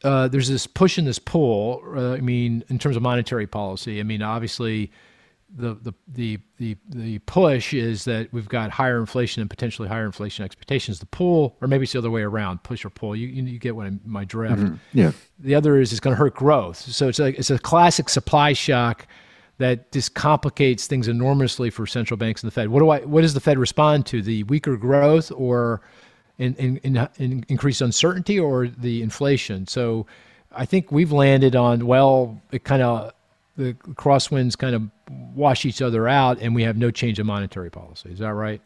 uh, 0.04 0.28
there's 0.28 0.48
this 0.48 0.66
push 0.66 0.98
and 0.98 1.06
this 1.06 1.18
pull. 1.18 1.82
Uh, 1.94 2.14
I 2.14 2.20
mean, 2.20 2.64
in 2.68 2.78
terms 2.78 2.96
of 2.96 3.02
monetary 3.02 3.46
policy, 3.46 4.00
I 4.00 4.02
mean, 4.02 4.22
obviously, 4.22 4.90
the, 5.54 5.74
the 5.74 5.92
the 6.08 6.38
the 6.58 6.76
the 6.88 7.18
push 7.20 7.74
is 7.74 8.04
that 8.06 8.32
we've 8.32 8.48
got 8.48 8.70
higher 8.70 8.98
inflation 8.98 9.42
and 9.42 9.50
potentially 9.50 9.88
higher 9.88 10.06
inflation 10.06 10.44
expectations. 10.44 10.98
The 10.98 11.06
pull, 11.06 11.56
or 11.60 11.68
maybe 11.68 11.84
it's 11.84 11.92
the 11.92 11.98
other 11.98 12.10
way 12.10 12.22
around, 12.22 12.62
push 12.62 12.84
or 12.84 12.90
pull. 12.90 13.14
You 13.14 13.28
you, 13.28 13.42
you 13.44 13.58
get 13.58 13.76
what 13.76 13.86
I'm, 13.86 14.00
my 14.04 14.24
drift. 14.24 14.62
Mm-hmm. 14.62 14.76
Yeah. 14.92 15.12
The 15.38 15.54
other 15.54 15.78
is 15.78 15.92
it's 15.92 16.00
going 16.00 16.16
to 16.16 16.18
hurt 16.18 16.34
growth. 16.34 16.78
So 16.78 17.08
it's 17.08 17.18
like 17.18 17.38
it's 17.38 17.50
a 17.50 17.58
classic 17.58 18.08
supply 18.08 18.54
shock 18.54 19.06
that 19.58 19.92
just 19.92 20.14
complicates 20.14 20.86
things 20.86 21.06
enormously 21.06 21.70
for 21.70 21.86
central 21.86 22.16
banks 22.16 22.42
and 22.42 22.50
the 22.50 22.54
Fed. 22.54 22.68
What 22.68 22.80
do 22.80 22.88
I? 22.88 23.00
What 23.00 23.20
does 23.20 23.34
the 23.34 23.40
Fed 23.40 23.58
respond 23.58 24.06
to? 24.06 24.22
The 24.22 24.44
weaker 24.44 24.76
growth 24.76 25.30
or 25.34 25.82
in, 26.42 26.54
in, 26.56 26.76
in, 26.78 27.08
in 27.18 27.44
increased 27.48 27.80
uncertainty 27.80 28.38
or 28.38 28.68
the 28.68 29.02
inflation. 29.02 29.66
So 29.66 30.06
I 30.50 30.66
think 30.66 30.90
we've 30.90 31.12
landed 31.12 31.54
on, 31.56 31.86
well, 31.86 32.40
it 32.50 32.64
kind 32.64 32.82
of, 32.82 33.12
the 33.56 33.74
crosswinds 33.74 34.56
kind 34.56 34.74
of 34.74 34.82
wash 35.34 35.64
each 35.64 35.82
other 35.82 36.08
out 36.08 36.38
and 36.40 36.54
we 36.54 36.62
have 36.62 36.76
no 36.76 36.90
change 36.90 37.20
in 37.20 37.26
monetary 37.26 37.70
policy. 37.70 38.10
Is 38.10 38.18
that 38.18 38.32
right? 38.32 38.60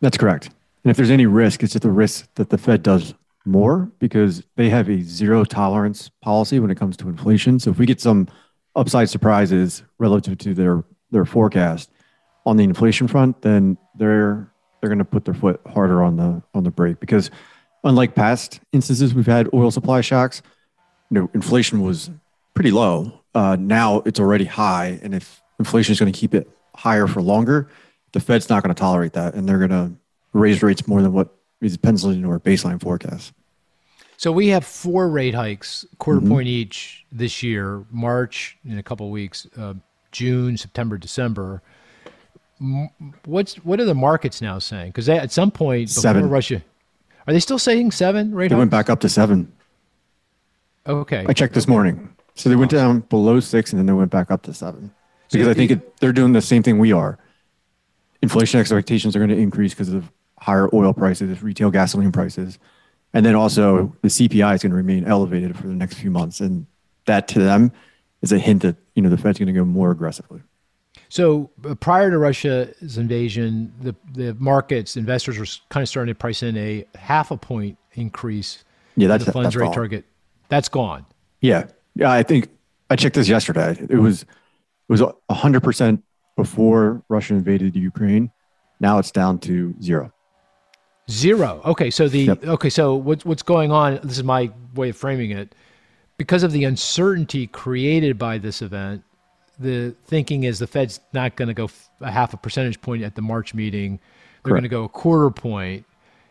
That's 0.00 0.16
correct. 0.16 0.50
And 0.84 0.90
if 0.90 0.96
there's 0.96 1.10
any 1.10 1.26
risk, 1.26 1.62
it's 1.62 1.74
just 1.74 1.82
the 1.82 1.90
risk 1.90 2.26
that 2.36 2.48
the 2.48 2.58
Fed 2.58 2.82
does 2.82 3.14
more 3.44 3.90
because 3.98 4.42
they 4.56 4.70
have 4.70 4.88
a 4.88 5.02
zero 5.02 5.44
tolerance 5.44 6.10
policy 6.22 6.58
when 6.58 6.70
it 6.70 6.76
comes 6.76 6.96
to 6.98 7.08
inflation. 7.08 7.58
So 7.58 7.70
if 7.70 7.78
we 7.78 7.86
get 7.86 8.00
some 8.00 8.28
upside 8.74 9.10
surprises 9.10 9.82
relative 9.98 10.38
to 10.38 10.54
their 10.54 10.84
their 11.10 11.24
forecast 11.24 11.90
on 12.46 12.56
the 12.56 12.64
inflation 12.64 13.08
front, 13.08 13.42
then 13.42 13.76
they're 13.96 14.52
they're 14.80 14.88
going 14.88 14.98
to 14.98 15.04
put 15.04 15.24
their 15.24 15.34
foot 15.34 15.60
harder 15.66 16.02
on 16.02 16.16
the 16.16 16.42
on 16.54 16.64
the 16.64 16.70
brake 16.70 17.00
because 17.00 17.30
unlike 17.84 18.14
past 18.14 18.60
instances 18.72 19.14
we've 19.14 19.26
had 19.26 19.48
oil 19.54 19.70
supply 19.70 20.00
shocks. 20.00 20.42
You 21.10 21.20
know 21.20 21.30
inflation 21.34 21.80
was 21.80 22.10
pretty 22.54 22.70
low. 22.70 23.20
Uh, 23.34 23.56
now 23.58 24.02
it's 24.06 24.18
already 24.18 24.44
high 24.44 24.98
and 25.02 25.14
if 25.14 25.42
inflation 25.58 25.92
is 25.92 26.00
going 26.00 26.12
to 26.12 26.18
keep 26.18 26.34
it 26.34 26.50
higher 26.74 27.06
for 27.06 27.22
longer 27.22 27.68
the 28.12 28.20
fed's 28.20 28.48
not 28.48 28.62
going 28.62 28.74
to 28.74 28.78
tolerate 28.78 29.12
that 29.12 29.34
and 29.34 29.48
they're 29.48 29.58
going 29.58 29.70
to 29.70 29.92
raise 30.32 30.62
rates 30.62 30.86
more 30.86 31.02
than 31.02 31.12
what 31.12 31.34
is 31.60 31.76
penciled 31.76 32.14
into 32.14 32.28
our 32.30 32.40
baseline 32.40 32.80
forecast. 32.80 33.32
So 34.16 34.32
we 34.32 34.48
have 34.48 34.64
four 34.64 35.08
rate 35.08 35.34
hikes 35.34 35.86
quarter 35.98 36.20
mm-hmm. 36.20 36.30
point 36.30 36.48
each 36.48 37.04
this 37.10 37.42
year 37.42 37.84
march 37.90 38.58
in 38.64 38.78
a 38.78 38.82
couple 38.82 39.06
of 39.06 39.12
weeks 39.12 39.46
uh, 39.56 39.74
june 40.12 40.56
september 40.56 40.98
december 40.98 41.62
what's 43.24 43.56
what 43.56 43.80
are 43.80 43.84
the 43.84 43.94
markets 43.94 44.42
now 44.42 44.58
saying? 44.58 44.88
Because 44.88 45.08
at 45.08 45.32
some 45.32 45.50
point 45.50 45.88
before 45.88 46.02
seven. 46.02 46.28
Russia, 46.28 46.62
are 47.26 47.32
they 47.32 47.40
still 47.40 47.58
saying 47.58 47.92
seven? 47.92 48.34
Right? 48.34 48.50
They 48.50 48.56
went 48.56 48.70
back 48.70 48.90
up 48.90 49.00
to 49.00 49.08
seven. 49.08 49.52
Oh, 50.86 50.98
okay. 50.98 51.24
I 51.28 51.32
checked 51.32 51.54
this 51.54 51.68
morning. 51.68 52.14
So 52.34 52.48
they 52.48 52.56
went 52.56 52.70
down 52.70 53.00
below 53.00 53.40
six, 53.40 53.72
and 53.72 53.78
then 53.78 53.86
they 53.86 53.92
went 53.92 54.10
back 54.10 54.30
up 54.30 54.42
to 54.42 54.54
seven. 54.54 54.92
Because 55.30 55.46
so 55.46 55.50
I 55.50 55.54
think 55.54 55.70
it, 55.70 55.96
they're 55.98 56.12
doing 56.12 56.32
the 56.32 56.40
same 56.40 56.62
thing 56.62 56.78
we 56.78 56.92
are. 56.92 57.18
Inflation 58.22 58.60
expectations 58.60 59.14
are 59.14 59.18
going 59.18 59.30
to 59.30 59.36
increase 59.36 59.72
because 59.72 59.92
of 59.92 60.10
higher 60.38 60.68
oil 60.74 60.92
prices, 60.92 61.42
retail 61.42 61.70
gasoline 61.70 62.12
prices, 62.12 62.58
and 63.12 63.24
then 63.24 63.34
also 63.34 63.94
the 64.02 64.08
CPI 64.08 64.54
is 64.54 64.62
going 64.62 64.70
to 64.70 64.76
remain 64.76 65.04
elevated 65.04 65.56
for 65.56 65.66
the 65.66 65.74
next 65.74 65.94
few 65.94 66.10
months, 66.10 66.40
and 66.40 66.66
that 67.06 67.28
to 67.28 67.38
them 67.38 67.72
is 68.22 68.32
a 68.32 68.38
hint 68.38 68.62
that 68.62 68.76
you 68.94 69.02
know 69.02 69.08
the 69.08 69.18
Fed's 69.18 69.38
going 69.38 69.46
to 69.46 69.52
go 69.52 69.64
more 69.64 69.90
aggressively. 69.90 70.42
So 71.10 71.50
uh, 71.68 71.74
prior 71.74 72.08
to 72.10 72.18
Russia's 72.18 72.96
invasion, 72.96 73.72
the 73.80 73.94
the 74.12 74.34
markets 74.34 74.96
investors 74.96 75.36
were 75.38 75.46
kind 75.68 75.82
of 75.82 75.88
starting 75.88 76.14
to 76.14 76.18
price 76.18 76.42
in 76.42 76.56
a 76.56 76.86
half 76.94 77.32
a 77.32 77.36
point 77.36 77.76
increase. 77.94 78.64
Yeah, 78.96 79.08
that's 79.08 79.24
the 79.24 79.32
funds 79.32 79.56
rate 79.56 79.66
gone. 79.66 79.74
target. 79.74 80.04
That's 80.48 80.68
gone. 80.68 81.04
Yeah, 81.40 81.66
yeah. 81.96 82.12
I 82.12 82.22
think 82.22 82.48
I 82.88 82.96
checked 82.96 83.16
this 83.16 83.28
yesterday. 83.28 83.76
It 83.90 83.96
was 83.98 84.22
it 84.22 84.28
was 84.88 85.02
hundred 85.28 85.64
percent 85.64 86.02
before 86.36 87.02
Russia 87.08 87.34
invaded 87.34 87.74
Ukraine. 87.74 88.30
Now 88.78 88.98
it's 88.98 89.10
down 89.10 89.40
to 89.40 89.74
zero. 89.82 90.12
Zero. 91.10 91.60
Okay, 91.64 91.90
so 91.90 92.08
the 92.08 92.20
Yep. 92.20 92.44
okay, 92.44 92.70
so 92.70 92.94
what's 92.94 93.24
what's 93.24 93.42
going 93.42 93.72
on? 93.72 93.98
This 94.04 94.16
is 94.18 94.24
my 94.24 94.52
way 94.76 94.90
of 94.90 94.96
framing 94.96 95.32
it. 95.32 95.56
Because 96.18 96.44
of 96.44 96.52
the 96.52 96.62
uncertainty 96.64 97.48
created 97.48 98.16
by 98.16 98.38
this 98.38 98.62
event, 98.62 99.02
the 99.60 99.94
thinking 100.06 100.44
is 100.44 100.58
the 100.58 100.66
Fed's 100.66 101.00
not 101.12 101.36
going 101.36 101.48
to 101.48 101.54
go 101.54 101.70
a 102.00 102.10
half 102.10 102.32
a 102.34 102.36
percentage 102.36 102.80
point 102.80 103.02
at 103.02 103.14
the 103.14 103.22
March 103.22 103.54
meeting. 103.54 104.00
They're 104.42 104.52
going 104.52 104.62
to 104.62 104.68
go 104.70 104.84
a 104.84 104.88
quarter 104.88 105.30
point, 105.30 105.84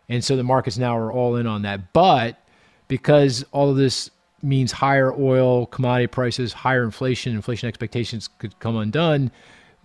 and 0.10 0.24
so 0.24 0.36
the 0.36 0.44
markets 0.44 0.80
now 0.80 0.98
are 0.98 1.12
all 1.12 1.36
in 1.36 1.46
on 1.46 1.62
that. 1.62 1.94
But 1.94 2.42
because 2.88 3.46
all 3.52 3.70
of 3.70 3.78
this 3.78 4.10
means 4.42 4.72
higher 4.72 5.14
oil, 5.14 5.68
commodity 5.68 6.08
prices, 6.08 6.52
higher 6.52 6.84
inflation, 6.84 7.36
inflation 7.36 7.70
expectations 7.70 8.28
could 8.40 8.58
come 8.60 8.76
undone. 8.78 9.32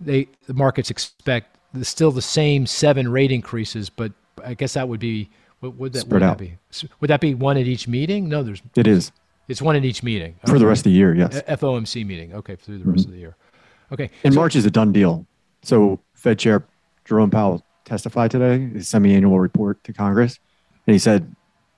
They 0.01 0.27
the 0.47 0.55
markets 0.55 0.89
expect 0.89 1.57
the, 1.73 1.85
still 1.85 2.11
the 2.11 2.21
same 2.21 2.65
seven 2.65 3.07
rate 3.07 3.31
increases, 3.31 3.89
but 3.89 4.11
I 4.43 4.55
guess 4.55 4.73
that 4.73 4.89
would 4.89 4.99
be 4.99 5.29
what 5.59 5.75
would 5.75 5.93
that, 5.93 5.99
Spread 5.99 6.13
would 6.13 6.21
that 6.23 6.31
out. 6.31 6.37
be? 6.39 6.57
Would 6.99 7.09
that 7.09 7.21
be 7.21 7.35
one 7.35 7.57
at 7.57 7.67
each 7.67 7.87
meeting? 7.87 8.27
No, 8.27 8.41
there's 8.41 8.61
It 8.75 8.87
is 8.87 9.11
it's 9.47 9.61
one 9.61 9.75
in 9.75 9.83
each 9.83 10.03
meeting 10.03 10.35
for 10.47 10.59
the 10.59 10.65
rest 10.65 10.79
of 10.79 10.83
the 10.85 10.91
year. 10.91 11.13
Yes. 11.13 11.41
FOMC 11.47 12.05
meeting. 12.05 12.33
Okay, 12.33 12.55
through 12.55 12.79
the 12.79 12.89
rest 12.89 13.05
of 13.05 13.11
the 13.11 13.17
year. 13.17 13.35
Mm-hmm. 13.37 13.93
Okay, 13.93 14.11
And 14.23 14.33
so- 14.33 14.39
March 14.39 14.55
is 14.55 14.65
a 14.65 14.71
done 14.71 14.91
deal. 14.91 15.25
So 15.61 15.99
Fed 16.13 16.39
Chair 16.39 16.63
Jerome 17.05 17.29
Powell 17.29 17.63
testified 17.85 18.31
today, 18.31 18.69
his 18.73 18.87
semi-annual 18.87 19.39
report 19.39 19.83
to 19.83 19.93
Congress, 19.93 20.39
and 20.87 20.93
he 20.93 20.99
said 20.99 21.35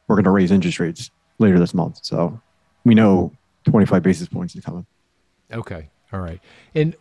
we're 0.08 0.16
going 0.16 0.24
to 0.26 0.32
raise 0.32 0.52
interest 0.52 0.80
rates 0.80 1.12
later 1.40 1.60
this 1.60 1.74
month. 1.74 2.00
So 2.02 2.40
we 2.86 2.96
know 2.96 3.34
25 3.66 4.02
basis 4.04 4.28
points 4.28 4.56
is 4.56 4.64
coming. 4.64 4.86
Okay. 5.52 5.90
All 6.14 6.22
right. 6.22 6.40
And 6.76 6.96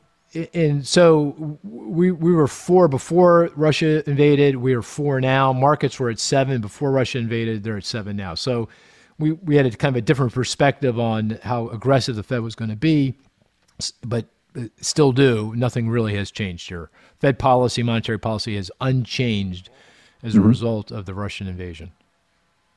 and 0.52 0.86
so 0.86 1.58
we 1.62 2.10
we 2.10 2.32
were 2.32 2.48
four 2.48 2.88
before 2.88 3.50
Russia 3.54 4.08
invaded. 4.08 4.56
We 4.56 4.74
are 4.74 4.82
four 4.82 5.20
now. 5.20 5.52
Markets 5.52 5.98
were 6.00 6.10
at 6.10 6.18
seven 6.18 6.60
before 6.60 6.90
Russia 6.90 7.18
invaded. 7.18 7.62
They're 7.62 7.76
at 7.76 7.84
seven 7.84 8.16
now. 8.16 8.34
So 8.34 8.68
we 9.18 9.32
we 9.32 9.56
had 9.56 9.66
a 9.66 9.70
kind 9.70 9.94
of 9.94 9.98
a 9.98 10.02
different 10.02 10.32
perspective 10.32 10.98
on 10.98 11.38
how 11.42 11.68
aggressive 11.68 12.16
the 12.16 12.22
Fed 12.22 12.40
was 12.40 12.54
going 12.54 12.70
to 12.70 12.76
be, 12.76 13.14
but 14.04 14.26
uh, 14.56 14.64
still 14.80 15.12
do. 15.12 15.54
Nothing 15.56 15.88
really 15.88 16.14
has 16.16 16.30
changed 16.30 16.68
here. 16.68 16.90
Fed 17.20 17.38
policy, 17.38 17.82
monetary 17.82 18.18
policy, 18.18 18.56
is 18.56 18.70
unchanged 18.80 19.70
as 20.22 20.34
a 20.34 20.40
result 20.40 20.90
of 20.90 21.06
the 21.06 21.14
Russian 21.14 21.46
invasion. 21.46 21.92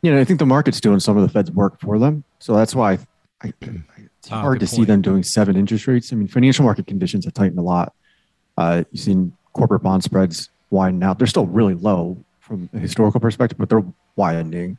You 0.01 0.13
know, 0.13 0.19
I 0.19 0.23
think 0.23 0.39
the 0.39 0.45
market's 0.45 0.79
doing 0.79 0.99
some 0.99 1.17
of 1.17 1.23
the 1.23 1.29
Fed's 1.29 1.51
work 1.51 1.79
for 1.81 1.99
them. 1.99 2.23
So 2.39 2.55
that's 2.55 2.73
why 2.73 2.93
I, 2.93 2.97
I, 3.41 3.53
it's 3.61 4.31
Ah, 4.31 4.41
hard 4.41 4.59
to 4.61 4.67
see 4.67 4.85
them 4.85 5.01
doing 5.01 5.23
seven 5.23 5.55
interest 5.57 5.87
rates. 5.87 6.13
I 6.13 6.15
mean, 6.15 6.27
financial 6.27 6.63
market 6.63 6.87
conditions 6.87 7.25
have 7.25 7.33
tightened 7.33 7.59
a 7.59 7.63
lot. 7.63 7.93
Uh, 8.57 8.83
you've 8.91 9.01
seen 9.01 9.33
corporate 9.53 9.81
bond 9.83 10.03
spreads 10.03 10.49
widen 10.69 11.01
out. 11.03 11.17
They're 11.17 11.27
still 11.27 11.47
really 11.47 11.73
low 11.73 12.17
from 12.39 12.69
a 12.73 12.79
historical 12.79 13.19
perspective, 13.19 13.57
but 13.57 13.69
they're 13.69 13.85
widening. 14.15 14.77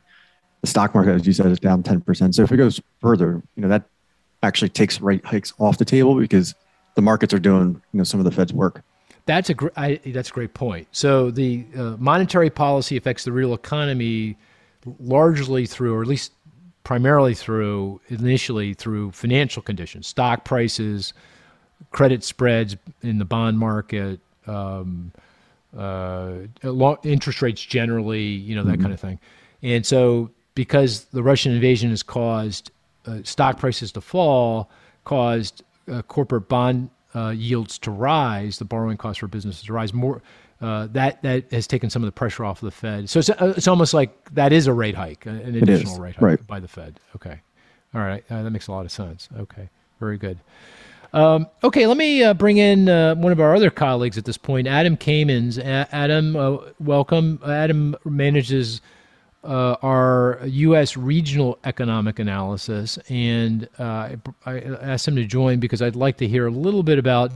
The 0.61 0.67
stock 0.67 0.93
market, 0.93 1.13
as 1.13 1.27
you 1.27 1.33
said, 1.33 1.47
is 1.47 1.59
down 1.59 1.83
10%. 1.83 2.33
So 2.33 2.43
if 2.43 2.51
it 2.51 2.57
goes 2.57 2.79
further, 2.99 3.41
you 3.55 3.61
know, 3.61 3.67
that 3.67 3.83
actually 4.43 4.69
takes 4.69 5.01
rate 5.01 5.25
hikes 5.25 5.53
off 5.59 5.77
the 5.77 5.85
table 5.85 6.15
because 6.15 6.55
the 6.95 7.01
markets 7.01 7.33
are 7.33 7.39
doing, 7.39 7.81
you 7.93 7.97
know, 7.97 8.03
some 8.03 8.19
of 8.19 8.25
the 8.25 8.31
Fed's 8.31 8.53
work. 8.53 8.83
That's 9.25 9.49
a 9.49 9.53
gr- 9.53 9.69
I, 9.77 9.99
that's 10.07 10.29
a 10.29 10.33
great 10.33 10.53
point. 10.53 10.87
So 10.91 11.31
the 11.31 11.65
uh, 11.77 11.95
monetary 11.99 12.49
policy 12.49 12.97
affects 12.97 13.23
the 13.23 13.31
real 13.31 13.53
economy 13.53 14.37
largely 14.99 15.65
through, 15.65 15.95
or 15.95 16.01
at 16.01 16.07
least 16.07 16.33
primarily 16.83 17.35
through, 17.35 18.01
initially 18.09 18.73
through 18.73 19.11
financial 19.11 19.61
conditions, 19.61 20.07
stock 20.07 20.43
prices, 20.43 21.13
credit 21.91 22.23
spreads 22.23 22.75
in 23.01 23.19
the 23.19 23.25
bond 23.25 23.59
market, 23.59 24.19
um, 24.47 25.11
uh, 25.77 26.33
interest 27.03 27.41
rates 27.41 27.61
generally, 27.63 28.23
you 28.23 28.55
know 28.55 28.63
that 28.63 28.79
kind 28.79 28.91
of 28.91 28.99
thing. 28.99 29.19
And 29.63 29.85
so, 29.85 30.31
because 30.55 31.05
the 31.05 31.23
Russian 31.23 31.53
invasion 31.53 31.89
has 31.89 32.03
caused 32.03 32.71
uh, 33.05 33.19
stock 33.23 33.59
prices 33.59 33.91
to 33.93 34.01
fall, 34.01 34.69
caused 35.05 35.63
uh, 35.91 36.01
corporate 36.03 36.47
bond 36.47 36.89
uh, 37.15 37.29
yields 37.29 37.77
to 37.79 37.91
rise, 37.91 38.57
the 38.57 38.65
borrowing 38.65 38.97
costs 38.97 39.19
for 39.19 39.27
businesses 39.27 39.63
to 39.63 39.73
rise 39.73 39.93
more. 39.93 40.21
Uh, 40.61 40.87
that 40.91 41.21
that 41.23 41.51
has 41.51 41.65
taken 41.65 41.89
some 41.89 42.03
of 42.03 42.07
the 42.07 42.11
pressure 42.11 42.45
off 42.45 42.61
of 42.61 42.67
the 42.67 42.71
Fed. 42.71 43.09
So 43.09 43.19
it's, 43.19 43.29
uh, 43.31 43.53
it's 43.57 43.67
almost 43.67 43.95
like 43.95 44.31
that 44.35 44.53
is 44.53 44.67
a 44.67 44.73
rate 44.73 44.93
hike, 44.93 45.25
an 45.25 45.55
additional 45.55 45.99
rate 45.99 46.15
hike 46.15 46.21
right. 46.21 46.47
by 46.47 46.59
the 46.59 46.67
Fed. 46.67 46.99
Okay, 47.15 47.39
all 47.95 48.01
right, 48.01 48.23
uh, 48.29 48.43
that 48.43 48.51
makes 48.51 48.67
a 48.67 48.71
lot 48.71 48.85
of 48.85 48.91
sense. 48.91 49.27
Okay, 49.35 49.69
very 49.99 50.19
good. 50.19 50.37
Um, 51.13 51.47
okay, 51.63 51.87
let 51.87 51.97
me 51.97 52.23
uh, 52.23 52.35
bring 52.35 52.57
in 52.57 52.87
uh, 52.87 53.15
one 53.15 53.31
of 53.31 53.39
our 53.39 53.55
other 53.55 53.71
colleagues 53.71 54.17
at 54.19 54.25
this 54.25 54.37
point, 54.37 54.67
Adam 54.67 54.95
Kamins. 54.95 55.57
A- 55.57 55.87
Adam, 55.93 56.35
uh, 56.35 56.57
welcome. 56.79 57.39
Adam 57.45 57.95
manages 58.05 58.81
uh, 59.43 59.75
our 59.81 60.39
U.S. 60.45 60.95
regional 60.95 61.57
economic 61.63 62.19
analysis, 62.19 62.97
and 63.09 63.67
uh, 63.79 64.09
I, 64.45 64.59
asked 64.59 65.07
him 65.07 65.15
to 65.15 65.25
join 65.25 65.59
because 65.59 65.81
I'd 65.81 65.95
like 65.95 66.17
to 66.17 66.27
hear 66.27 66.47
a 66.47 66.51
little 66.51 66.83
bit 66.83 66.99
about 66.99 67.31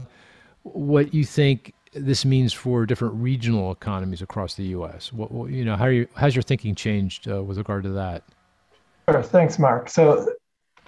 what 0.62 1.12
you 1.12 1.24
think 1.24 1.72
this 1.92 2.24
means 2.24 2.52
for 2.52 2.86
different 2.86 3.14
regional 3.14 3.72
economies 3.72 4.22
across 4.22 4.54
the 4.54 4.64
U.S. 4.64 5.12
What, 5.12 5.32
what- 5.32 5.50
you 5.50 5.64
know, 5.64 5.76
how 5.76 5.86
you, 5.86 6.06
your 6.30 6.42
thinking 6.42 6.74
changed 6.74 7.28
uh, 7.28 7.42
with 7.42 7.58
regard 7.58 7.82
to 7.84 7.90
that? 7.90 8.22
Sure. 9.08 9.22
Thanks, 9.22 9.58
Mark. 9.58 9.88
So, 9.88 10.32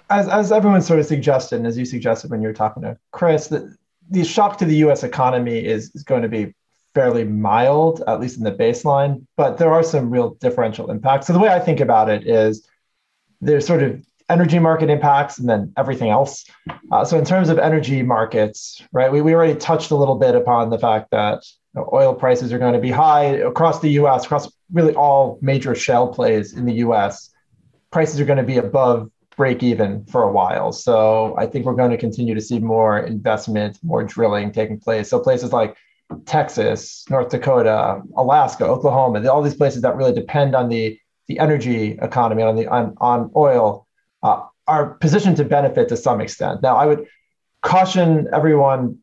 as, 0.09 0.27
as 0.27 0.51
everyone 0.51 0.81
sort 0.81 0.99
of 0.99 1.05
suggested, 1.05 1.57
and 1.57 1.67
as 1.67 1.77
you 1.77 1.85
suggested 1.85 2.31
when 2.31 2.41
you 2.41 2.47
were 2.47 2.53
talking 2.53 2.83
to 2.83 2.97
Chris, 3.11 3.47
that 3.47 3.75
the 4.09 4.23
shock 4.23 4.57
to 4.57 4.65
the 4.65 4.75
US 4.77 5.03
economy 5.03 5.63
is, 5.63 5.91
is 5.95 6.03
going 6.03 6.21
to 6.21 6.27
be 6.29 6.53
fairly 6.93 7.23
mild, 7.23 8.03
at 8.07 8.19
least 8.19 8.37
in 8.37 8.43
the 8.43 8.51
baseline, 8.51 9.25
but 9.37 9.57
there 9.57 9.71
are 9.71 9.83
some 9.83 10.09
real 10.09 10.31
differential 10.35 10.89
impacts. 10.89 11.27
So, 11.27 11.33
the 11.33 11.39
way 11.39 11.49
I 11.49 11.59
think 11.59 11.79
about 11.79 12.09
it 12.09 12.27
is 12.27 12.67
there's 13.41 13.65
sort 13.65 13.83
of 13.83 14.03
energy 14.29 14.59
market 14.59 14.89
impacts 14.89 15.39
and 15.39 15.49
then 15.49 15.73
everything 15.77 16.09
else. 16.09 16.45
Uh, 16.91 17.05
so, 17.05 17.17
in 17.17 17.25
terms 17.25 17.49
of 17.49 17.59
energy 17.59 18.01
markets, 18.03 18.81
right, 18.91 19.11
we, 19.11 19.21
we 19.21 19.33
already 19.33 19.55
touched 19.55 19.91
a 19.91 19.95
little 19.95 20.15
bit 20.15 20.35
upon 20.35 20.69
the 20.69 20.79
fact 20.79 21.11
that 21.11 21.43
you 21.75 21.81
know, 21.81 21.89
oil 21.93 22.13
prices 22.13 22.51
are 22.51 22.59
going 22.59 22.73
to 22.73 22.79
be 22.79 22.91
high 22.91 23.25
across 23.25 23.79
the 23.79 23.89
US, 24.01 24.25
across 24.25 24.51
really 24.71 24.95
all 24.95 25.39
major 25.41 25.75
shale 25.75 26.07
plays 26.07 26.53
in 26.53 26.65
the 26.65 26.75
US 26.75 27.31
prices 27.91 28.19
are 28.19 28.25
going 28.25 28.37
to 28.37 28.43
be 28.43 28.57
above 28.57 29.09
break 29.35 29.63
even 29.63 30.05
for 30.05 30.23
a 30.23 30.31
while. 30.31 30.71
So 30.71 31.33
I 31.37 31.45
think 31.45 31.65
we're 31.65 31.73
going 31.73 31.91
to 31.91 31.97
continue 31.97 32.35
to 32.35 32.41
see 32.41 32.59
more 32.59 32.99
investment, 32.99 33.79
more 33.83 34.03
drilling 34.03 34.51
taking 34.51 34.79
place. 34.79 35.09
So 35.09 35.19
places 35.19 35.53
like 35.53 35.77
Texas, 36.25 37.05
North 37.09 37.29
Dakota, 37.29 38.01
Alaska, 38.15 38.65
Oklahoma, 38.65 39.27
all 39.29 39.41
these 39.41 39.55
places 39.55 39.81
that 39.83 39.95
really 39.95 40.13
depend 40.13 40.55
on 40.55 40.69
the 40.69 40.99
the 41.27 41.39
energy 41.39 41.97
economy 42.01 42.41
on 42.41 42.55
the 42.55 42.67
on, 42.67 42.95
on 42.99 43.31
oil 43.35 43.87
uh, 44.23 44.41
are 44.67 44.95
positioned 44.95 45.37
to 45.37 45.45
benefit 45.45 45.87
to 45.89 45.97
some 45.97 46.19
extent. 46.19 46.61
Now 46.63 46.75
I 46.75 46.85
would 46.87 47.05
caution 47.61 48.27
everyone 48.33 48.97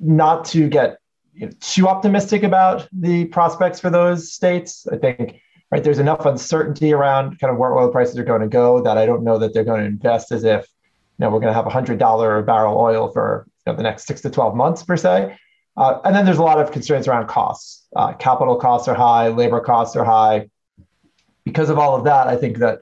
not 0.00 0.44
to 0.46 0.68
get 0.68 0.98
you 1.34 1.46
know, 1.46 1.52
too 1.60 1.88
optimistic 1.88 2.44
about 2.44 2.88
the 2.92 3.24
prospects 3.26 3.80
for 3.80 3.90
those 3.90 4.32
states. 4.32 4.86
I 4.92 4.96
think 4.96 5.40
right 5.72 5.82
there's 5.82 5.98
enough 5.98 6.26
uncertainty 6.26 6.92
around 6.92 7.40
kind 7.40 7.52
of 7.52 7.58
where 7.58 7.76
oil 7.76 7.90
prices 7.90 8.16
are 8.18 8.24
going 8.24 8.42
to 8.42 8.48
go 8.48 8.80
that 8.82 8.96
I 8.96 9.04
don't 9.04 9.24
know 9.24 9.38
that 9.38 9.52
they're 9.52 9.64
going 9.64 9.80
to 9.80 9.86
invest 9.86 10.30
as 10.30 10.44
if 10.44 10.66
you 11.18 11.24
know 11.24 11.30
we're 11.30 11.40
going 11.40 11.50
to 11.50 11.54
have 11.54 11.66
a 11.66 11.70
hundred 11.70 11.98
dollar 11.98 12.38
a 12.38 12.42
barrel 12.44 12.78
oil 12.78 13.10
for 13.10 13.46
you 13.66 13.72
know, 13.72 13.76
the 13.76 13.82
next 13.82 14.06
six 14.06 14.20
to 14.20 14.30
twelve 14.30 14.54
months 14.54 14.84
per 14.84 14.96
se. 14.96 15.36
Uh, 15.76 16.00
and 16.04 16.14
then 16.14 16.24
there's 16.24 16.38
a 16.38 16.42
lot 16.42 16.60
of 16.60 16.70
constraints 16.70 17.08
around 17.08 17.26
costs. 17.26 17.86
Uh, 17.96 18.12
capital 18.12 18.56
costs 18.56 18.88
are 18.88 18.94
high, 18.94 19.28
labor 19.28 19.60
costs 19.60 19.96
are 19.96 20.04
high. 20.04 20.48
Because 21.44 21.68
of 21.68 21.78
all 21.78 21.96
of 21.96 22.04
that, 22.04 22.26
I 22.26 22.36
think 22.36 22.58
that 22.58 22.80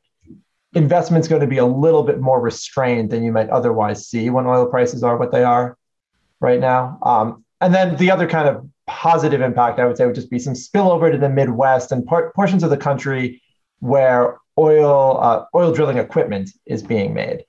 investment's 0.75 1.29
going 1.29 1.41
to 1.41 1.47
be 1.47 1.59
a 1.59 1.67
little 1.67 2.03
bit 2.03 2.21
more 2.21 2.41
restrained 2.41 3.11
than 3.11 3.23
you 3.23 3.33
might 3.33 3.51
otherwise 3.51 4.09
see 4.09 4.31
when 4.31 4.47
oil 4.47 4.67
prices 4.67 5.03
are 5.03 5.17
what 5.17 5.33
they 5.33 5.43
are 5.43 5.77
right 6.41 6.61
now. 6.61 6.99
Um, 7.03 7.45
and 7.61 7.75
then 7.75 7.97
the 7.97 8.11
other 8.11 8.29
kind 8.29 8.49
of 8.49 8.69
positive 8.87 9.41
impact, 9.41 9.79
I 9.79 9.87
would 9.87 9.97
say, 9.97 10.07
would 10.07 10.15
just 10.15 10.31
be 10.31 10.39
some 10.39 10.55
spillover 10.55 11.11
to 11.11 11.19
the 11.19 11.29
Midwest 11.29 11.93
and 11.93 12.07
por- 12.07 12.33
portions 12.33 12.63
of 12.63 12.71
the 12.71 12.77
country 12.77 13.43
where 13.81 14.39
oil 14.59 15.19
uh, 15.21 15.45
oil 15.55 15.73
drilling 15.73 15.99
equipment 15.99 16.51
is 16.67 16.83
being 16.83 17.15
made. 17.15 17.45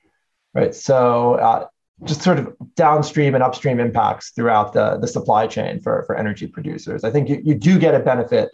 Right, 0.54 0.76
so 0.76 1.34
uh, 1.36 1.68
just 2.04 2.22
sort 2.22 2.40
of 2.40 2.54
downstream 2.76 3.36
and 3.36 3.44
upstream 3.44 3.80
impacts 3.80 4.32
throughout 4.32 4.74
the, 4.74 4.98
the 4.98 5.08
supply 5.08 5.48
chain 5.48 5.80
for, 5.80 6.04
for 6.04 6.18
energy 6.18 6.48
producers. 6.48 7.04
I 7.04 7.12
think 7.12 7.30
you, 7.30 7.42
you 7.44 7.56
do 7.56 7.80
get 7.80 7.96
a 7.96 8.00
benefit 8.00 8.50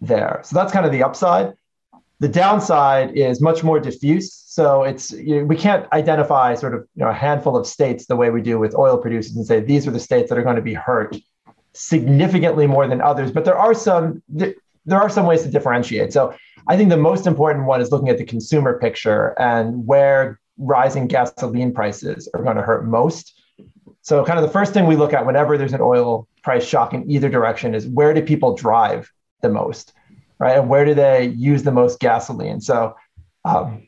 there. 0.00 0.40
So 0.44 0.54
that's 0.54 0.72
kind 0.72 0.86
of 0.86 0.92
the 0.92 1.02
upside. 1.02 1.54
The 2.20 2.28
downside 2.28 3.16
is 3.16 3.40
much 3.40 3.62
more 3.62 3.80
diffuse. 3.80 4.34
So 4.34 4.82
it's 4.82 5.12
you 5.12 5.36
know, 5.36 5.44
we 5.44 5.56
can't 5.56 5.90
identify 5.92 6.54
sort 6.54 6.74
of 6.74 6.80
you 6.94 7.04
know 7.04 7.10
a 7.10 7.14
handful 7.14 7.56
of 7.56 7.66
states 7.66 8.06
the 8.06 8.16
way 8.16 8.30
we 8.30 8.42
do 8.42 8.58
with 8.58 8.74
oil 8.74 8.98
producers 8.98 9.36
and 9.36 9.46
say 9.46 9.60
these 9.60 9.86
are 9.86 9.92
the 9.92 10.00
states 10.00 10.28
that 10.28 10.38
are 10.38 10.42
going 10.42 10.56
to 10.56 10.62
be 10.62 10.74
hurt 10.74 11.16
significantly 11.74 12.66
more 12.66 12.88
than 12.88 13.00
others. 13.00 13.30
But 13.30 13.44
there 13.44 13.56
are 13.56 13.72
some 13.72 14.22
there 14.28 15.00
are 15.00 15.08
some 15.08 15.26
ways 15.26 15.42
to 15.42 15.50
differentiate. 15.50 16.12
So 16.12 16.34
I 16.66 16.76
think 16.76 16.90
the 16.90 16.96
most 16.96 17.26
important 17.26 17.66
one 17.66 17.80
is 17.80 17.92
looking 17.92 18.08
at 18.08 18.18
the 18.18 18.24
consumer 18.24 18.78
picture 18.78 19.38
and 19.38 19.86
where 19.86 20.40
rising 20.58 21.06
gasoline 21.06 21.72
prices 21.72 22.28
are 22.34 22.42
going 22.42 22.56
to 22.56 22.62
hurt 22.62 22.86
most. 22.86 23.34
So 24.02 24.24
kind 24.24 24.38
of 24.38 24.44
the 24.44 24.50
first 24.50 24.72
thing 24.72 24.86
we 24.86 24.96
look 24.96 25.12
at 25.12 25.24
whenever 25.24 25.56
there's 25.58 25.72
an 25.72 25.80
oil 25.80 26.28
price 26.42 26.66
shock 26.66 26.94
in 26.94 27.08
either 27.10 27.28
direction 27.28 27.74
is 27.74 27.86
where 27.86 28.14
do 28.14 28.22
people 28.22 28.54
drive 28.54 29.10
the 29.42 29.48
most, 29.48 29.92
right? 30.38 30.58
And 30.58 30.68
where 30.68 30.84
do 30.84 30.94
they 30.94 31.26
use 31.26 31.62
the 31.62 31.72
most 31.72 32.00
gasoline? 32.00 32.60
So 32.60 32.96
um, 33.44 33.86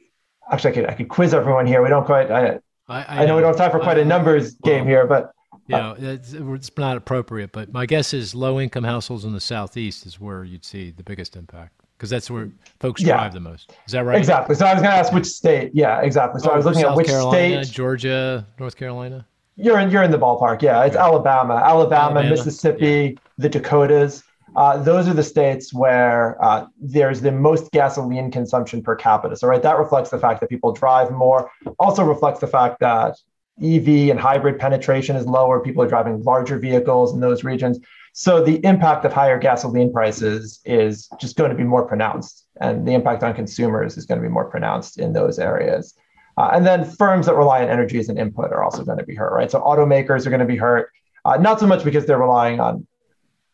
actually, 0.51 0.71
I 0.71 0.75
could 0.75 0.87
I 0.87 0.95
could 0.95 1.09
quiz 1.09 1.35
everyone 1.35 1.67
here. 1.67 1.83
We 1.83 1.89
don't 1.89 2.05
quite. 2.05 2.31
I, 2.31 2.47
I, 2.47 2.61
I, 2.89 3.23
I 3.23 3.27
know, 3.27 3.37
we 3.37 3.43
don't 3.43 3.51
have 3.51 3.57
time 3.57 3.71
for 3.71 3.81
quite 3.81 3.99
a 3.99 4.05
numbers 4.05 4.57
well, 4.63 4.75
game 4.75 4.87
here, 4.87 5.07
but 5.07 5.33
you 5.69 5.77
know, 5.77 5.95
it's, 5.97 6.33
it's 6.33 6.71
not 6.77 6.97
appropriate. 6.97 7.53
But 7.53 7.73
my 7.73 7.87
guess 7.87 8.13
is 8.13 8.35
low 8.35 8.61
income 8.61 8.85
households 8.85 9.25
in 9.25 9.33
the 9.33 9.41
southeast 9.41 10.05
is 10.07 10.21
where 10.21 10.43
you'd 10.43 10.65
see 10.65 10.91
the 10.91 11.05
biggest 11.05 11.37
impact 11.37 11.80
because 12.01 12.09
that's 12.09 12.31
where 12.31 12.49
folks 12.79 13.03
yeah. 13.03 13.13
drive 13.13 13.35
the 13.35 13.41
most. 13.41 13.73
Is 13.87 13.93
that 13.93 14.07
right? 14.07 14.17
Exactly. 14.17 14.55
So 14.55 14.65
I 14.65 14.73
was 14.73 14.81
going 14.81 14.91
to 14.91 14.97
ask 14.97 15.13
which 15.13 15.27
state. 15.27 15.71
Yeah, 15.75 16.01
exactly. 16.01 16.41
So 16.41 16.49
oh, 16.49 16.55
I 16.55 16.57
was 16.57 16.65
looking 16.65 16.81
South 16.81 16.93
at 16.93 16.97
which 16.97 17.09
Carolina, 17.09 17.63
state. 17.63 17.75
Georgia, 17.75 18.47
North 18.59 18.75
Carolina. 18.75 19.27
You're 19.57 19.79
in 19.79 19.91
you're 19.91 20.03
in 20.03 20.11
the 20.11 20.19
ballpark. 20.19 20.63
Yeah, 20.63 20.83
it's 20.87 20.97
Alabama, 20.97 21.57
Alabama, 21.57 22.21
Alabama. 22.21 22.31
Mississippi, 22.31 22.87
yeah. 22.87 23.21
the 23.37 23.51
Dakotas. 23.51 24.25
Uh, 24.57 24.79
those 24.83 25.07
are 25.09 25.13
the 25.13 25.23
states 25.23 25.75
where 25.75 26.43
uh, 26.43 26.67
there's 26.81 27.21
the 27.21 27.31
most 27.31 27.71
gasoline 27.71 28.31
consumption 28.31 28.83
per 28.83 28.97
capita. 28.97 29.37
So, 29.37 29.47
right, 29.47 29.63
that 29.63 29.79
reflects 29.79 30.09
the 30.09 30.19
fact 30.19 30.41
that 30.41 30.49
people 30.49 30.73
drive 30.73 31.13
more. 31.13 31.51
Also 31.79 32.03
reflects 32.03 32.41
the 32.41 32.47
fact 32.47 32.81
that 32.81 33.17
EV 33.63 34.11
and 34.11 34.19
hybrid 34.19 34.59
penetration 34.59 35.17
is 35.17 35.27
lower. 35.27 35.61
People 35.61 35.83
are 35.83 35.89
driving 35.89 36.23
larger 36.23 36.59
vehicles 36.59 37.13
in 37.13 37.21
those 37.21 37.45
regions. 37.45 37.79
So, 38.13 38.43
the 38.43 38.65
impact 38.65 39.05
of 39.05 39.13
higher 39.13 39.39
gasoline 39.39 39.93
prices 39.93 40.61
is 40.65 41.09
just 41.21 41.37
going 41.37 41.51
to 41.51 41.57
be 41.57 41.65
more 41.65 41.87
pronounced, 41.87 42.47
and 42.61 42.87
the 42.87 42.93
impact 42.93 43.23
on 43.23 43.35
consumers 43.35 43.97
is 43.97 44.05
going 44.05 44.21
to 44.21 44.27
be 44.27 44.33
more 44.33 44.47
pronounced 44.47 44.99
in 44.99 45.13
those 45.13 45.39
areas. 45.39 45.95
Uh, 46.37 46.51
and 46.53 46.67
then 46.67 46.85
firms 46.85 47.27
that 47.27 47.35
rely 47.35 47.63
on 47.63 47.69
energy 47.69 47.99
as 47.99 48.09
an 48.09 48.19
input 48.19 48.53
are 48.53 48.65
also 48.65 48.85
going 48.85 48.99
to 48.99 49.05
be 49.05 49.15
hurt, 49.15 49.33
right? 49.33 49.51
So, 49.51 49.61
automakers 49.61 50.27
are 50.27 50.31
going 50.31 50.41
to 50.41 50.47
be 50.47 50.57
hurt, 50.57 50.91
uh, 51.25 51.37
not 51.37 51.61
so 51.61 51.67
much 51.67 51.85
because 51.85 52.07
they're 52.07 52.19
relying 52.19 52.61
on 52.61 52.87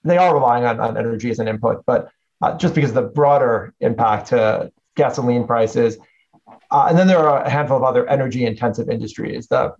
they 0.06 0.18
are 0.18 0.32
relying 0.32 0.64
on, 0.64 0.78
on 0.80 0.96
energy 0.96 1.30
as 1.30 1.38
an 1.38 1.48
input, 1.48 1.84
but 1.84 2.08
uh, 2.40 2.56
just 2.56 2.74
because 2.74 2.90
of 2.90 2.94
the 2.94 3.02
broader 3.02 3.74
impact 3.80 4.28
to 4.28 4.70
gasoline 4.94 5.46
prices. 5.46 5.98
Uh, 6.70 6.86
and 6.88 6.98
then 6.98 7.06
there 7.06 7.18
are 7.18 7.42
a 7.42 7.50
handful 7.50 7.76
of 7.76 7.82
other 7.82 8.08
energy 8.08 8.46
intensive 8.46 8.88
industries. 8.88 9.48
The 9.48 9.74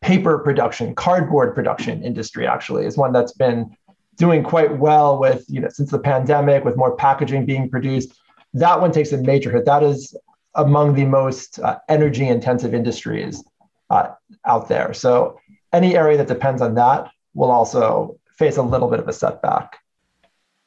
paper 0.00 0.38
production, 0.38 0.94
cardboard 0.94 1.54
production 1.54 2.02
industry 2.02 2.46
actually 2.46 2.86
is 2.86 2.96
one 2.96 3.12
that's 3.12 3.32
been 3.32 3.76
doing 4.16 4.42
quite 4.42 4.78
well 4.78 5.18
with, 5.18 5.44
you 5.48 5.60
know, 5.60 5.68
since 5.68 5.90
the 5.90 5.98
pandemic, 5.98 6.64
with 6.64 6.76
more 6.76 6.96
packaging 6.96 7.46
being 7.46 7.70
produced. 7.70 8.18
That 8.54 8.80
one 8.80 8.92
takes 8.92 9.12
a 9.12 9.18
major 9.18 9.50
hit. 9.50 9.64
That 9.64 9.82
is 9.82 10.16
among 10.54 10.94
the 10.94 11.04
most 11.04 11.58
uh, 11.60 11.78
energy 11.88 12.26
intensive 12.26 12.74
industries 12.74 13.44
uh, 13.90 14.08
out 14.44 14.68
there. 14.68 14.92
So 14.92 15.38
any 15.72 15.96
area 15.96 16.16
that 16.16 16.28
depends 16.28 16.62
on 16.62 16.74
that 16.74 17.10
will 17.34 17.50
also 17.50 18.18
face 18.36 18.56
a 18.56 18.62
little 18.62 18.88
bit 18.88 19.00
of 19.00 19.08
a 19.08 19.12
setback. 19.12 19.78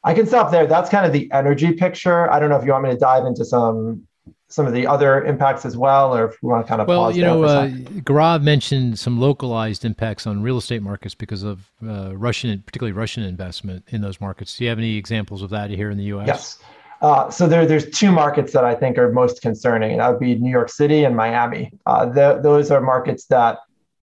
I 0.04 0.14
can 0.14 0.26
stop 0.26 0.52
there. 0.52 0.66
That's 0.66 0.90
kind 0.90 1.06
of 1.06 1.14
the 1.14 1.32
energy 1.32 1.74
picture. 1.74 2.32
I 2.32 2.40
don't 2.40 2.50
know 2.50 2.58
if 2.58 2.66
you 2.66 2.72
want 2.72 2.86
me 2.86 2.92
to 2.92 2.98
dive 2.98 3.26
into 3.26 3.46
some 3.46 4.08
some 4.52 4.68
of 4.68 4.74
the 4.74 4.86
other 4.86 5.24
impacts 5.24 5.66
as 5.66 5.78
well, 5.78 6.16
or 6.16 6.26
if 6.26 6.42
we 6.42 6.50
want 6.50 6.66
to 6.66 6.70
kind 6.70 6.82
of 6.82 6.88
pause. 6.88 6.98
well, 6.98 7.16
you 7.16 7.24
know, 7.24 7.44
uh, 7.44 7.68
Gaurav 8.02 8.44
mentioned 8.44 9.00
some 9.00 9.20
localized 9.20 9.86
impacts 9.86 10.28
on 10.28 10.42
real 10.42 10.58
estate 10.58 10.82
markets 10.82 11.16
because 11.16 11.44
of 11.44 11.70
uh, 11.88 12.16
Russian, 12.16 12.62
particularly 12.66 12.92
Russian 12.92 13.24
investment 13.24 13.86
in 13.90 14.02
those 14.02 14.20
markets. 14.20 14.58
Do 14.58 14.66
you 14.66 14.70
have 14.70 14.80
any 14.80 14.98
examples 14.98 15.42
of 15.42 15.50
that 15.52 15.70
here 15.70 15.90
in 15.90 15.98
the 15.98 16.06
U.S.? 16.06 16.28
Yes. 16.28 16.60
Uh, 17.02 17.30
so 17.32 17.48
there, 17.48 17.66
there's 17.66 17.90
two 17.90 18.12
markets 18.12 18.54
that 18.54 18.64
I 18.64 18.76
think 18.76 18.98
are 18.98 19.12
most 19.12 19.42
concerning, 19.42 19.92
and 19.92 20.02
that 20.02 20.10
would 20.10 20.20
be 20.20 20.36
New 20.36 20.52
York 20.52 20.70
City 20.70 21.04
and 21.04 21.16
Miami. 21.16 21.72
Uh, 21.86 22.06
those 22.06 22.70
are 22.70 22.80
markets 22.80 23.26
that 23.26 23.58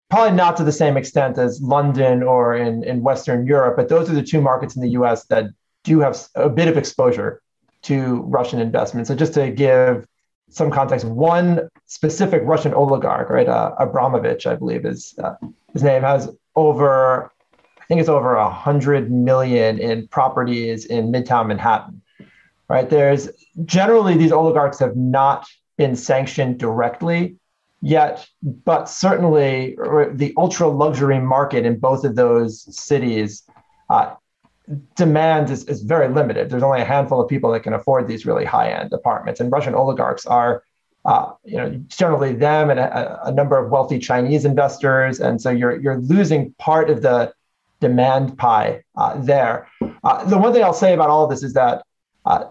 probably 0.09 0.37
not 0.37 0.57
to 0.57 0.65
the 0.65 0.73
same 0.73 0.97
extent 0.97 1.39
as 1.39 1.63
London 1.63 2.23
or 2.23 2.57
in, 2.57 2.83
in 2.83 3.03
Western 3.03 3.47
Europe, 3.47 3.77
but 3.77 3.89
those 3.89 4.11
are 4.11 4.15
the 4.15 4.23
two 4.23 4.41
markets 4.41 4.75
in 4.75 4.83
the 4.83 4.91
US 4.91 5.25
that 5.27 5.45
do 5.85 6.01
have 6.01 6.19
a 6.35 6.49
bit 6.49 6.67
of 6.67 6.77
exposure 6.77 7.41
to 7.83 8.23
Russian 8.23 8.61
investment. 8.61 9.07
So 9.07 9.15
just 9.15 9.35
to 9.35 9.51
give 9.51 10.07
some 10.51 10.71
context, 10.71 11.07
one 11.07 11.69
specific 11.87 12.43
Russian 12.45 12.75
oligarch, 12.75 13.31
right, 13.31 13.49
uh, 13.49 13.75
Abramovich, 13.79 14.47
I 14.47 14.57
believe 14.57 14.85
is 14.85 15.15
uh, 15.23 15.35
his 15.73 15.83
name, 15.83 16.03
has 16.03 16.29
over, 16.57 17.33
I 17.81 17.85
think 17.87 18.01
it's 18.01 18.09
over 18.09 18.35
a 18.35 18.51
hundred 18.51 19.11
million 19.11 19.79
in 19.79 20.09
properties 20.09 20.85
in 20.85 21.13
Midtown 21.13 21.47
Manhattan, 21.47 22.03
right? 22.69 22.91
There's 22.91 23.29
generally 23.65 24.17
these 24.17 24.33
oligarchs 24.33 24.79
have 24.81 24.97
not 24.97 25.47
been 25.77 25.97
sanctioned 25.97 26.59
directly, 26.59 27.37
yet, 27.81 28.27
but 28.43 28.89
certainly 28.89 29.77
the 30.13 30.35
ultra 30.37 30.69
luxury 30.69 31.21
market 31.21 31.65
in 31.65 31.79
both 31.79 32.05
of 32.05 32.17
those 32.17 32.77
cities, 32.77 33.43
uh, 33.89 34.15
demand 34.95 35.51
is, 35.51 35.65
is 35.65 35.83
very 35.83 36.09
limited. 36.09 36.51
There's 36.51 36.63
only 36.63 36.81
a 36.81 36.85
handful 36.85 37.21
of 37.21 37.29
people 37.29 37.51
that 37.53 37.63
can 37.63 37.73
afford 37.73 38.07
these 38.07 38.27
really 38.27 38.45
high 38.45 38.71
end 38.71 38.93
apartments, 38.93 39.41
and 39.41 39.51
Russian 39.51 39.75
oligarchs 39.75 40.27
are. 40.27 40.63
Uh, 41.07 41.33
you 41.45 41.57
know, 41.57 41.71
generally 41.89 42.35
them 42.35 42.69
and 42.69 42.79
a, 42.79 43.29
a, 43.29 43.33
number 43.33 43.57
of 43.57 43.71
wealthy 43.71 43.99
Chinese 43.99 44.45
investors, 44.45 45.19
and 45.19 45.41
so 45.41 45.49
you're 45.49 45.81
you're 45.81 45.97
losing 45.97 46.53
part 46.59 46.91
of 46.91 47.01
the 47.01 47.33
demand 47.81 48.37
pie 48.37 48.83
uh, 48.97 49.19
there. 49.19 49.67
Uh, 50.05 50.25
the 50.25 50.37
one 50.37 50.53
thing 50.53 50.63
I'll 50.63 50.75
say 50.75 50.93
about 50.93 51.09
all 51.09 51.25
of 51.25 51.31
this 51.31 51.43
is 51.43 51.55
that 51.55 51.85
uh, 52.27 52.45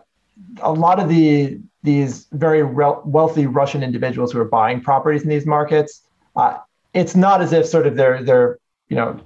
a 0.61 0.71
lot 0.71 0.99
of 0.99 1.09
the 1.09 1.59
these 1.83 2.27
very 2.31 2.63
re- 2.63 2.99
wealthy 3.05 3.45
Russian 3.45 3.83
individuals 3.83 4.31
who 4.31 4.39
are 4.39 4.45
buying 4.45 4.81
properties 4.81 5.21
in 5.21 5.29
these 5.29 5.45
markets, 5.45 6.01
uh, 6.35 6.57
it's 6.93 7.15
not 7.15 7.41
as 7.41 7.53
if 7.53 7.65
sort 7.65 7.87
of 7.87 7.95
they're 7.95 8.23
they're 8.23 8.59
you 8.89 8.95
know 8.95 9.19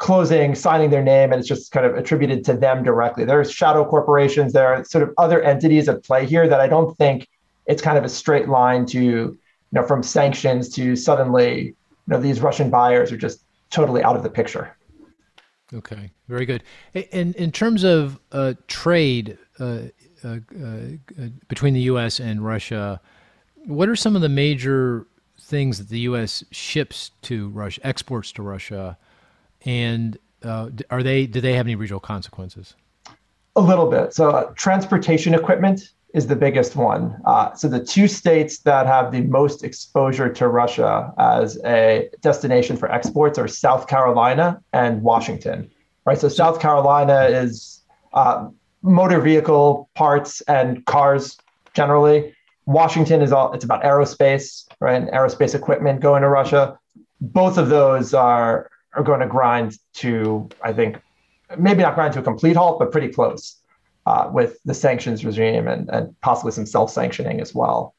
closing, 0.00 0.54
signing 0.54 0.88
their 0.88 1.02
name, 1.02 1.30
and 1.30 1.38
it's 1.38 1.48
just 1.48 1.72
kind 1.72 1.84
of 1.84 1.94
attributed 1.94 2.42
to 2.42 2.54
them 2.54 2.82
directly. 2.82 3.24
There's 3.24 3.52
shadow 3.52 3.84
corporations, 3.84 4.54
there 4.54 4.66
are 4.66 4.82
sort 4.84 5.04
of 5.04 5.14
other 5.18 5.42
entities 5.42 5.88
at 5.88 6.02
play 6.02 6.26
here 6.26 6.48
that 6.48 6.58
I 6.58 6.66
don't 6.66 6.96
think 6.96 7.28
it's 7.66 7.82
kind 7.82 7.98
of 7.98 8.02
a 8.04 8.08
straight 8.08 8.48
line 8.48 8.86
to 8.86 9.00
you 9.00 9.38
know 9.72 9.86
from 9.86 10.02
sanctions 10.02 10.70
to 10.70 10.96
suddenly 10.96 11.66
you 11.66 11.74
know 12.08 12.18
these 12.18 12.40
Russian 12.40 12.70
buyers 12.70 13.12
are 13.12 13.16
just 13.16 13.44
totally 13.68 14.02
out 14.02 14.16
of 14.16 14.22
the 14.22 14.30
picture. 14.30 14.74
Okay, 15.72 16.10
very 16.28 16.46
good. 16.46 16.62
In 16.94 17.34
in 17.34 17.52
terms 17.52 17.84
of 17.84 18.18
uh, 18.32 18.54
trade, 18.68 19.38
uh, 19.60 19.80
uh, 20.24 20.28
uh, 20.28 20.78
between 21.48 21.74
the 21.74 21.82
U.S. 21.92 22.20
and 22.20 22.42
Russia, 22.42 23.00
what 23.66 23.88
are 23.88 23.96
some 23.96 24.16
of 24.16 24.22
the 24.22 24.30
major 24.30 25.06
things 25.38 25.76
that 25.76 25.90
the 25.90 26.00
U.S. 26.00 26.42
ships 26.50 27.10
to 27.22 27.50
Russia, 27.50 27.80
exports 27.86 28.32
to 28.32 28.42
Russia, 28.42 28.96
and 29.64 30.18
uh, 30.42 30.70
are 30.90 31.02
they 31.02 31.26
do 31.26 31.40
they 31.40 31.54
have 31.54 31.66
any 31.66 31.74
regional 31.74 32.00
consequences? 32.00 32.74
A 33.56 33.60
little 33.60 33.90
bit. 33.90 34.14
So, 34.14 34.30
uh, 34.30 34.52
transportation 34.54 35.34
equipment 35.34 35.90
is 36.14 36.26
the 36.26 36.36
biggest 36.36 36.76
one. 36.76 37.20
Uh, 37.24 37.52
so, 37.54 37.68
the 37.68 37.84
two 37.84 38.08
states 38.08 38.58
that 38.60 38.86
have 38.86 39.12
the 39.12 39.22
most 39.22 39.64
exposure 39.64 40.32
to 40.32 40.48
Russia 40.48 41.12
as 41.18 41.58
a 41.64 42.08
destination 42.20 42.76
for 42.76 42.90
exports 42.90 43.38
are 43.38 43.48
South 43.48 43.88
Carolina 43.88 44.62
and 44.72 45.02
Washington. 45.02 45.70
Right. 46.04 46.18
So, 46.18 46.28
South 46.28 46.60
Carolina 46.60 47.24
is 47.24 47.82
uh, 48.12 48.48
motor 48.82 49.20
vehicle 49.20 49.90
parts 49.94 50.40
and 50.42 50.84
cars 50.86 51.36
generally. 51.74 52.34
Washington 52.66 53.20
is 53.20 53.32
all 53.32 53.52
it's 53.52 53.64
about 53.64 53.82
aerospace, 53.82 54.66
right? 54.80 54.94
And 54.94 55.10
aerospace 55.10 55.54
equipment 55.54 56.00
going 56.00 56.22
to 56.22 56.28
Russia. 56.28 56.78
Both 57.20 57.58
of 57.58 57.68
those 57.68 58.14
are 58.14 58.70
are 58.94 59.02
going 59.02 59.20
to 59.20 59.26
grind 59.26 59.76
to, 59.94 60.48
I 60.62 60.72
think, 60.72 61.00
maybe 61.58 61.82
not 61.82 61.94
grind 61.94 62.14
to 62.14 62.20
a 62.20 62.22
complete 62.22 62.56
halt, 62.56 62.78
but 62.78 62.92
pretty 62.92 63.08
close 63.08 63.56
uh, 64.06 64.30
with 64.32 64.58
the 64.64 64.74
sanctions 64.74 65.24
regime 65.24 65.68
and, 65.68 65.88
and 65.90 66.20
possibly 66.20 66.52
some 66.52 66.66
self-sanctioning 66.66 67.40
as 67.40 67.54
well. 67.54 67.94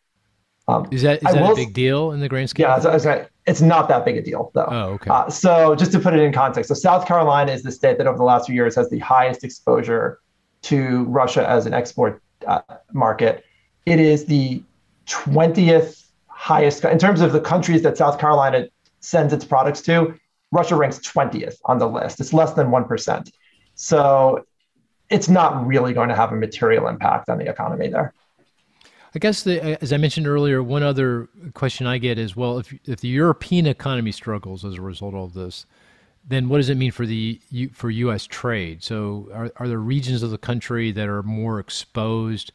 Um, 0.68 0.88
is 0.92 1.02
that 1.02 1.18
is 1.18 1.34
that 1.34 1.42
will, 1.42 1.54
a 1.54 1.56
big 1.56 1.74
deal 1.74 2.12
in 2.12 2.20
the 2.20 2.30
grand 2.30 2.50
scheme? 2.50 2.66
Yeah, 2.66 2.78
it's, 2.78 3.06
it's, 3.06 3.30
it's 3.46 3.62
not 3.62 3.90
that 3.90 4.06
big 4.06 4.18
a 4.18 4.22
deal 4.22 4.52
though. 4.54 4.68
Oh, 4.70 4.90
okay. 4.94 5.10
Uh, 5.10 5.30
so 5.30 5.76
just 5.76 5.92
to 5.94 6.00
put 6.00 6.14
it 6.14 6.20
in 6.20 6.32
context, 6.32 6.68
so 6.68 6.76
South 6.76 7.08
Carolina 7.08 7.52
is 7.52 7.64
the 7.64 7.72
state 7.72 7.98
that 7.98 8.08
over 8.08 8.18
the 8.18 8.24
last 8.24 8.46
few 8.46 8.56
years 8.56 8.76
has 8.76 8.90
the 8.90 9.00
highest 9.00 9.44
exposure 9.44 10.20
to 10.64 11.04
Russia 11.06 11.48
as 11.50 11.66
an 11.66 11.74
export 11.74 12.22
uh, 12.46 12.62
market. 12.94 13.44
It 13.86 14.00
is 14.00 14.26
the 14.26 14.64
20th 15.08 16.06
highest 16.28 16.86
in 16.86 17.00
terms 17.00 17.22
of 17.22 17.34
the 17.34 17.42
countries 17.42 17.82
that 17.82 17.98
South 17.98 18.20
Carolina 18.20 18.68
sends 19.00 19.34
its 19.34 19.44
products 19.44 19.82
to. 19.82 20.14
Russia 20.52 20.76
ranks 20.76 21.00
20th 21.00 21.58
on 21.66 21.80
the 21.80 21.88
list. 21.88 22.20
It's 22.20 22.34
less 22.34 22.54
than 22.54 22.68
1%. 22.68 23.32
So 23.76 24.46
it's 25.10 25.30
not 25.30 25.66
really 25.66 25.94
going 25.94 26.10
to 26.10 26.16
have 26.16 26.32
a 26.32 26.36
material 26.36 26.88
impact 26.88 27.30
on 27.30 27.38
the 27.38 27.50
economy 27.50 27.88
there. 27.88 28.14
I 29.14 29.20
guess 29.20 29.44
the, 29.44 29.74
uh, 29.74 29.78
as 29.82 29.92
I 29.92 29.98
mentioned 29.98 30.28
earlier, 30.28 30.64
one 30.64 30.84
other 30.84 31.28
question 31.54 31.86
I 31.86 31.98
get 31.98 32.18
is, 32.18 32.36
well, 32.36 32.60
if 32.60 32.74
if 32.86 33.02
the 33.02 33.10
European 33.10 33.68
economy 33.68 34.14
struggles 34.14 34.64
as 34.64 34.76
a 34.76 34.82
result 34.82 35.14
of 35.16 35.34
this, 35.34 35.66
then 36.26 36.48
what 36.48 36.58
does 36.58 36.70
it 36.70 36.76
mean 36.76 36.92
for 36.92 37.06
the 37.06 37.42
for 37.74 37.90
U.S. 37.90 38.26
trade? 38.26 38.84
So, 38.84 39.28
are 39.34 39.52
are 39.58 39.68
there 39.68 39.80
regions 39.80 40.24
of 40.24 40.32
the 40.32 40.38
country 40.38 40.94
that 40.94 41.10
are 41.10 41.24
more 41.24 41.60
exposed 41.60 42.54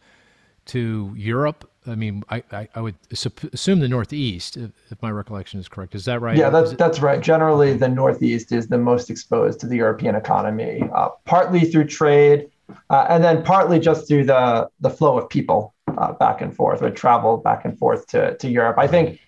to 0.67 1.13
Europe? 1.15 1.71
I 1.87 1.95
mean, 1.95 2.23
I, 2.29 2.43
I, 2.53 2.69
I 2.75 2.81
would 2.81 2.95
assume 3.11 3.81
the 3.81 3.89
Northeast, 3.89 4.57
if, 4.57 4.71
if, 4.91 5.03
my 5.03 5.11
recollection 5.11 5.61
is 5.61 5.69
correct. 5.69 5.95
Is 5.95 6.05
that 6.07 6.21
right? 6.21 6.37
Yeah, 6.37 6.51
that's 6.51 6.73
that's 6.75 7.01
right. 7.01 7.21
Generally, 7.21 7.75
the 7.75 7.89
Northeast 7.89 8.53
is 8.53 8.69
the 8.69 8.79
most 8.79 9.11
exposed 9.11 9.61
to 9.61 9.67
the 9.67 9.77
European 9.77 10.15
economy, 10.15 10.83
uh, 10.95 11.11
partly 11.25 11.61
through 11.61 11.87
trade, 11.87 12.51
uh, 12.91 13.07
and 13.09 13.23
then 13.23 13.43
partly 13.43 13.79
just 13.79 14.09
through 14.09 14.25
the 14.25 14.69
the 14.81 14.91
flow 14.91 15.19
of 15.19 15.29
people 15.29 15.75
uh, 15.99 16.13
back 16.13 16.41
and 16.41 16.55
forth 16.55 16.83
or 16.83 16.91
travel 16.91 17.37
back 17.37 17.65
and 17.65 17.79
forth 17.79 18.07
to 18.09 18.37
to 18.39 18.49
Europe. 18.49 18.79
I 18.79 18.87
think, 18.87 19.21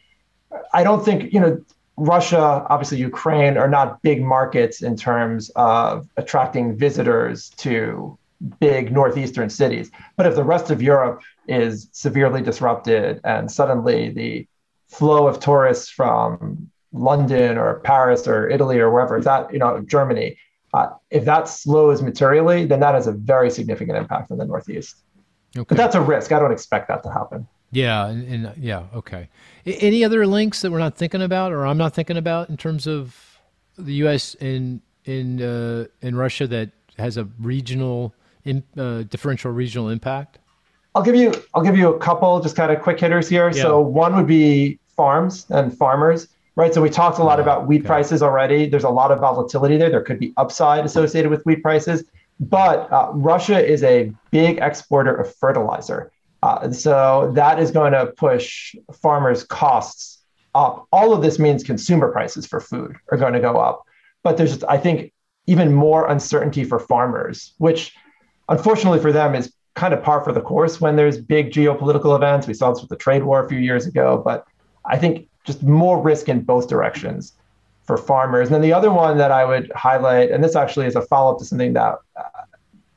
I 0.73 0.83
don't 0.83 1.05
think 1.05 1.33
you 1.33 1.41
know 1.41 1.61
Russia, 1.97 2.65
obviously 2.69 2.99
Ukraine, 2.99 3.57
are 3.57 3.69
not 3.69 4.03
big 4.03 4.23
markets 4.23 4.83
in 4.83 4.97
terms 4.97 5.51
of 5.57 6.09
attracting 6.17 6.77
visitors 6.77 7.51
to 7.59 8.19
big 8.61 8.93
northeastern 8.93 9.51
cities. 9.51 9.91
But 10.17 10.27
if 10.27 10.35
the 10.35 10.45
rest 10.45 10.71
of 10.71 10.83
Europe 10.83 11.23
is 11.47 11.89
severely 11.93 12.43
disrupted 12.43 13.21
and 13.25 13.51
suddenly 13.51 14.11
the 14.11 14.47
flow 14.89 15.27
of 15.27 15.41
tourists 15.41 15.89
from 15.91 16.71
London 16.93 17.59
or 17.59 17.81
Paris 17.81 18.27
or 18.27 18.49
Italy 18.49 18.79
or 18.79 18.91
wherever 18.91 19.17
it's 19.17 19.27
at, 19.27 19.53
you 19.53 19.59
know, 19.59 19.81
Germany, 19.81 20.37
uh, 20.75 20.89
if 21.11 21.25
that 21.25 21.49
slows 21.49 22.03
materially, 22.03 22.65
then 22.67 22.81
that 22.81 22.95
has 22.95 23.07
a 23.07 23.13
very 23.13 23.51
significant 23.51 23.99
impact 23.99 24.31
on 24.31 24.39
the 24.39 24.45
Northeast. 24.45 24.97
Okay. 25.57 25.67
But 25.69 25.77
that's 25.77 25.95
a 25.95 26.01
risk. 26.01 26.33
I 26.33 26.39
don't 26.39 26.53
expect 26.53 26.89
that 26.89 27.03
to 27.05 27.11
happen. 27.11 27.47
Yeah, 27.71 28.07
and, 28.07 28.47
and 28.47 28.57
yeah, 28.57 28.85
okay. 28.95 29.29
Any 29.67 30.05
other 30.05 30.27
links 30.27 30.63
that 30.63 30.71
we're 30.71 30.79
not 30.79 30.97
thinking 30.97 31.23
about, 31.23 31.53
or 31.53 31.67
I'm 31.67 31.77
not 31.77 31.95
thinking 31.95 32.17
about, 32.17 32.49
in 32.49 32.57
terms 32.57 32.87
of 32.87 33.39
the 33.77 33.95
U.S. 33.95 34.35
in 34.37 34.81
in 35.05 35.43
uh, 35.43 35.87
in 36.01 36.17
Russia 36.17 36.47
that 36.47 36.71
has 36.99 37.17
a 37.17 37.25
regional 37.39 38.15
in, 38.45 38.63
uh, 38.77 39.03
differential 39.03 39.53
regional 39.53 39.89
impact? 39.89 40.39
I'll 40.95 41.03
give 41.03 41.15
you 41.15 41.33
I'll 41.55 41.63
give 41.63 41.77
you 41.77 41.95
a 41.95 41.99
couple 41.99 42.41
just 42.41 42.57
kind 42.57 42.73
of 42.73 42.81
quick 42.83 42.99
hitters 42.99 43.29
here. 43.29 43.51
Yeah. 43.51 43.63
So 43.63 43.81
one 43.81 44.17
would 44.17 44.27
be 44.27 44.79
farms 44.97 45.47
and 45.51 45.77
farmers, 45.77 46.29
right? 46.57 46.75
So 46.75 46.83
we 46.83 46.91
talked 46.91 47.19
a 47.19 47.23
lot 47.25 47.39
about 47.39 47.67
wheat 47.67 47.83
okay. 47.83 47.87
prices 47.87 48.23
already. 48.23 48.69
There's 48.69 48.85
a 48.85 48.91
lot 48.91 49.13
of 49.13 49.21
volatility 49.21 49.77
there. 49.77 49.91
There 49.91 50.03
could 50.03 50.19
be 50.19 50.33
upside 50.37 50.85
associated 50.85 51.31
with 51.31 51.45
wheat 51.45 51.63
prices, 51.63 52.05
but 52.41 52.91
uh, 52.93 53.11
Russia 53.13 53.65
is 53.65 53.83
a 53.85 54.13
big 54.31 54.59
exporter 54.59 55.15
of 55.15 55.33
fertilizer. 55.37 56.11
Uh, 56.43 56.71
so 56.71 57.31
that 57.35 57.59
is 57.59 57.71
going 57.71 57.93
to 57.93 58.07
push 58.17 58.75
farmers' 58.93 59.45
costs 59.45 60.19
up. 60.55 60.87
All 60.93 61.13
of 61.13 61.23
this 61.23 61.39
means 61.39 61.63
consumer 61.63 62.11
prices 62.11 62.47
for 62.47 62.61
food 62.61 62.97
are 63.11 63.19
going 63.19 63.33
to 63.35 63.41
go 63.41 63.59
up. 63.59 63.85
But 64.23 64.37
there's, 64.37 64.63
I 64.65 64.79
think, 64.79 65.13
even 65.47 65.73
more 65.73 66.09
uncertainty 66.09 66.65
for 66.65 66.79
farmers, 66.79 67.55
which 67.59 67.95
unfortunately 68.49 69.01
for 69.01 69.13
them 69.13 69.35
is 69.35 69.53
kind 69.75 69.95
of 69.95 70.03
par 70.03 70.23
for 70.25 70.33
the 70.33 70.41
course 70.41 70.81
when 70.81 70.97
there's 70.97 71.19
big 71.19 71.53
geopolitical 71.53 72.17
events. 72.17 72.47
We 72.47 72.55
saw 72.55 72.73
this 72.73 72.81
with 72.81 72.91
the 72.91 72.97
trade 72.97 73.23
war 73.23 73.45
a 73.45 73.49
few 73.49 73.59
years 73.59 73.87
ago, 73.87 74.21
but 74.25 74.47
I 74.85 74.99
think 74.99 75.29
just 75.45 75.63
more 75.63 76.01
risk 76.03 76.29
in 76.29 76.41
both 76.41 76.69
directions 76.69 77.35
for 77.85 77.97
farmers. 77.97 78.49
And 78.49 78.55
then 78.55 78.63
the 78.63 78.73
other 78.73 78.91
one 78.91 79.17
that 79.19 79.31
I 79.31 79.45
would 79.45 79.73
highlight, 79.75 80.31
and 80.31 80.43
this 80.43 80.57
actually 80.57 80.87
is 80.87 80.97
a 80.97 81.03
follow 81.03 81.33
up 81.33 81.39
to 81.39 81.45
something 81.45 81.73
that 81.75 81.99
uh, 82.17 82.23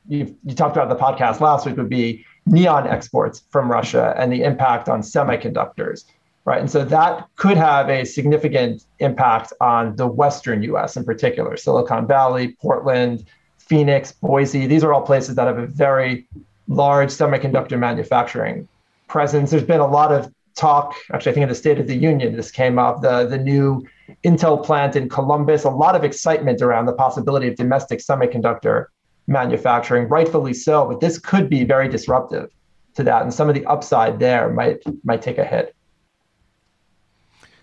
you, 0.08 0.36
you 0.44 0.56
talked 0.56 0.76
about 0.76 0.92
in 0.92 0.98
the 0.98 1.02
podcast 1.02 1.40
last 1.40 1.66
week, 1.66 1.78
would 1.78 1.88
be 1.88 2.26
neon 2.46 2.88
exports 2.88 3.44
from 3.52 3.72
Russia 3.72 4.14
and 4.18 4.34
the 4.34 4.44
impact 4.44 4.90
on 4.90 5.02
semiconductors, 5.02 6.06
right? 6.46 6.60
And 6.60 6.70
so 6.70 6.84
that 6.84 7.28
could 7.36 7.58
have 7.58 7.90
a 7.90 8.04
significant 8.04 8.86
impact 9.00 9.54
on 9.62 9.96
the 9.96 10.08
Western 10.08 10.64
US 10.64 10.98
in 10.98 11.06
particular, 11.06 11.56
Silicon 11.56 12.08
Valley, 12.08 12.58
Portland, 12.60 13.26
Phoenix, 13.72 14.12
Boise. 14.12 14.68
These 14.68 14.84
are 14.84 14.92
all 14.92 15.02
places 15.02 15.36
that 15.36 15.48
have 15.48 15.58
a 15.58 15.66
very 15.66 16.28
large 16.68 17.08
semiconductor 17.08 17.80
manufacturing 17.80 18.68
presence. 19.08 19.50
There's 19.50 19.64
been 19.64 19.80
a 19.80 19.88
lot 19.88 20.12
of 20.12 20.30
talk, 20.58 20.94
actually, 21.14 21.32
I 21.32 21.36
think 21.36 21.44
in 21.44 21.50
the 21.50 21.56
State 21.56 21.80
of 21.80 21.88
the 21.88 21.96
Union, 21.96 22.36
this 22.36 22.52
came 22.52 22.78
up, 22.78 23.02
the, 23.02 23.26
the 23.26 23.38
new 23.38 23.82
Intel 24.26 24.62
plant 24.62 24.98
in 24.98 25.08
Columbus, 25.08 25.64
a 25.64 25.70
lot 25.70 25.96
of 25.96 26.04
excitement 26.04 26.62
around 26.62 26.86
the 26.86 26.92
possibility 26.92 27.48
of 27.48 27.56
domestic 27.56 28.00
semiconductor 28.00 28.88
manufacturing, 29.28 30.10
rightfully 30.10 30.54
so. 30.54 30.86
But 30.90 31.00
this 31.00 31.18
could 31.18 31.50
be 31.50 31.64
very 31.64 31.88
disruptive 31.88 32.50
to 32.96 33.04
that, 33.04 33.22
and 33.22 33.34
some 33.34 33.48
of 33.48 33.56
the 33.56 33.66
upside 33.68 34.20
there 34.20 34.50
might 34.50 34.84
might 35.06 35.22
take 35.22 35.38
a 35.38 35.46
hit. 35.46 35.74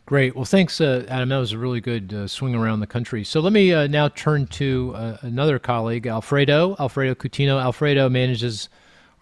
Great. 0.09 0.35
Well, 0.35 0.47
thanks, 0.47 0.81
uh, 0.81 1.05
Adam. 1.07 1.29
That 1.29 1.37
was 1.37 1.53
a 1.53 1.59
really 1.59 1.83
good 1.83 2.15
uh, 2.15 2.27
swing 2.27 2.55
around 2.55 2.81
the 2.81 2.87
country. 2.87 3.25
So 3.25 3.41
let 3.41 3.53
me 3.53 3.75
uh, 3.75 3.89
now 3.89 4.09
turn 4.09 4.47
to 4.47 4.95
uh, 4.97 5.19
another 5.21 5.59
colleague, 5.59 6.07
Alfredo. 6.07 6.77
Alfredo 6.81 7.15
Coutinho. 7.15 7.63
Alfredo 7.63 8.09
manages 8.09 8.71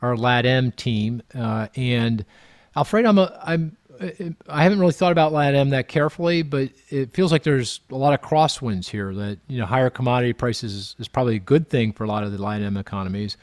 our 0.01 0.15
LATAM 0.15 0.77
team, 0.77 1.25
uh, 1.35 1.67
and 1.75 2.25
Alfredo, 2.77 3.09
I'm, 3.09 3.19
a, 3.19 3.41
I'm 3.43 3.77
I 4.49 4.63
haven't 4.63 4.79
really 4.79 4.93
thought 4.93 5.11
about 5.11 5.33
LATAM 5.33 5.71
that 5.71 5.89
carefully, 5.89 6.43
but 6.43 6.71
it 6.91 7.13
feels 7.13 7.33
like 7.33 7.43
there's 7.43 7.81
a 7.91 7.97
lot 7.97 8.15
of 8.15 8.21
crosswinds 8.21 8.89
here. 8.89 9.13
That 9.13 9.39
you 9.49 9.59
know, 9.59 9.67
higher 9.67 9.91
commodity 9.91 10.35
prices 10.35 10.73
is, 10.73 10.97
is 11.01 11.09
probably 11.09 11.35
a 11.35 11.41
good 11.41 11.69
thing 11.69 11.95
for 11.95 12.05
a 12.05 12.07
lot 12.07 12.23
of 12.23 12.31
the 12.31 12.39
LATAM 12.39 12.79
economies, 12.79 13.37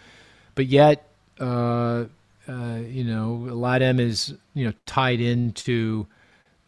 but 0.55 0.67
yet, 0.67 1.09
uh, 1.41 2.05
you 2.47 3.03
know, 3.03 3.47
LATAM 3.49 3.99
is 3.99 4.33
you 4.53 4.65
know 4.65 4.73
tied 4.85 5.19
into 5.19 6.07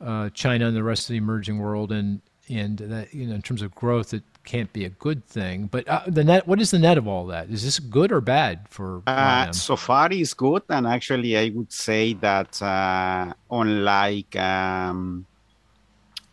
uh, 0.01 0.29
China 0.29 0.67
and 0.67 0.75
the 0.75 0.83
rest 0.83 1.09
of 1.09 1.13
the 1.13 1.17
emerging 1.17 1.59
world, 1.59 1.91
and 1.91 2.21
and 2.49 2.77
that 2.77 3.13
you 3.13 3.25
know, 3.25 3.35
in 3.35 3.41
terms 3.41 3.61
of 3.61 3.73
growth, 3.73 4.13
it 4.13 4.23
can't 4.43 4.71
be 4.73 4.85
a 4.85 4.89
good 4.89 5.25
thing. 5.25 5.67
But 5.67 5.87
uh, 5.87 6.03
the 6.07 6.23
net, 6.23 6.47
what 6.47 6.61
is 6.61 6.71
the 6.71 6.79
net 6.79 6.97
of 6.97 7.07
all 7.07 7.25
that? 7.27 7.49
Is 7.49 7.63
this 7.63 7.79
good 7.79 8.11
or 8.11 8.21
bad 8.21 8.67
for? 8.69 9.01
Uh, 9.07 9.51
so 9.51 9.75
far, 9.75 10.09
it's 10.11 10.33
good, 10.33 10.63
and 10.69 10.87
actually, 10.87 11.37
I 11.37 11.51
would 11.53 11.71
say 11.71 12.13
that 12.13 12.61
uh, 12.61 13.33
unlike 13.49 14.35
um, 14.35 15.25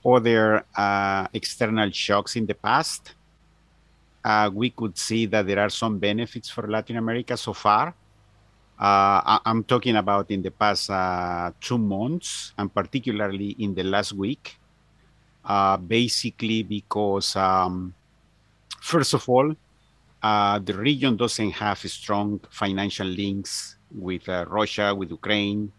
other 0.04 0.64
uh, 0.76 1.26
external 1.32 1.90
shocks 1.90 2.36
in 2.36 2.46
the 2.46 2.54
past, 2.54 3.14
uh, 4.24 4.50
we 4.52 4.70
could 4.70 4.98
see 4.98 5.26
that 5.26 5.46
there 5.46 5.58
are 5.58 5.70
some 5.70 5.98
benefits 5.98 6.48
for 6.48 6.68
Latin 6.68 6.96
America 6.96 7.36
so 7.36 7.52
far. 7.52 7.94
Uh, 8.82 9.38
I'm 9.46 9.62
talking 9.62 9.94
about 9.94 10.32
in 10.32 10.42
the 10.42 10.50
past 10.50 10.90
uh, 10.90 11.52
two 11.60 11.78
months, 11.78 12.52
and 12.58 12.66
particularly 12.74 13.54
in 13.62 13.74
the 13.74 13.84
last 13.84 14.12
week. 14.12 14.58
Uh, 15.44 15.76
basically 15.76 16.62
because 16.62 17.34
um, 17.34 17.94
First 18.80 19.14
of 19.14 19.28
all, 19.28 19.54
uh, 20.22 20.58
the 20.58 20.74
region 20.74 21.16
doesn't 21.16 21.52
have 21.52 21.78
strong 21.78 22.40
financial 22.50 23.06
links 23.06 23.76
with 23.94 24.28
uh, 24.28 24.44
Russia, 24.48 24.92
with 24.92 25.10
Ukraine, 25.10 25.70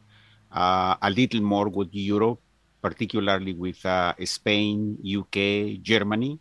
uh, 0.49 0.95
a 1.01 1.10
little 1.10 1.41
more 1.41 1.68
with 1.68 1.89
Europe, 1.91 2.39
particularly 2.82 3.51
with 3.51 3.84
Spain, 4.24 4.97
UK, 5.04 5.84
Germany. 5.84 6.39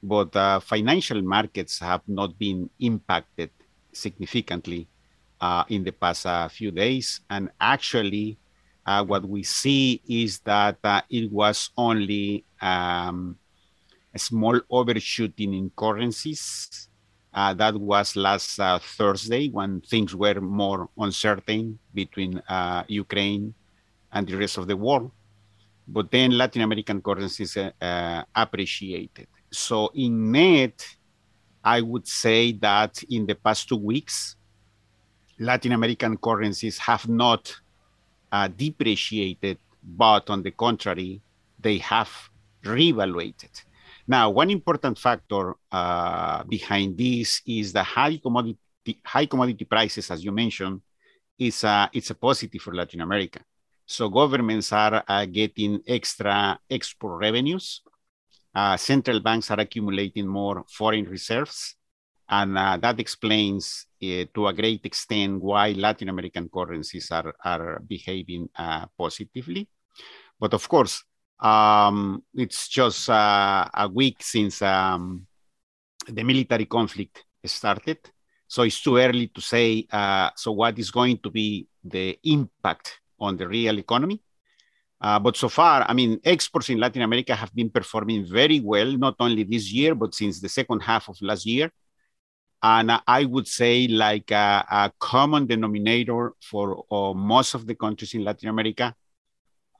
But 0.00 0.30
financial 0.62 1.20
markets 1.22 1.80
have 1.80 2.02
not 2.06 2.38
been 2.38 2.70
impacted 2.78 3.50
significantly 3.92 4.86
uh, 5.40 5.64
in 5.68 5.84
the 5.84 5.92
past 5.92 6.26
few 6.52 6.70
days. 6.70 7.20
And 7.30 7.50
actually, 7.60 8.38
what 8.84 9.24
we 9.26 9.42
see 9.42 10.00
is 10.08 10.40
that 10.40 10.78
it 11.10 11.30
was 11.30 11.70
only 11.76 12.44
um, 12.60 13.36
a 14.16 14.18
small 14.18 14.58
overshooting 14.70 15.52
in 15.54 15.70
currencies. 15.76 16.88
Uh, 17.32 17.52
that 17.52 17.74
was 17.76 18.16
last 18.16 18.58
uh, 18.58 18.78
Thursday 18.78 19.48
when 19.50 19.82
things 19.82 20.16
were 20.16 20.40
more 20.40 20.88
uncertain 20.96 21.78
between 21.92 22.38
uh, 22.48 22.82
Ukraine 22.88 23.54
and 24.10 24.26
the 24.26 24.36
rest 24.42 24.56
of 24.56 24.66
the 24.66 24.76
world. 24.76 25.10
But 25.86 26.10
then 26.10 26.30
Latin 26.30 26.62
American 26.62 27.02
currencies 27.02 27.56
uh, 27.58 27.70
uh, 27.80 28.22
appreciated. 28.34 29.28
So, 29.50 29.92
in 29.94 30.32
net, 30.32 30.78
I 31.62 31.82
would 31.82 32.08
say 32.08 32.52
that 32.52 33.02
in 33.10 33.26
the 33.26 33.34
past 33.34 33.68
two 33.68 33.76
weeks, 33.92 34.36
Latin 35.38 35.72
American 35.72 36.16
currencies 36.16 36.78
have 36.78 37.08
not 37.08 37.54
uh, 38.32 38.48
depreciated, 38.48 39.58
but 39.82 40.30
on 40.30 40.42
the 40.42 40.50
contrary, 40.50 41.20
they 41.60 41.78
have 41.78 42.10
revaluated. 42.64 43.50
Now, 44.08 44.30
one 44.30 44.50
important 44.50 44.98
factor 44.98 45.54
uh, 45.70 46.44
behind 46.44 46.96
this 46.96 47.42
is 47.46 47.72
the 47.72 47.82
high 47.82 48.16
commodity 48.18 48.58
high 49.04 49.26
commodity 49.26 49.64
prices, 49.64 50.10
as 50.10 50.24
you 50.24 50.30
mentioned, 50.30 50.80
is 51.38 51.64
a, 51.64 51.90
it's 51.92 52.10
a 52.10 52.14
positive 52.14 52.62
for 52.62 52.72
Latin 52.74 53.00
America. 53.00 53.40
So 53.84 54.08
governments 54.08 54.72
are 54.72 55.02
uh, 55.06 55.26
getting 55.26 55.80
extra 55.86 56.58
export 56.70 57.20
revenues. 57.20 57.82
Uh, 58.54 58.76
central 58.76 59.20
banks 59.20 59.50
are 59.50 59.60
accumulating 59.60 60.26
more 60.26 60.64
foreign 60.68 61.04
reserves. 61.04 61.75
And 62.28 62.58
uh, 62.58 62.76
that 62.78 62.98
explains 62.98 63.86
uh, 64.02 64.24
to 64.34 64.48
a 64.48 64.52
great 64.52 64.84
extent 64.84 65.40
why 65.40 65.72
Latin 65.72 66.08
American 66.08 66.48
currencies 66.48 67.10
are, 67.10 67.34
are 67.44 67.80
behaving 67.86 68.48
uh, 68.56 68.86
positively. 68.98 69.68
But 70.38 70.54
of 70.54 70.68
course, 70.68 71.04
um, 71.38 72.22
it's 72.34 72.68
just 72.68 73.08
uh, 73.08 73.68
a 73.72 73.88
week 73.88 74.22
since 74.22 74.60
um, 74.62 75.26
the 76.08 76.22
military 76.24 76.66
conflict 76.66 77.24
started. 77.44 77.98
So 78.48 78.62
it's 78.62 78.80
too 78.80 78.96
early 78.98 79.28
to 79.28 79.40
say. 79.40 79.86
Uh, 79.90 80.30
so, 80.36 80.52
what 80.52 80.78
is 80.78 80.90
going 80.90 81.18
to 81.18 81.30
be 81.30 81.66
the 81.84 82.18
impact 82.24 83.00
on 83.18 83.36
the 83.36 83.48
real 83.48 83.78
economy? 83.78 84.20
Uh, 85.00 85.18
but 85.18 85.36
so 85.36 85.48
far, 85.48 85.84
I 85.88 85.92
mean, 85.92 86.20
exports 86.24 86.70
in 86.70 86.78
Latin 86.78 87.02
America 87.02 87.34
have 87.34 87.54
been 87.54 87.70
performing 87.70 88.24
very 88.24 88.60
well, 88.60 88.90
not 88.96 89.16
only 89.20 89.42
this 89.42 89.70
year, 89.72 89.94
but 89.94 90.14
since 90.14 90.40
the 90.40 90.48
second 90.48 90.80
half 90.80 91.08
of 91.08 91.20
last 91.20 91.44
year. 91.44 91.70
And 92.62 92.90
I 93.06 93.24
would 93.24 93.46
say, 93.46 93.86
like 93.86 94.30
a, 94.30 94.64
a 94.70 94.92
common 94.98 95.46
denominator 95.46 96.32
for 96.40 96.84
uh, 96.90 97.12
most 97.12 97.54
of 97.54 97.66
the 97.66 97.74
countries 97.74 98.14
in 98.14 98.24
Latin 98.24 98.48
America, 98.48 98.94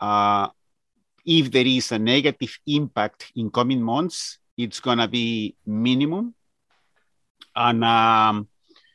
uh, 0.01 0.49
if 1.25 1.51
there 1.51 1.67
is 1.67 1.91
a 1.93 1.99
negative 1.99 2.57
impact 2.67 3.33
in 3.35 3.51
coming 3.51 3.83
months, 3.83 4.39
it's 4.57 4.81
going 4.81 4.99
to 4.99 5.09
be 5.09 5.57
minimum. 5.67 6.35
And 7.55 7.83
um, 7.83 8.49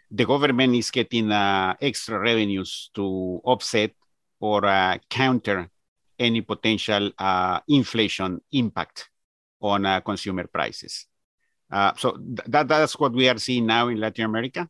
the 0.10 0.26
government 0.26 0.76
is 0.76 0.92
getting 0.92 1.32
uh, 1.32 1.76
extra 1.82 2.20
revenues 2.20 2.92
to 2.94 3.42
offset 3.44 3.92
or 4.40 4.66
uh, 4.66 4.98
counter 5.10 5.70
any 6.18 6.42
potential 6.42 7.12
uh, 7.18 7.60
inflation 7.68 8.40
impact 8.52 9.10
on 9.60 9.86
uh, 9.86 10.00
consumer 10.02 10.48
prices. 10.48 11.08
Uh, 11.72 11.94
so 11.98 12.12
th- 12.18 12.40
that 12.48 12.68
that's 12.68 13.00
what 13.00 13.14
we 13.14 13.30
are 13.30 13.38
seeing 13.38 13.66
now 13.66 13.88
in 13.88 14.00
Latin 14.00 14.26
America. 14.26 14.70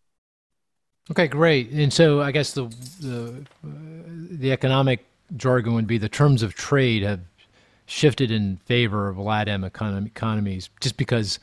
Okay, 1.10 1.28
great. 1.28 1.72
And 1.72 1.92
so 1.92 2.22
I 2.22 2.32
guess 2.32 2.54
the 2.54 2.66
the 3.00 3.46
the 3.64 4.52
economic 4.52 5.06
jargon 5.36 5.74
would 5.74 5.88
be 5.88 5.98
the 5.98 6.10
terms 6.10 6.44
of 6.44 6.54
trade 6.54 7.04
have 7.04 7.22
shifted 7.86 8.32
in 8.32 8.58
favor 8.66 9.10
of 9.10 9.18
LATAM 9.18 9.66
economy, 9.66 10.08
economies 10.08 10.70
just 10.80 10.98
because 10.98 11.40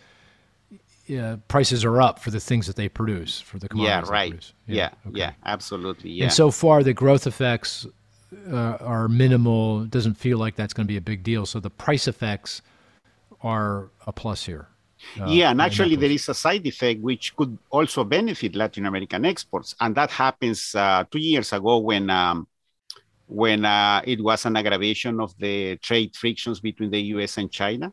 uh, 1.17 1.37
prices 1.49 1.85
are 1.85 2.01
up 2.01 2.19
for 2.19 2.31
the 2.31 2.41
things 2.41 2.67
that 2.67 2.77
they 2.77 2.89
produce 2.89 3.41
for 3.41 3.59
the 3.59 3.69
commodities. 3.69 4.09
Yeah, 4.09 4.13
right. 4.13 4.53
Yeah, 4.67 4.75
yeah, 4.77 4.91
okay. 5.09 5.19
yeah, 5.19 5.33
absolutely. 5.45 6.11
Yeah. 6.11 6.25
And 6.25 6.33
so 6.33 6.51
far, 6.51 6.83
the 6.83 6.95
growth 6.95 7.27
effects 7.27 7.87
uh, 8.51 8.77
are 8.81 9.09
minimal. 9.09 9.83
It 9.83 9.91
doesn't 9.91 10.15
feel 10.15 10.39
like 10.39 10.57
that's 10.57 10.73
going 10.73 10.87
to 10.87 10.93
be 10.93 10.97
a 10.97 11.03
big 11.03 11.23
deal. 11.23 11.47
So 11.47 11.61
the 11.61 11.71
price 11.71 12.09
effects 12.09 12.63
are 13.43 13.91
a 14.07 14.13
plus 14.13 14.45
here. 14.45 14.69
Uh, 15.21 15.27
yeah, 15.27 15.51
and 15.51 15.61
actually, 15.61 15.97
there 15.97 16.11
is 16.11 16.29
a 16.29 16.35
side 16.35 16.67
effect 16.67 17.01
which 17.01 17.35
could 17.37 17.57
also 17.71 18.05
benefit 18.05 18.55
Latin 18.55 18.87
American 18.87 19.25
exports, 19.25 19.75
and 19.81 19.95
that 19.95 20.11
happens 20.11 20.75
uh, 20.75 21.05
two 21.11 21.21
years 21.21 21.53
ago 21.53 21.79
when 21.79 22.11
um, 22.11 22.47
when 23.27 23.65
uh, 23.65 24.01
it 24.05 24.23
was 24.23 24.47
an 24.47 24.57
aggravation 24.57 25.21
of 25.21 25.37
the 25.39 25.77
trade 25.77 26.17
frictions 26.17 26.61
between 26.61 26.91
the 26.91 27.01
U.S. 27.15 27.39
and 27.39 27.51
China. 27.51 27.93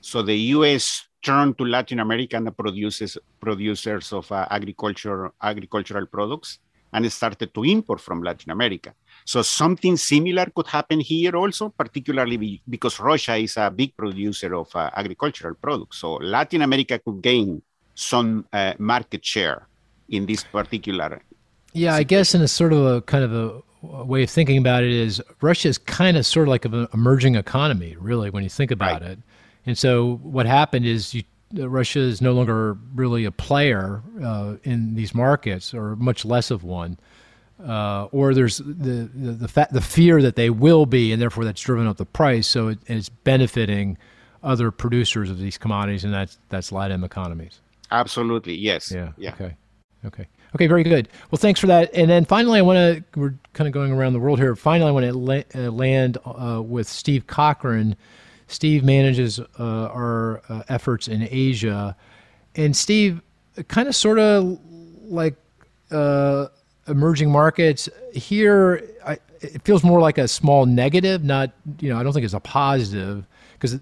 So 0.00 0.22
the 0.22 0.36
U.S. 0.56 1.06
turned 1.22 1.58
to 1.58 1.64
Latin 1.64 2.00
American 2.00 2.50
producers 2.52 3.18
producers 3.38 4.12
of 4.12 4.30
uh, 4.32 4.46
agriculture 4.50 5.32
agricultural 5.42 6.06
products 6.06 6.58
and 6.92 7.12
started 7.12 7.54
to 7.54 7.64
import 7.64 8.00
from 8.00 8.22
Latin 8.22 8.50
America. 8.50 8.94
So 9.30 9.42
something 9.42 9.96
similar 9.96 10.46
could 10.46 10.66
happen 10.66 10.98
here 10.98 11.36
also, 11.36 11.68
particularly 11.68 12.60
because 12.68 12.98
Russia 12.98 13.36
is 13.36 13.56
a 13.56 13.70
big 13.70 13.96
producer 13.96 14.52
of 14.56 14.74
uh, 14.74 14.90
agricultural 14.92 15.54
products. 15.54 15.98
So 15.98 16.14
Latin 16.14 16.62
America 16.62 16.98
could 16.98 17.22
gain 17.22 17.62
some 17.94 18.44
uh, 18.52 18.74
market 18.80 19.24
share 19.24 19.68
in 20.08 20.26
this 20.26 20.42
particular. 20.42 21.22
Yeah, 21.72 21.92
situation. 21.92 21.94
I 21.94 22.02
guess 22.02 22.34
in 22.34 22.42
a 22.42 22.48
sort 22.48 22.72
of 22.72 22.84
a 22.84 23.02
kind 23.02 23.22
of 23.22 23.32
a 23.32 24.04
way 24.04 24.24
of 24.24 24.30
thinking 24.30 24.58
about 24.58 24.82
it 24.82 24.90
is 24.90 25.22
Russia 25.40 25.68
is 25.68 25.78
kind 25.78 26.16
of 26.16 26.26
sort 26.26 26.48
of 26.48 26.50
like 26.50 26.64
an 26.64 26.88
emerging 26.92 27.36
economy, 27.36 27.94
really, 28.00 28.30
when 28.30 28.42
you 28.42 28.50
think 28.50 28.72
about 28.72 29.02
right. 29.02 29.12
it. 29.12 29.18
And 29.64 29.78
so 29.78 30.16
what 30.24 30.46
happened 30.46 30.86
is 30.86 31.14
you, 31.14 31.22
Russia 31.52 32.00
is 32.00 32.20
no 32.20 32.32
longer 32.32 32.76
really 32.96 33.26
a 33.26 33.30
player 33.30 34.02
uh, 34.20 34.56
in 34.64 34.96
these 34.96 35.14
markets, 35.14 35.72
or 35.72 35.94
much 35.94 36.24
less 36.24 36.50
of 36.50 36.64
one 36.64 36.98
uh, 37.66 38.08
or 38.12 38.34
there's 38.34 38.58
the 38.58 39.10
the 39.14 39.32
the, 39.32 39.48
fa- 39.48 39.68
the, 39.70 39.80
fear 39.80 40.22
that 40.22 40.36
they 40.36 40.50
will 40.50 40.86
be, 40.86 41.12
and 41.12 41.20
therefore 41.20 41.44
that's 41.44 41.60
driven 41.60 41.86
up 41.86 41.96
the 41.96 42.06
price. 42.06 42.46
So 42.46 42.68
it, 42.68 42.78
it's 42.86 43.08
benefiting 43.08 43.98
other 44.42 44.70
producers 44.70 45.30
of 45.30 45.38
these 45.38 45.58
commodities, 45.58 46.04
and 46.04 46.12
that's 46.12 46.38
that's 46.48 46.70
LATAM 46.70 47.04
economies. 47.04 47.60
Absolutely, 47.90 48.54
yes. 48.54 48.90
Yeah. 48.90 49.12
Yeah. 49.16 49.32
Okay. 49.34 49.56
Okay. 50.06 50.26
Okay. 50.54 50.66
Very 50.66 50.82
good. 50.82 51.08
Well, 51.30 51.38
thanks 51.38 51.60
for 51.60 51.66
that. 51.66 51.92
And 51.94 52.10
then 52.10 52.24
finally, 52.24 52.58
I 52.58 52.62
want 52.62 52.76
to 52.76 53.20
we're 53.20 53.34
kind 53.52 53.68
of 53.68 53.74
going 53.74 53.92
around 53.92 54.14
the 54.14 54.20
world 54.20 54.38
here. 54.38 54.54
Finally, 54.56 54.88
I 54.88 54.92
want 54.92 55.06
to 55.06 55.12
la- 55.12 55.42
uh, 55.54 55.70
land 55.70 56.18
uh, 56.24 56.62
with 56.62 56.88
Steve 56.88 57.26
Cochrane. 57.26 57.96
Steve 58.46 58.82
manages 58.82 59.38
uh, 59.38 59.44
our 59.58 60.42
uh, 60.48 60.62
efforts 60.68 61.06
in 61.06 61.28
Asia, 61.30 61.96
and 62.56 62.76
Steve, 62.76 63.22
kind 63.68 63.86
of 63.86 63.94
sort 63.94 64.18
of 64.18 64.58
like 65.04 65.36
uh, 65.92 66.46
emerging 66.90 67.30
markets 67.30 67.88
here 68.12 68.82
I, 69.06 69.18
it 69.40 69.62
feels 69.62 69.82
more 69.82 70.00
like 70.00 70.18
a 70.18 70.28
small 70.28 70.66
negative 70.66 71.24
not 71.24 71.52
you 71.78 71.88
know 71.88 71.98
i 71.98 72.02
don't 72.02 72.12
think 72.12 72.24
it's 72.24 72.34
a 72.34 72.40
positive 72.40 73.26
because 73.54 73.78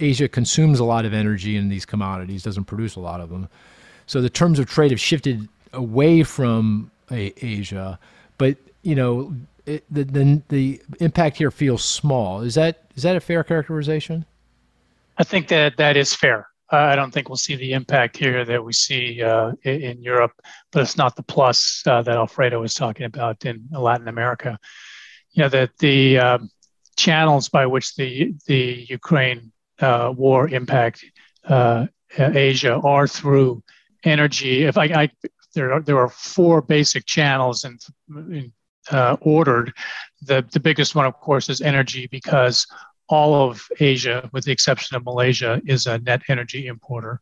asia 0.00 0.28
consumes 0.28 0.80
a 0.80 0.84
lot 0.84 1.04
of 1.04 1.12
energy 1.12 1.56
in 1.56 1.68
these 1.68 1.84
commodities 1.84 2.42
doesn't 2.42 2.64
produce 2.64 2.96
a 2.96 3.00
lot 3.00 3.20
of 3.20 3.30
them. 3.30 3.48
So 4.06 4.20
the 4.20 4.30
terms 4.30 4.58
of 4.58 4.66
trade 4.68 4.90
have 4.90 5.00
shifted 5.00 5.48
away 5.72 6.22
from 6.22 6.90
a, 7.10 7.32
asia 7.44 7.98
but 8.38 8.56
you 8.82 8.94
know 8.94 9.34
it, 9.66 9.84
the, 9.90 10.04
the 10.04 10.42
the 10.48 10.82
impact 11.00 11.36
here 11.36 11.50
feels 11.50 11.84
small. 11.84 12.40
Is 12.40 12.54
that 12.56 12.82
is 12.96 13.04
that 13.04 13.16
a 13.16 13.20
fair 13.20 13.44
characterization? 13.44 14.24
I 15.18 15.24
think 15.24 15.48
that 15.48 15.76
that 15.76 15.96
is 15.96 16.14
fair 16.14 16.48
I 16.72 16.96
don't 16.96 17.10
think 17.12 17.28
we'll 17.28 17.36
see 17.36 17.54
the 17.54 17.72
impact 17.72 18.16
here 18.16 18.44
that 18.44 18.64
we 18.64 18.72
see 18.72 19.22
uh, 19.22 19.52
in, 19.62 20.02
Europe, 20.02 20.32
but 20.70 20.82
it's 20.82 20.96
not 20.96 21.16
the 21.16 21.22
plus 21.22 21.82
uh, 21.86 22.00
that 22.02 22.16
Alfredo 22.16 22.60
was 22.60 22.74
talking 22.74 23.04
about 23.04 23.44
in 23.44 23.68
Latin 23.70 24.08
America. 24.08 24.58
You 25.32 25.42
know 25.42 25.48
that 25.50 25.76
the 25.78 26.18
uh, 26.18 26.38
channels 26.96 27.48
by 27.48 27.66
which 27.66 27.94
the 27.94 28.34
the 28.46 28.86
Ukraine 28.88 29.52
uh, 29.80 30.12
war 30.16 30.48
impact 30.48 31.04
uh, 31.44 31.86
Asia 32.18 32.74
are 32.74 33.06
through 33.06 33.62
energy. 34.04 34.64
If 34.64 34.78
I, 34.78 34.84
I 34.84 35.10
there 35.54 35.72
are 35.72 35.82
there 35.82 35.98
are 35.98 36.08
four 36.08 36.62
basic 36.62 37.04
channels 37.06 37.64
and 37.64 38.52
uh, 38.90 39.16
ordered. 39.20 39.72
The 40.22 40.44
the 40.52 40.60
biggest 40.60 40.94
one, 40.94 41.06
of 41.06 41.14
course, 41.20 41.48
is 41.48 41.60
energy 41.60 42.06
because 42.06 42.66
all 43.12 43.34
of 43.34 43.68
Asia, 43.78 44.30
with 44.32 44.46
the 44.46 44.52
exception 44.52 44.96
of 44.96 45.04
Malaysia, 45.04 45.60
is 45.66 45.84
a 45.84 45.98
net 45.98 46.22
energy 46.28 46.66
importer. 46.66 47.20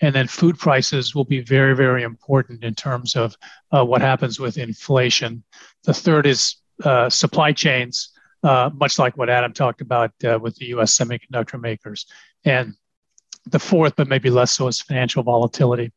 And 0.00 0.12
then 0.12 0.26
food 0.26 0.58
prices 0.58 1.14
will 1.14 1.24
be 1.24 1.40
very, 1.40 1.76
very 1.76 2.02
important 2.02 2.64
in 2.64 2.74
terms 2.74 3.14
of 3.14 3.36
uh, 3.70 3.84
what 3.84 4.00
happens 4.00 4.40
with 4.40 4.58
inflation. 4.58 5.44
The 5.84 5.94
third 5.94 6.26
is 6.26 6.56
uh, 6.82 7.08
supply 7.10 7.52
chains, 7.52 8.10
uh, 8.42 8.70
much 8.74 8.98
like 8.98 9.16
what 9.16 9.30
Adam 9.30 9.52
talked 9.52 9.80
about 9.80 10.10
uh, 10.24 10.36
with 10.42 10.56
the 10.56 10.66
US 10.74 10.98
semiconductor 10.98 11.60
makers. 11.60 12.06
And 12.44 12.74
the 13.46 13.60
fourth, 13.60 13.94
but 13.94 14.08
maybe 14.08 14.30
less 14.30 14.50
so, 14.50 14.66
is 14.66 14.80
financial 14.80 15.22
volatility. 15.22 15.92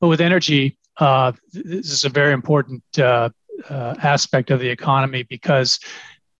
But 0.00 0.08
with 0.08 0.22
energy, 0.22 0.78
uh, 0.96 1.32
this 1.52 1.92
is 1.92 2.06
a 2.06 2.08
very 2.08 2.32
important 2.32 2.82
uh, 2.98 3.28
aspect 3.68 4.50
of 4.50 4.60
the 4.60 4.70
economy 4.70 5.22
because 5.24 5.78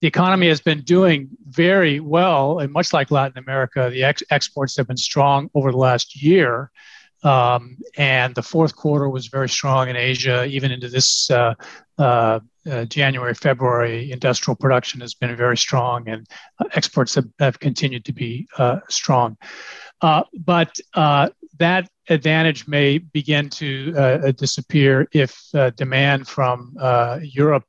the 0.05 0.09
economy 0.09 0.49
has 0.49 0.61
been 0.61 0.83
doing 0.83 1.31
very 1.49 1.99
well, 1.99 2.59
and 2.59 2.71
much 2.71 2.93
like 2.93 3.11
Latin 3.11 3.39
America, 3.39 3.89
the 3.91 4.05
ex- 4.05 4.23
exports 4.29 4.77
have 4.77 4.87
been 4.87 4.99
strong 4.99 5.49
over 5.55 5.73
the 5.73 5.79
last 5.79 6.23
year. 6.23 6.71
Um, 7.23 7.79
and 7.97 8.35
the 8.35 8.43
fourth 8.43 8.77
quarter 8.77 9.09
was 9.09 9.29
very 9.29 9.49
strong 9.49 9.89
in 9.89 9.97
Asia, 9.97 10.45
even 10.45 10.71
into 10.71 10.91
this 10.91 11.31
uh, 11.31 11.55
uh, 11.97 12.41
uh, 12.71 12.85
January, 12.85 13.33
February. 13.33 14.13
Industrial 14.13 14.55
production 14.55 15.01
has 15.01 15.15
been 15.15 15.35
very 15.37 15.57
strong, 15.57 16.07
and 16.07 16.27
exports 16.73 17.15
have, 17.15 17.29
have 17.39 17.59
continued 17.59 18.05
to 18.05 18.13
be 18.13 18.47
uh, 18.59 18.81
strong. 18.91 19.39
Uh, 20.03 20.25
but 20.39 20.79
uh, 20.93 21.31
that 21.59 21.89
advantage 22.11 22.69
may 22.69 22.99
begin 22.99 23.49
to 23.49 24.33
disappear 24.33 25.09
if 25.13 25.49
demand 25.77 26.29
from 26.29 26.77
Europe 27.23 27.65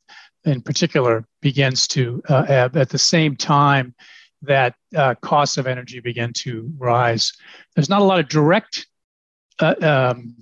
in 0.45 0.61
particular 0.61 1.25
begins 1.41 1.87
to 1.89 2.21
uh, 2.29 2.45
ebb 2.47 2.77
at 2.77 2.89
the 2.89 2.97
same 2.97 3.35
time 3.35 3.93
that 4.41 4.75
uh, 4.95 5.15
costs 5.15 5.57
of 5.57 5.67
energy 5.67 5.99
begin 5.99 6.31
to 6.33 6.71
rise. 6.77 7.33
There's 7.75 7.89
not 7.89 8.01
a 8.01 8.05
lot 8.05 8.19
of 8.19 8.29
direct 8.29 8.85
uh, 9.59 9.75
um, 9.81 10.35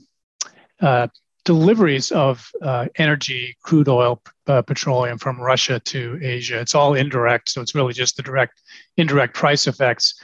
uh, 0.81 1.07
deliveries 1.45 2.11
of 2.11 2.49
uh, 2.61 2.87
energy, 2.97 3.55
crude 3.63 3.87
oil, 3.87 4.21
uh, 4.47 4.61
petroleum 4.61 5.17
from 5.17 5.39
Russia 5.39 5.79
to 5.79 6.19
Asia. 6.21 6.59
It's 6.59 6.75
all 6.75 6.93
indirect, 6.95 7.49
so 7.49 7.61
it's 7.61 7.75
really 7.75 7.93
just 7.93 8.17
the 8.17 8.23
direct, 8.23 8.61
indirect 8.97 9.33
price 9.33 9.67
effects. 9.67 10.21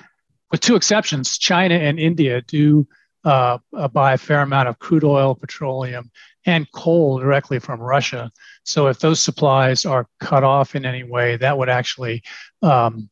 With 0.52 0.62
two 0.62 0.76
exceptions, 0.76 1.38
China 1.38 1.76
and 1.76 2.00
India 2.00 2.42
do 2.42 2.88
buy 3.24 4.14
a 4.14 4.18
fair 4.18 4.42
amount 4.42 4.70
of 4.70 4.80
crude 4.80 5.04
oil, 5.04 5.36
petroleum, 5.36 6.10
and 6.46 6.72
coal 6.72 7.20
directly 7.20 7.60
from 7.60 7.80
Russia. 7.80 8.32
So 8.70 8.88
if 8.88 9.00
those 9.00 9.20
supplies 9.20 9.84
are 9.84 10.08
cut 10.20 10.44
off 10.44 10.76
in 10.76 10.86
any 10.86 11.04
way, 11.04 11.38
that 11.38 11.58
would 11.58 11.70
actually 11.70 12.22
um, 12.62 13.10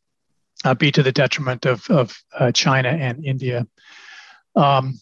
uh, 0.64 0.76
be 0.76 0.92
to 0.92 1.02
the 1.02 1.12
detriment 1.12 1.66
of, 1.66 1.90
of 1.90 2.16
uh, 2.38 2.52
China 2.52 2.90
and 2.90 3.26
India. 3.26 3.66
Um, 4.56 5.00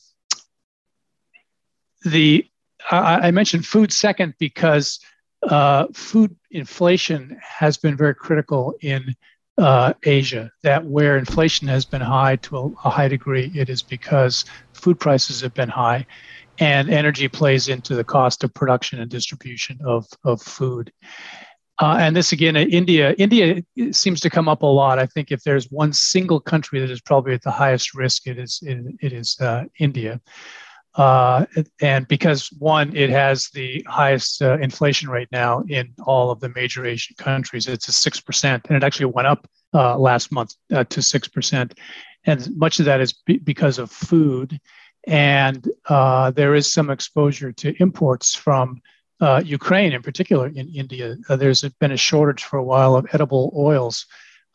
the 2.06 2.46
I, 2.90 3.28
I, 3.28 3.32
mentioned 3.32 3.66
food 3.66 3.92
second 3.92 4.36
because 4.38 5.00
uh, 5.44 5.88
food 5.94 6.36
inflation 6.52 7.38
has 7.42 7.78
been 7.78 7.98
very 7.98 8.16
critical 8.16 8.76
in 8.82 9.16
uh, 9.58 9.94
Asia. 10.04 10.52
That 10.64 10.86
where 10.86 11.18
inflation 11.18 11.68
has 11.68 11.84
been 11.84 12.02
high 12.02 12.38
to 12.38 12.58
a, 12.58 12.88
a 12.88 12.90
high 12.90 13.08
degree, 13.08 13.52
it 13.56 13.70
is 13.70 13.82
because 13.82 14.46
food 14.74 15.00
prices 15.00 15.42
have 15.42 15.54
been 15.54 15.70
high 15.70 16.06
and 16.60 16.90
energy 16.90 17.28
plays 17.28 17.68
into 17.68 17.96
the 17.96 18.04
cost 18.04 18.44
of 18.44 18.54
production 18.54 19.00
and 19.00 19.10
distribution 19.10 19.80
of, 19.86 20.06
of 20.24 20.42
food. 20.42 20.92
Uh, 21.80 21.98
and 22.00 22.16
this 22.16 22.32
again, 22.32 22.56
uh, 22.56 22.62
India. 22.62 23.14
India 23.18 23.62
seems 23.92 24.22
to 24.22 24.30
come 24.30 24.48
up 24.48 24.62
a 24.62 24.66
lot. 24.66 24.98
I 24.98 25.06
think 25.06 25.32
if 25.32 25.44
there's 25.44 25.70
one 25.70 25.92
single 25.92 26.40
country 26.40 26.80
that 26.80 26.90
is 26.90 27.02
probably 27.02 27.34
at 27.34 27.42
the 27.42 27.52
highest 27.52 27.94
risk, 27.94 28.28
it 28.28 28.40
is 28.40 28.60
it, 28.64 28.96
it 29.02 29.12
is 29.12 29.38
uh, 29.42 29.66
India. 29.80 30.22
Uh, 30.96 31.46
and 31.82 32.08
because 32.08 32.48
one, 32.60 32.96
it 32.96 33.10
has 33.10 33.50
the 33.50 33.86
highest 33.90 34.42
uh, 34.42 34.58
inflation 34.60 35.10
rate 35.10 35.28
now 35.34 35.62
in 35.68 35.94
all 36.06 36.32
of 36.32 36.40
the 36.40 36.48
major 36.56 36.86
Asian 36.86 37.14
countries. 37.18 37.68
It's 37.68 37.90
a 37.90 37.92
six 37.92 38.22
percent, 38.22 38.68
and 38.70 38.78
it 38.78 38.84
actually 38.84 39.08
went 39.08 39.28
up 39.28 39.46
uh, 39.74 39.98
last 39.98 40.32
month 40.32 40.56
to 40.70 41.02
six 41.02 41.28
percent. 41.28 41.78
And 42.24 42.56
much 42.56 42.80
of 42.80 42.86
that 42.86 43.02
is 43.02 43.12
b- 43.12 43.40
because 43.40 43.78
of 43.80 43.92
food 43.92 44.58
and 45.08 45.70
uh, 45.88 46.32
there 46.32 46.56
is 46.56 46.72
some 46.72 46.90
exposure 46.90 47.52
to 47.52 47.76
imports 47.82 48.36
from 48.36 48.82
uh, 49.22 49.42
Ukraine, 49.46 49.94
in 49.94 50.02
particular 50.02 50.48
in 50.48 50.68
India. 50.70 51.16
Uh, 51.30 51.36
there's 51.36 51.62
been 51.80 51.92
a 51.92 51.98
shortage 51.98 52.44
for 52.44 52.58
a 52.58 52.64
while 52.64 52.96
of 52.96 53.08
edible 53.14 53.54
oils, 53.56 54.06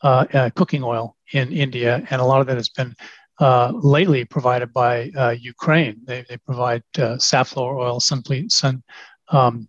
uh, 0.03 0.25
uh, 0.33 0.49
cooking 0.51 0.83
oil 0.83 1.15
in 1.33 1.51
India, 1.51 2.05
and 2.09 2.21
a 2.21 2.25
lot 2.25 2.41
of 2.41 2.47
that 2.47 2.57
has 2.57 2.69
been 2.69 2.95
uh, 3.39 3.71
lately 3.73 4.23
provided 4.23 4.71
by 4.71 5.11
Ukraine. 5.39 5.99
They, 6.05 6.25
they 6.29 6.37
provide 6.37 6.83
safflower 7.17 7.79
oil, 7.79 7.99
sun, 7.99 8.23
sun, 8.49 8.83
um, 9.29 9.67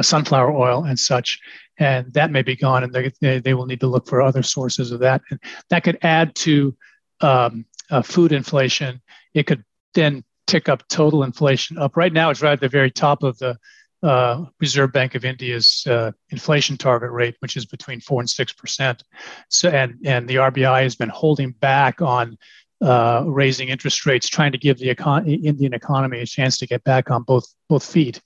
sunflower 0.00 0.54
oil, 0.54 0.84
and 0.84 0.98
such. 0.98 1.38
And 1.78 2.10
that 2.14 2.30
may 2.30 2.40
be 2.40 2.56
gone, 2.56 2.84
and 2.84 3.12
they, 3.20 3.40
they 3.40 3.52
will 3.52 3.66
need 3.66 3.80
to 3.80 3.86
look 3.86 4.08
for 4.08 4.22
other 4.22 4.42
sources 4.42 4.92
of 4.92 5.00
that. 5.00 5.20
And 5.30 5.38
that 5.68 5.84
could 5.84 5.98
add 6.00 6.34
to 6.36 6.74
um, 7.20 7.66
food 8.02 8.32
inflation. 8.32 9.02
It 9.34 9.46
could 9.46 9.62
then 9.96 10.22
tick 10.46 10.68
up 10.68 10.86
total 10.88 11.24
inflation 11.24 11.76
up. 11.78 11.96
Right 11.96 12.12
now, 12.12 12.30
it's 12.30 12.42
right 12.42 12.52
at 12.52 12.60
the 12.60 12.68
very 12.68 12.90
top 12.90 13.24
of 13.24 13.36
the 13.38 13.56
uh, 14.02 14.44
Reserve 14.60 14.92
Bank 14.92 15.14
of 15.14 15.24
India's 15.24 15.84
uh, 15.88 16.12
inflation 16.30 16.76
target 16.76 17.10
rate, 17.10 17.34
which 17.40 17.56
is 17.56 17.66
between 17.66 18.00
four 18.00 18.20
and 18.20 18.30
six 18.30 18.52
percent. 18.52 19.02
So, 19.48 19.68
and 19.70 19.96
and 20.04 20.28
the 20.28 20.36
RBI 20.36 20.82
has 20.82 20.94
been 20.94 21.08
holding 21.08 21.50
back 21.52 22.00
on 22.00 22.38
uh, 22.80 23.24
raising 23.26 23.68
interest 23.68 24.06
rates, 24.06 24.28
trying 24.28 24.52
to 24.52 24.58
give 24.58 24.78
the 24.78 24.94
econ- 24.94 25.44
Indian 25.44 25.74
economy 25.74 26.20
a 26.20 26.26
chance 26.26 26.58
to 26.58 26.66
get 26.66 26.84
back 26.84 27.10
on 27.10 27.22
both 27.22 27.46
both 27.68 27.84
feet. 27.84 28.20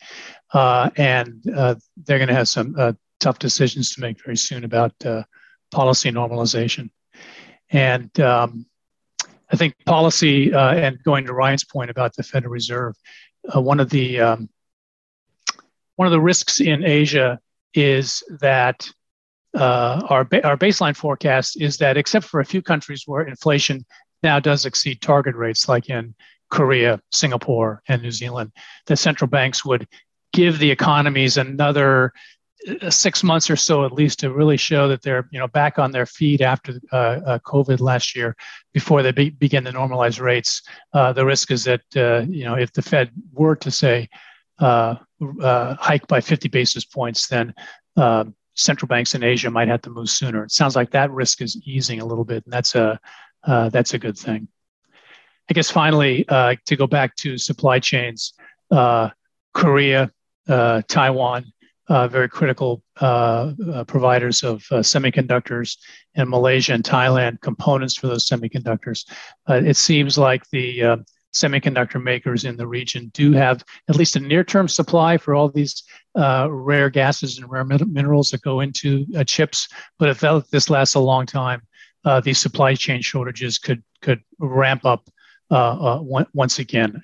Uh, 0.53 0.91
and 0.97 1.43
uh, 1.57 1.77
they're 2.05 2.19
going 2.19 2.29
to 2.29 2.35
have 2.35 2.49
some 2.49 2.75
uh, 2.77 2.93
tough 3.21 3.39
decisions 3.39 3.95
to 3.95 4.01
make 4.01 4.23
very 4.23 4.37
soon 4.37 4.65
about 4.65 4.93
policy 5.71 6.11
normalization. 6.11 6.91
And 7.71 8.19
um, 8.19 8.67
I 9.53 9.57
think 9.57 9.75
policy, 9.85 10.53
uh, 10.55 10.75
and 10.75 11.03
going 11.03 11.27
to 11.27 11.33
Ryan's 11.33 11.65
point 11.65 11.91
about 11.91 12.15
the 12.15 12.23
Federal 12.23 12.53
Reserve, 12.53 12.95
uh, 13.55 13.61
one 13.61 13.81
of 13.81 13.91
the 13.91 14.21
um, 14.21 14.49
one 15.97 16.07
of 16.07 16.13
the 16.13 16.21
risks 16.21 16.61
in 16.61 16.85
Asia 16.85 17.41
is 17.75 18.23
that 18.41 18.89
uh, 19.55 20.03
our 20.09 20.25
ba- 20.25 20.47
our 20.47 20.57
baseline 20.57 20.97
forecast 20.97 21.61
is 21.61 21.77
that 21.79 21.97
except 21.97 22.27
for 22.27 22.41
a 22.41 22.45
few 22.45 22.63
countries 22.63 23.05
where 23.07 23.23
inflation 23.23 23.85
now 24.23 24.39
does 24.39 24.67
exceed 24.67 25.01
target 25.01 25.35
rates, 25.35 25.69
like 25.69 25.89
in 25.89 26.15
Korea, 26.51 27.01
Singapore, 27.11 27.83
and 27.89 28.03
New 28.03 28.11
Zealand, 28.11 28.53
the 28.87 28.97
central 28.97 29.29
banks 29.29 29.65
would 29.65 29.87
give 30.33 30.59
the 30.59 30.71
economies 30.71 31.37
another 31.37 32.13
six 32.91 33.23
months 33.23 33.49
or 33.49 33.57
so 33.57 33.85
at 33.85 33.93
least 33.93 34.21
to 34.21 34.33
really 34.33 34.57
show 34.57 34.89
that 34.89 35.03
they're 35.03 35.29
you 35.31 35.39
know 35.39 35.49
back 35.49 35.79
on 35.79 35.93
their 35.93 36.07
feet 36.07 36.41
after 36.41 36.79
uh, 36.93 36.97
uh, 36.97 37.39
COVID 37.41 37.81
last 37.81 38.15
year 38.15 38.37
before 38.73 39.03
they 39.03 39.13
be, 39.13 39.31
begin 39.31 39.65
to 39.65 39.73
normalize 39.73 40.21
rates. 40.21 40.63
Uh, 40.93 41.13
the 41.13 41.25
risk 41.25 41.51
is 41.51 41.65
that 41.65 41.83
uh, 41.97 42.25
you 42.29 42.45
know 42.45 42.55
if 42.55 42.73
the 42.73 42.83
Fed 42.83 43.11
were 43.33 43.57
to 43.57 43.71
say 43.71 44.09
uh, 44.59 44.97
hike 45.79 46.07
by 46.07 46.21
50 46.21 46.49
basis 46.49 46.85
points, 46.85 47.29
then 47.29 47.55
central 48.55 48.89
banks 48.89 49.15
in 49.15 49.23
Asia 49.23 49.51
might 49.51 49.69
have 49.69 49.81
to 49.83 49.91
move 49.91 50.11
sooner. 50.11 50.45
It 50.45 50.51
sounds 50.51 50.77
like 50.77 50.91
that 50.91 51.11
risk 51.11 51.41
is 51.41 51.57
easing 51.65 52.01
a 52.01 52.05
little 52.05 52.25
bit, 52.25 52.45
and 52.45 52.53
that's 52.53 52.75
a 52.75 53.01
that's 53.47 53.95
a 53.95 53.99
good 53.99 54.19
thing. 54.19 54.49
I 55.49 55.55
guess 55.55 55.71
finally 55.71 56.25
to 56.25 56.77
go 56.77 56.87
back 56.87 57.17
to 57.17 57.39
supply 57.39 57.79
chains, 57.79 58.35
Korea, 59.55 60.11
Taiwan 60.47 61.53
uh, 61.91 62.07
very 62.07 62.29
critical 62.29 62.83
uh, 63.01 63.53
uh, 63.75 63.85
providers 63.85 64.45
of 64.45 64.65
uh, 64.71 64.77
semiconductors, 64.77 65.77
in 66.15 66.29
Malaysia 66.29 66.73
and 66.73 66.85
Thailand 66.85 67.41
components 67.41 67.97
for 67.97 68.07
those 68.07 68.29
semiconductors. 68.29 69.05
Uh, 69.49 69.55
it 69.55 69.77
seems 69.77 70.17
like 70.17 70.49
the 70.51 71.05
semiconductor 71.33 72.03
makers 72.03 72.45
in 72.45 72.57
the 72.57 72.67
region 72.67 73.11
do 73.15 73.33
have 73.33 73.65
at 73.89 73.97
least 73.97 74.17
a 74.17 74.21
near-term 74.21 74.67
supply 74.67 75.17
for 75.17 75.35
all 75.35 75.49
these 75.49 75.83
rare 76.15 76.91
gases 76.91 77.39
and 77.39 77.51
rare 77.51 77.65
minerals 77.65 78.31
that 78.31 78.43
go 78.43 78.61
into 78.61 79.07
chips. 79.25 79.69
But 79.99 80.09
if 80.09 80.21
that, 80.21 80.45
this 80.51 80.71
lasts 80.71 80.95
a 80.95 81.01
long 81.01 81.27
time, 81.27 81.63
these 82.23 82.39
supply 82.39 82.75
chain 82.75 83.03
shortages 83.03 83.59
could 83.59 83.83
could 84.03 84.21
ramp 84.39 84.85
up 84.85 85.09
once 85.51 86.59
again. 86.59 87.03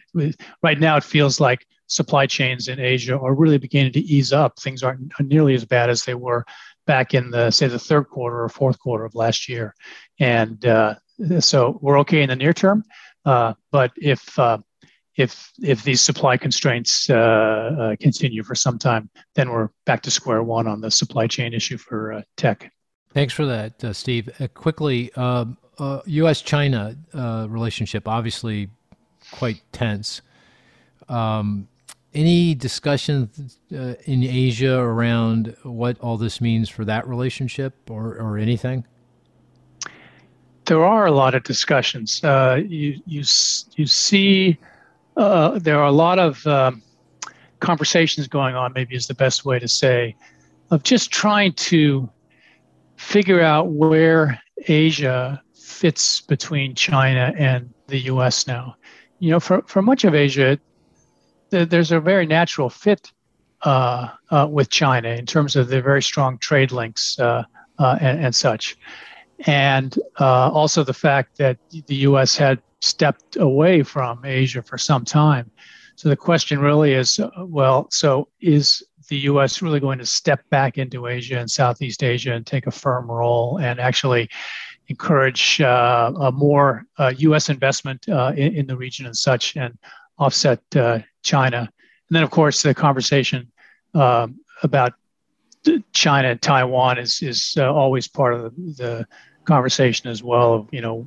Right 0.63 0.81
now, 0.81 0.97
it 0.97 1.05
feels 1.05 1.41
like 1.41 1.67
supply 1.87 2.27
chains 2.27 2.69
in 2.69 2.81
Asia 2.81 3.19
are 3.19 3.35
really 3.35 3.59
beginning 3.59 3.93
to 3.93 4.01
ease 4.01 4.33
up. 4.33 4.59
Things 4.59 4.83
aren't 4.83 5.13
nearly 5.21 5.55
as 5.55 5.65
bad 5.65 5.91
as 5.91 6.05
they 6.05 6.15
were 6.15 6.45
back 6.87 7.15
in 7.15 7.31
the 7.31 7.51
say 7.51 7.67
the 7.67 7.79
third 7.79 8.09
quarter 8.09 8.43
or 8.43 8.49
fourth 8.49 8.79
quarter 8.79 9.05
of 9.05 9.15
last 9.15 9.49
year, 9.49 9.75
and 10.19 10.65
uh, 10.67 10.95
so 11.41 11.79
we're 11.83 11.99
okay 12.01 12.23
in 12.23 12.29
the 12.29 12.37
near 12.37 12.53
term. 12.53 12.85
Uh, 13.25 13.55
but 13.73 13.93
if 13.97 14.39
uh, 14.39 14.59
if 15.17 15.51
if 15.63 15.83
these 15.83 16.01
supply 16.01 16.37
constraints 16.37 17.11
uh, 17.11 17.15
uh, 17.15 17.97
continue 18.01 18.43
for 18.43 18.55
some 18.55 18.79
time, 18.79 19.11
then 19.35 19.51
we're 19.51 19.69
back 19.85 20.03
to 20.03 20.11
square 20.11 20.43
one 20.43 20.67
on 20.67 20.81
the 20.81 20.91
supply 20.91 21.27
chain 21.27 21.53
issue 21.53 21.77
for 21.77 22.13
uh, 22.13 22.23
tech. 22.37 22.73
Thanks 23.13 23.33
for 23.33 23.47
that, 23.47 23.97
Steve. 23.97 24.29
quickly, 24.55 25.11
U.S.-China 25.17 27.15
um, 27.15 27.51
relationship 27.51 28.07
obviously 28.07 28.69
quite 29.31 29.63
tense. 29.73 30.21
Um, 31.09 31.69
any 32.17 32.55
discussion 32.55 33.31
uh, 33.73 33.95
in 34.05 34.25
Asia 34.25 34.79
around 34.79 35.55
what 35.63 36.01
all 36.01 36.17
this 36.17 36.41
means 36.41 36.69
for 36.71 36.85
that 36.87 37.07
relationship 37.07 37.75
or, 37.91 38.17
or 38.17 38.39
anything? 38.39 38.85
There 40.65 40.83
are 40.85 41.07
a 41.07 41.13
lot 41.13 41.35
of 41.35 41.45
discussions. 41.45 42.25
Uh, 42.25 42.63
you, 42.67 42.99
you, 43.07 43.23
you 43.77 43.87
see, 43.87 44.59
uh, 45.17 45.59
there 45.59 45.79
are 45.79 45.87
a 45.87 45.93
lot 45.93 46.19
of 46.19 46.45
um, 46.47 46.83
conversations 47.61 48.27
going 48.27 48.57
on, 48.57 48.73
maybe 48.75 48.97
is 48.97 49.07
the 49.07 49.15
best 49.15 49.45
way 49.45 49.59
to 49.59 49.69
say, 49.69 50.17
of 50.71 50.83
just 50.83 51.11
trying 51.11 51.53
to 51.53 52.09
figure 52.97 53.43
out 53.43 53.69
where 53.69 54.41
Asia 54.67 55.41
fits 55.55 56.23
between 56.23 56.75
China 56.75 57.35
and 57.37 57.73
the 57.89 57.99
US 58.13 58.47
now. 58.47 58.75
You 59.19 59.33
know, 59.33 59.41
for, 59.41 59.63
for 59.67 59.83
much 59.83 60.05
of 60.05 60.15
Asia, 60.15 60.59
there's 61.65 61.93
a 61.93 62.01
very 62.01 62.27
natural 62.27 62.71
fit 62.71 63.13
uh, 63.63 64.09
uh, 64.31 64.47
with 64.51 64.71
China 64.71 65.09
in 65.09 65.27
terms 65.27 65.57
of 65.57 65.69
the 65.69 65.81
very 65.81 66.03
strong 66.03 66.39
trade 66.39 66.73
links 66.73 67.19
uh, 67.19 67.43
uh 67.79 67.99
and, 68.01 68.25
and, 68.27 68.35
such. 68.35 68.77
And 69.47 69.99
uh, 70.21 70.51
also 70.51 70.85
the 70.85 70.95
fact 70.95 71.39
that 71.39 71.59
the 71.87 71.97
US 71.97 72.37
had 72.37 72.61
stepped 72.81 73.37
away 73.37 73.83
from 73.83 74.25
Asia 74.25 74.63
for 74.63 74.79
some 74.79 75.05
time. 75.05 75.51
So 75.97 76.09
the 76.09 76.17
question 76.17 76.59
really 76.59 76.93
is 76.93 77.19
uh, 77.19 77.31
well, 77.39 77.89
so 77.91 78.29
is 78.41 78.83
the 79.09 79.19
US 79.31 79.63
really 79.63 79.81
going 79.81 79.99
to 79.99 80.07
step 80.07 80.49
back 80.51 80.79
into 80.79 81.07
Asia 81.07 81.39
and 81.39 81.51
Southeast 81.51 82.03
Asia 82.03 82.35
and 82.35 82.47
take 82.47 82.67
a 82.67 82.71
firm 82.71 83.11
role 83.11 83.59
and 83.59 83.81
actually 83.81 84.29
encourage 84.89 85.61
a 85.61 86.31
more 86.33 86.85
US 86.99 87.49
investment 87.49 88.07
in, 88.07 88.55
in, 88.55 88.67
the 88.67 88.77
region 88.77 89.07
and 89.07 89.17
such 89.17 89.57
and 89.57 89.77
offset 90.19 90.61
China. 91.23 91.59
And 92.09 92.15
then, 92.15 92.23
of 92.23 92.31
course, 92.31 92.63
the 92.63 92.75
conversation 92.75 93.51
uh, 93.95 94.29
about 94.63 94.95
China 95.93 96.29
and 96.29 96.41
Taiwan 96.41 96.99
is 96.99 97.23
is 97.23 97.55
uh, 97.59 97.73
always 97.73 98.07
part 98.07 98.35
of 98.35 98.43
the, 98.43 98.51
the 98.77 99.07
conversation 99.45 100.11
as 100.11 100.23
well. 100.23 100.55
Of 100.55 100.69
you 100.71 100.81
know 100.81 101.01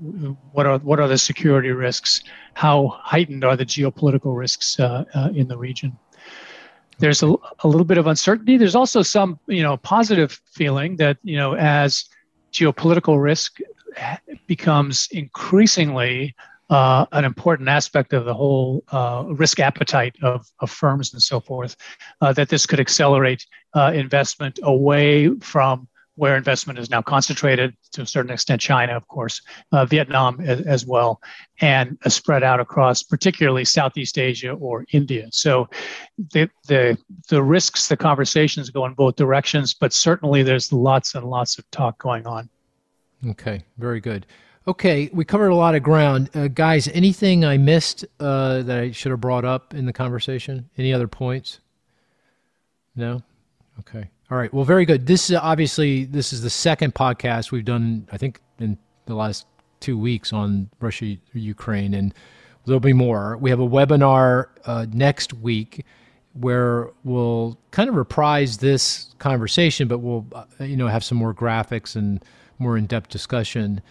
what 0.52 0.66
are 0.66 0.80
what 0.80 1.00
are 1.00 1.08
the 1.08 1.18
security 1.18 1.70
risks? 1.70 2.24
How 2.54 2.88
heightened 2.88 3.44
are 3.44 3.56
the 3.56 3.66
geopolitical 3.66 4.36
risks 4.36 4.80
uh, 4.80 5.06
uh, 5.14 5.30
in 5.34 5.48
the 5.48 5.58
region? 5.58 5.98
There's 6.98 7.24
a, 7.24 7.34
a 7.60 7.68
little 7.68 7.86
bit 7.86 7.98
of 7.98 8.08
uncertainty. 8.08 8.58
There's 8.58 8.76
also 8.76 9.02
some 9.02 9.40
you 9.48 9.64
know 9.64 9.78
positive 9.78 10.42
feeling 10.52 10.98
that 10.98 11.18
you 11.24 11.38
know 11.38 11.54
as 11.56 12.06
geopolitical 12.52 13.22
risk 13.22 13.60
becomes 14.48 15.08
increasingly 15.12 16.36
uh, 16.70 17.06
an 17.12 17.26
important 17.26 17.70
aspect 17.70 18.14
of 18.14 18.26
the 18.26 18.34
whole 18.34 18.84
uh, 18.92 19.24
risk 19.28 19.60
appetite 19.60 20.16
of, 20.22 20.48
of 20.60 20.70
firms 20.70 21.14
and 21.14 21.22
so 21.22 21.40
forth, 21.40 21.76
uh, 22.22 22.32
that 22.34 22.50
this 22.50 22.66
could 22.66 22.80
accelerate 22.80 23.46
uh, 23.74 23.92
investment 23.94 24.60
away 24.64 25.30
from 25.40 25.88
where 26.20 26.36
investment 26.36 26.78
is 26.78 26.90
now 26.90 27.02
concentrated 27.02 27.74
to 27.94 28.02
a 28.02 28.06
certain 28.06 28.30
extent, 28.30 28.60
China, 28.60 28.94
of 28.94 29.08
course, 29.08 29.42
uh, 29.72 29.86
Vietnam 29.86 30.42
as, 30.42 30.60
as, 30.62 30.86
well, 30.86 31.22
and 31.62 31.98
spread 32.08 32.44
out 32.44 32.60
across 32.60 33.02
particularly 33.02 33.64
Southeast 33.64 34.18
Asia 34.18 34.52
or 34.52 34.86
India. 34.92 35.30
So 35.32 35.70
the, 36.34 36.50
the, 36.68 36.98
the 37.30 37.42
risks, 37.42 37.88
the 37.88 37.96
conversations 37.96 38.70
go 38.70 38.86
in 38.86 38.96
both 38.96 39.16
directions, 39.16 39.74
but 39.74 39.94
certainly 39.94 40.44
there's 40.44 40.74
lots 40.74 41.16
and 41.16 41.24
lots 41.24 41.58
of 41.58 41.72
talk 41.72 41.98
going 42.00 42.28
on. 42.28 42.50
Okay, 43.26 43.64
very 43.78 44.02
good. 44.02 44.26
Okay, 44.68 45.10
we 45.14 45.26
covered 45.26 45.50
a 45.50 45.56
lot 45.56 45.74
of 45.74 45.84
ground. 45.84 46.30
Uh, 46.36 46.48
guys, 46.48 46.88
anything 46.90 47.46
I 47.46 47.58
missed 47.58 48.06
uh, 48.20 48.62
that 48.64 48.80
I 48.80 48.92
should 48.92 49.12
have 49.12 49.22
brought 49.22 49.46
up 49.46 49.74
in 49.74 49.86
the 49.86 49.94
conversation? 49.94 50.70
Any 50.78 50.94
other 50.94 51.08
points? 51.08 51.60
No? 52.96 53.24
Okay. 53.80 54.10
All 54.30 54.38
right. 54.38 54.54
Well, 54.54 54.66
very 54.66 54.86
good. 54.86 55.08
This 55.08 55.30
is 55.30 55.38
obviously 55.38 56.06
this 56.06 56.34
is 56.34 56.42
the 56.44 56.50
second 56.50 56.94
podcast 56.94 57.52
we've 57.52 57.66
done, 57.66 58.08
I 58.12 58.18
think, 58.18 58.42
in 58.60 58.78
the 59.06 59.16
last 59.16 59.48
two 59.80 59.98
weeks 59.98 60.34
on 60.34 60.70
Russia, 60.80 61.16
Ukraine, 61.34 61.94
and 61.94 62.14
there'll 62.66 62.80
be 62.80 62.94
more. 62.94 63.38
We 63.38 63.50
have 63.50 63.60
a 63.60 63.68
webinar 63.68 64.48
uh, 64.66 64.86
next 64.92 65.34
week 65.34 65.86
where 66.34 66.90
we'll 67.04 67.58
kind 67.72 67.90
of 67.90 67.96
reprise 67.96 68.58
this 68.58 69.16
conversation, 69.18 69.88
but 69.88 70.00
we'll 70.00 70.28
uh, 70.34 70.64
you 70.64 70.78
know 70.78 70.88
have 70.88 71.04
some 71.04 71.18
more 71.18 71.34
graphics 71.34 71.96
and 71.96 72.24
more 72.60 72.78
in-depth 72.78 73.10
discussion. 73.10 73.82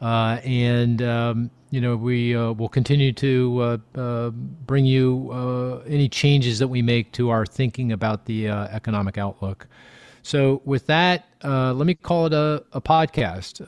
Uh, 0.00 0.40
and 0.44 1.00
um, 1.02 1.50
you 1.70 1.80
know 1.80 1.96
we 1.96 2.36
uh, 2.36 2.52
will 2.52 2.68
continue 2.68 3.12
to 3.12 3.60
uh, 3.96 3.98
uh 3.98 4.30
bring 4.30 4.84
you 4.84 5.30
uh, 5.32 5.78
any 5.86 6.08
changes 6.08 6.58
that 6.58 6.68
we 6.68 6.82
make 6.82 7.12
to 7.12 7.30
our 7.30 7.46
thinking 7.46 7.92
about 7.92 8.26
the 8.26 8.48
uh, 8.48 8.66
economic 8.68 9.18
outlook. 9.18 9.66
So 10.22 10.60
with 10.64 10.86
that, 10.86 11.26
let 11.44 11.86
me 11.86 11.94
call 11.94 12.26
it 12.26 12.32
a, 12.32 12.64
a 12.72 12.80
podcast. 12.80 13.60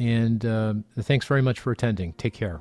and 0.00 0.84
thanks 1.04 1.26
very 1.26 1.42
much 1.42 1.60
for 1.60 1.72
attending. 1.72 2.14
Take 2.14 2.32
care. 2.32 2.60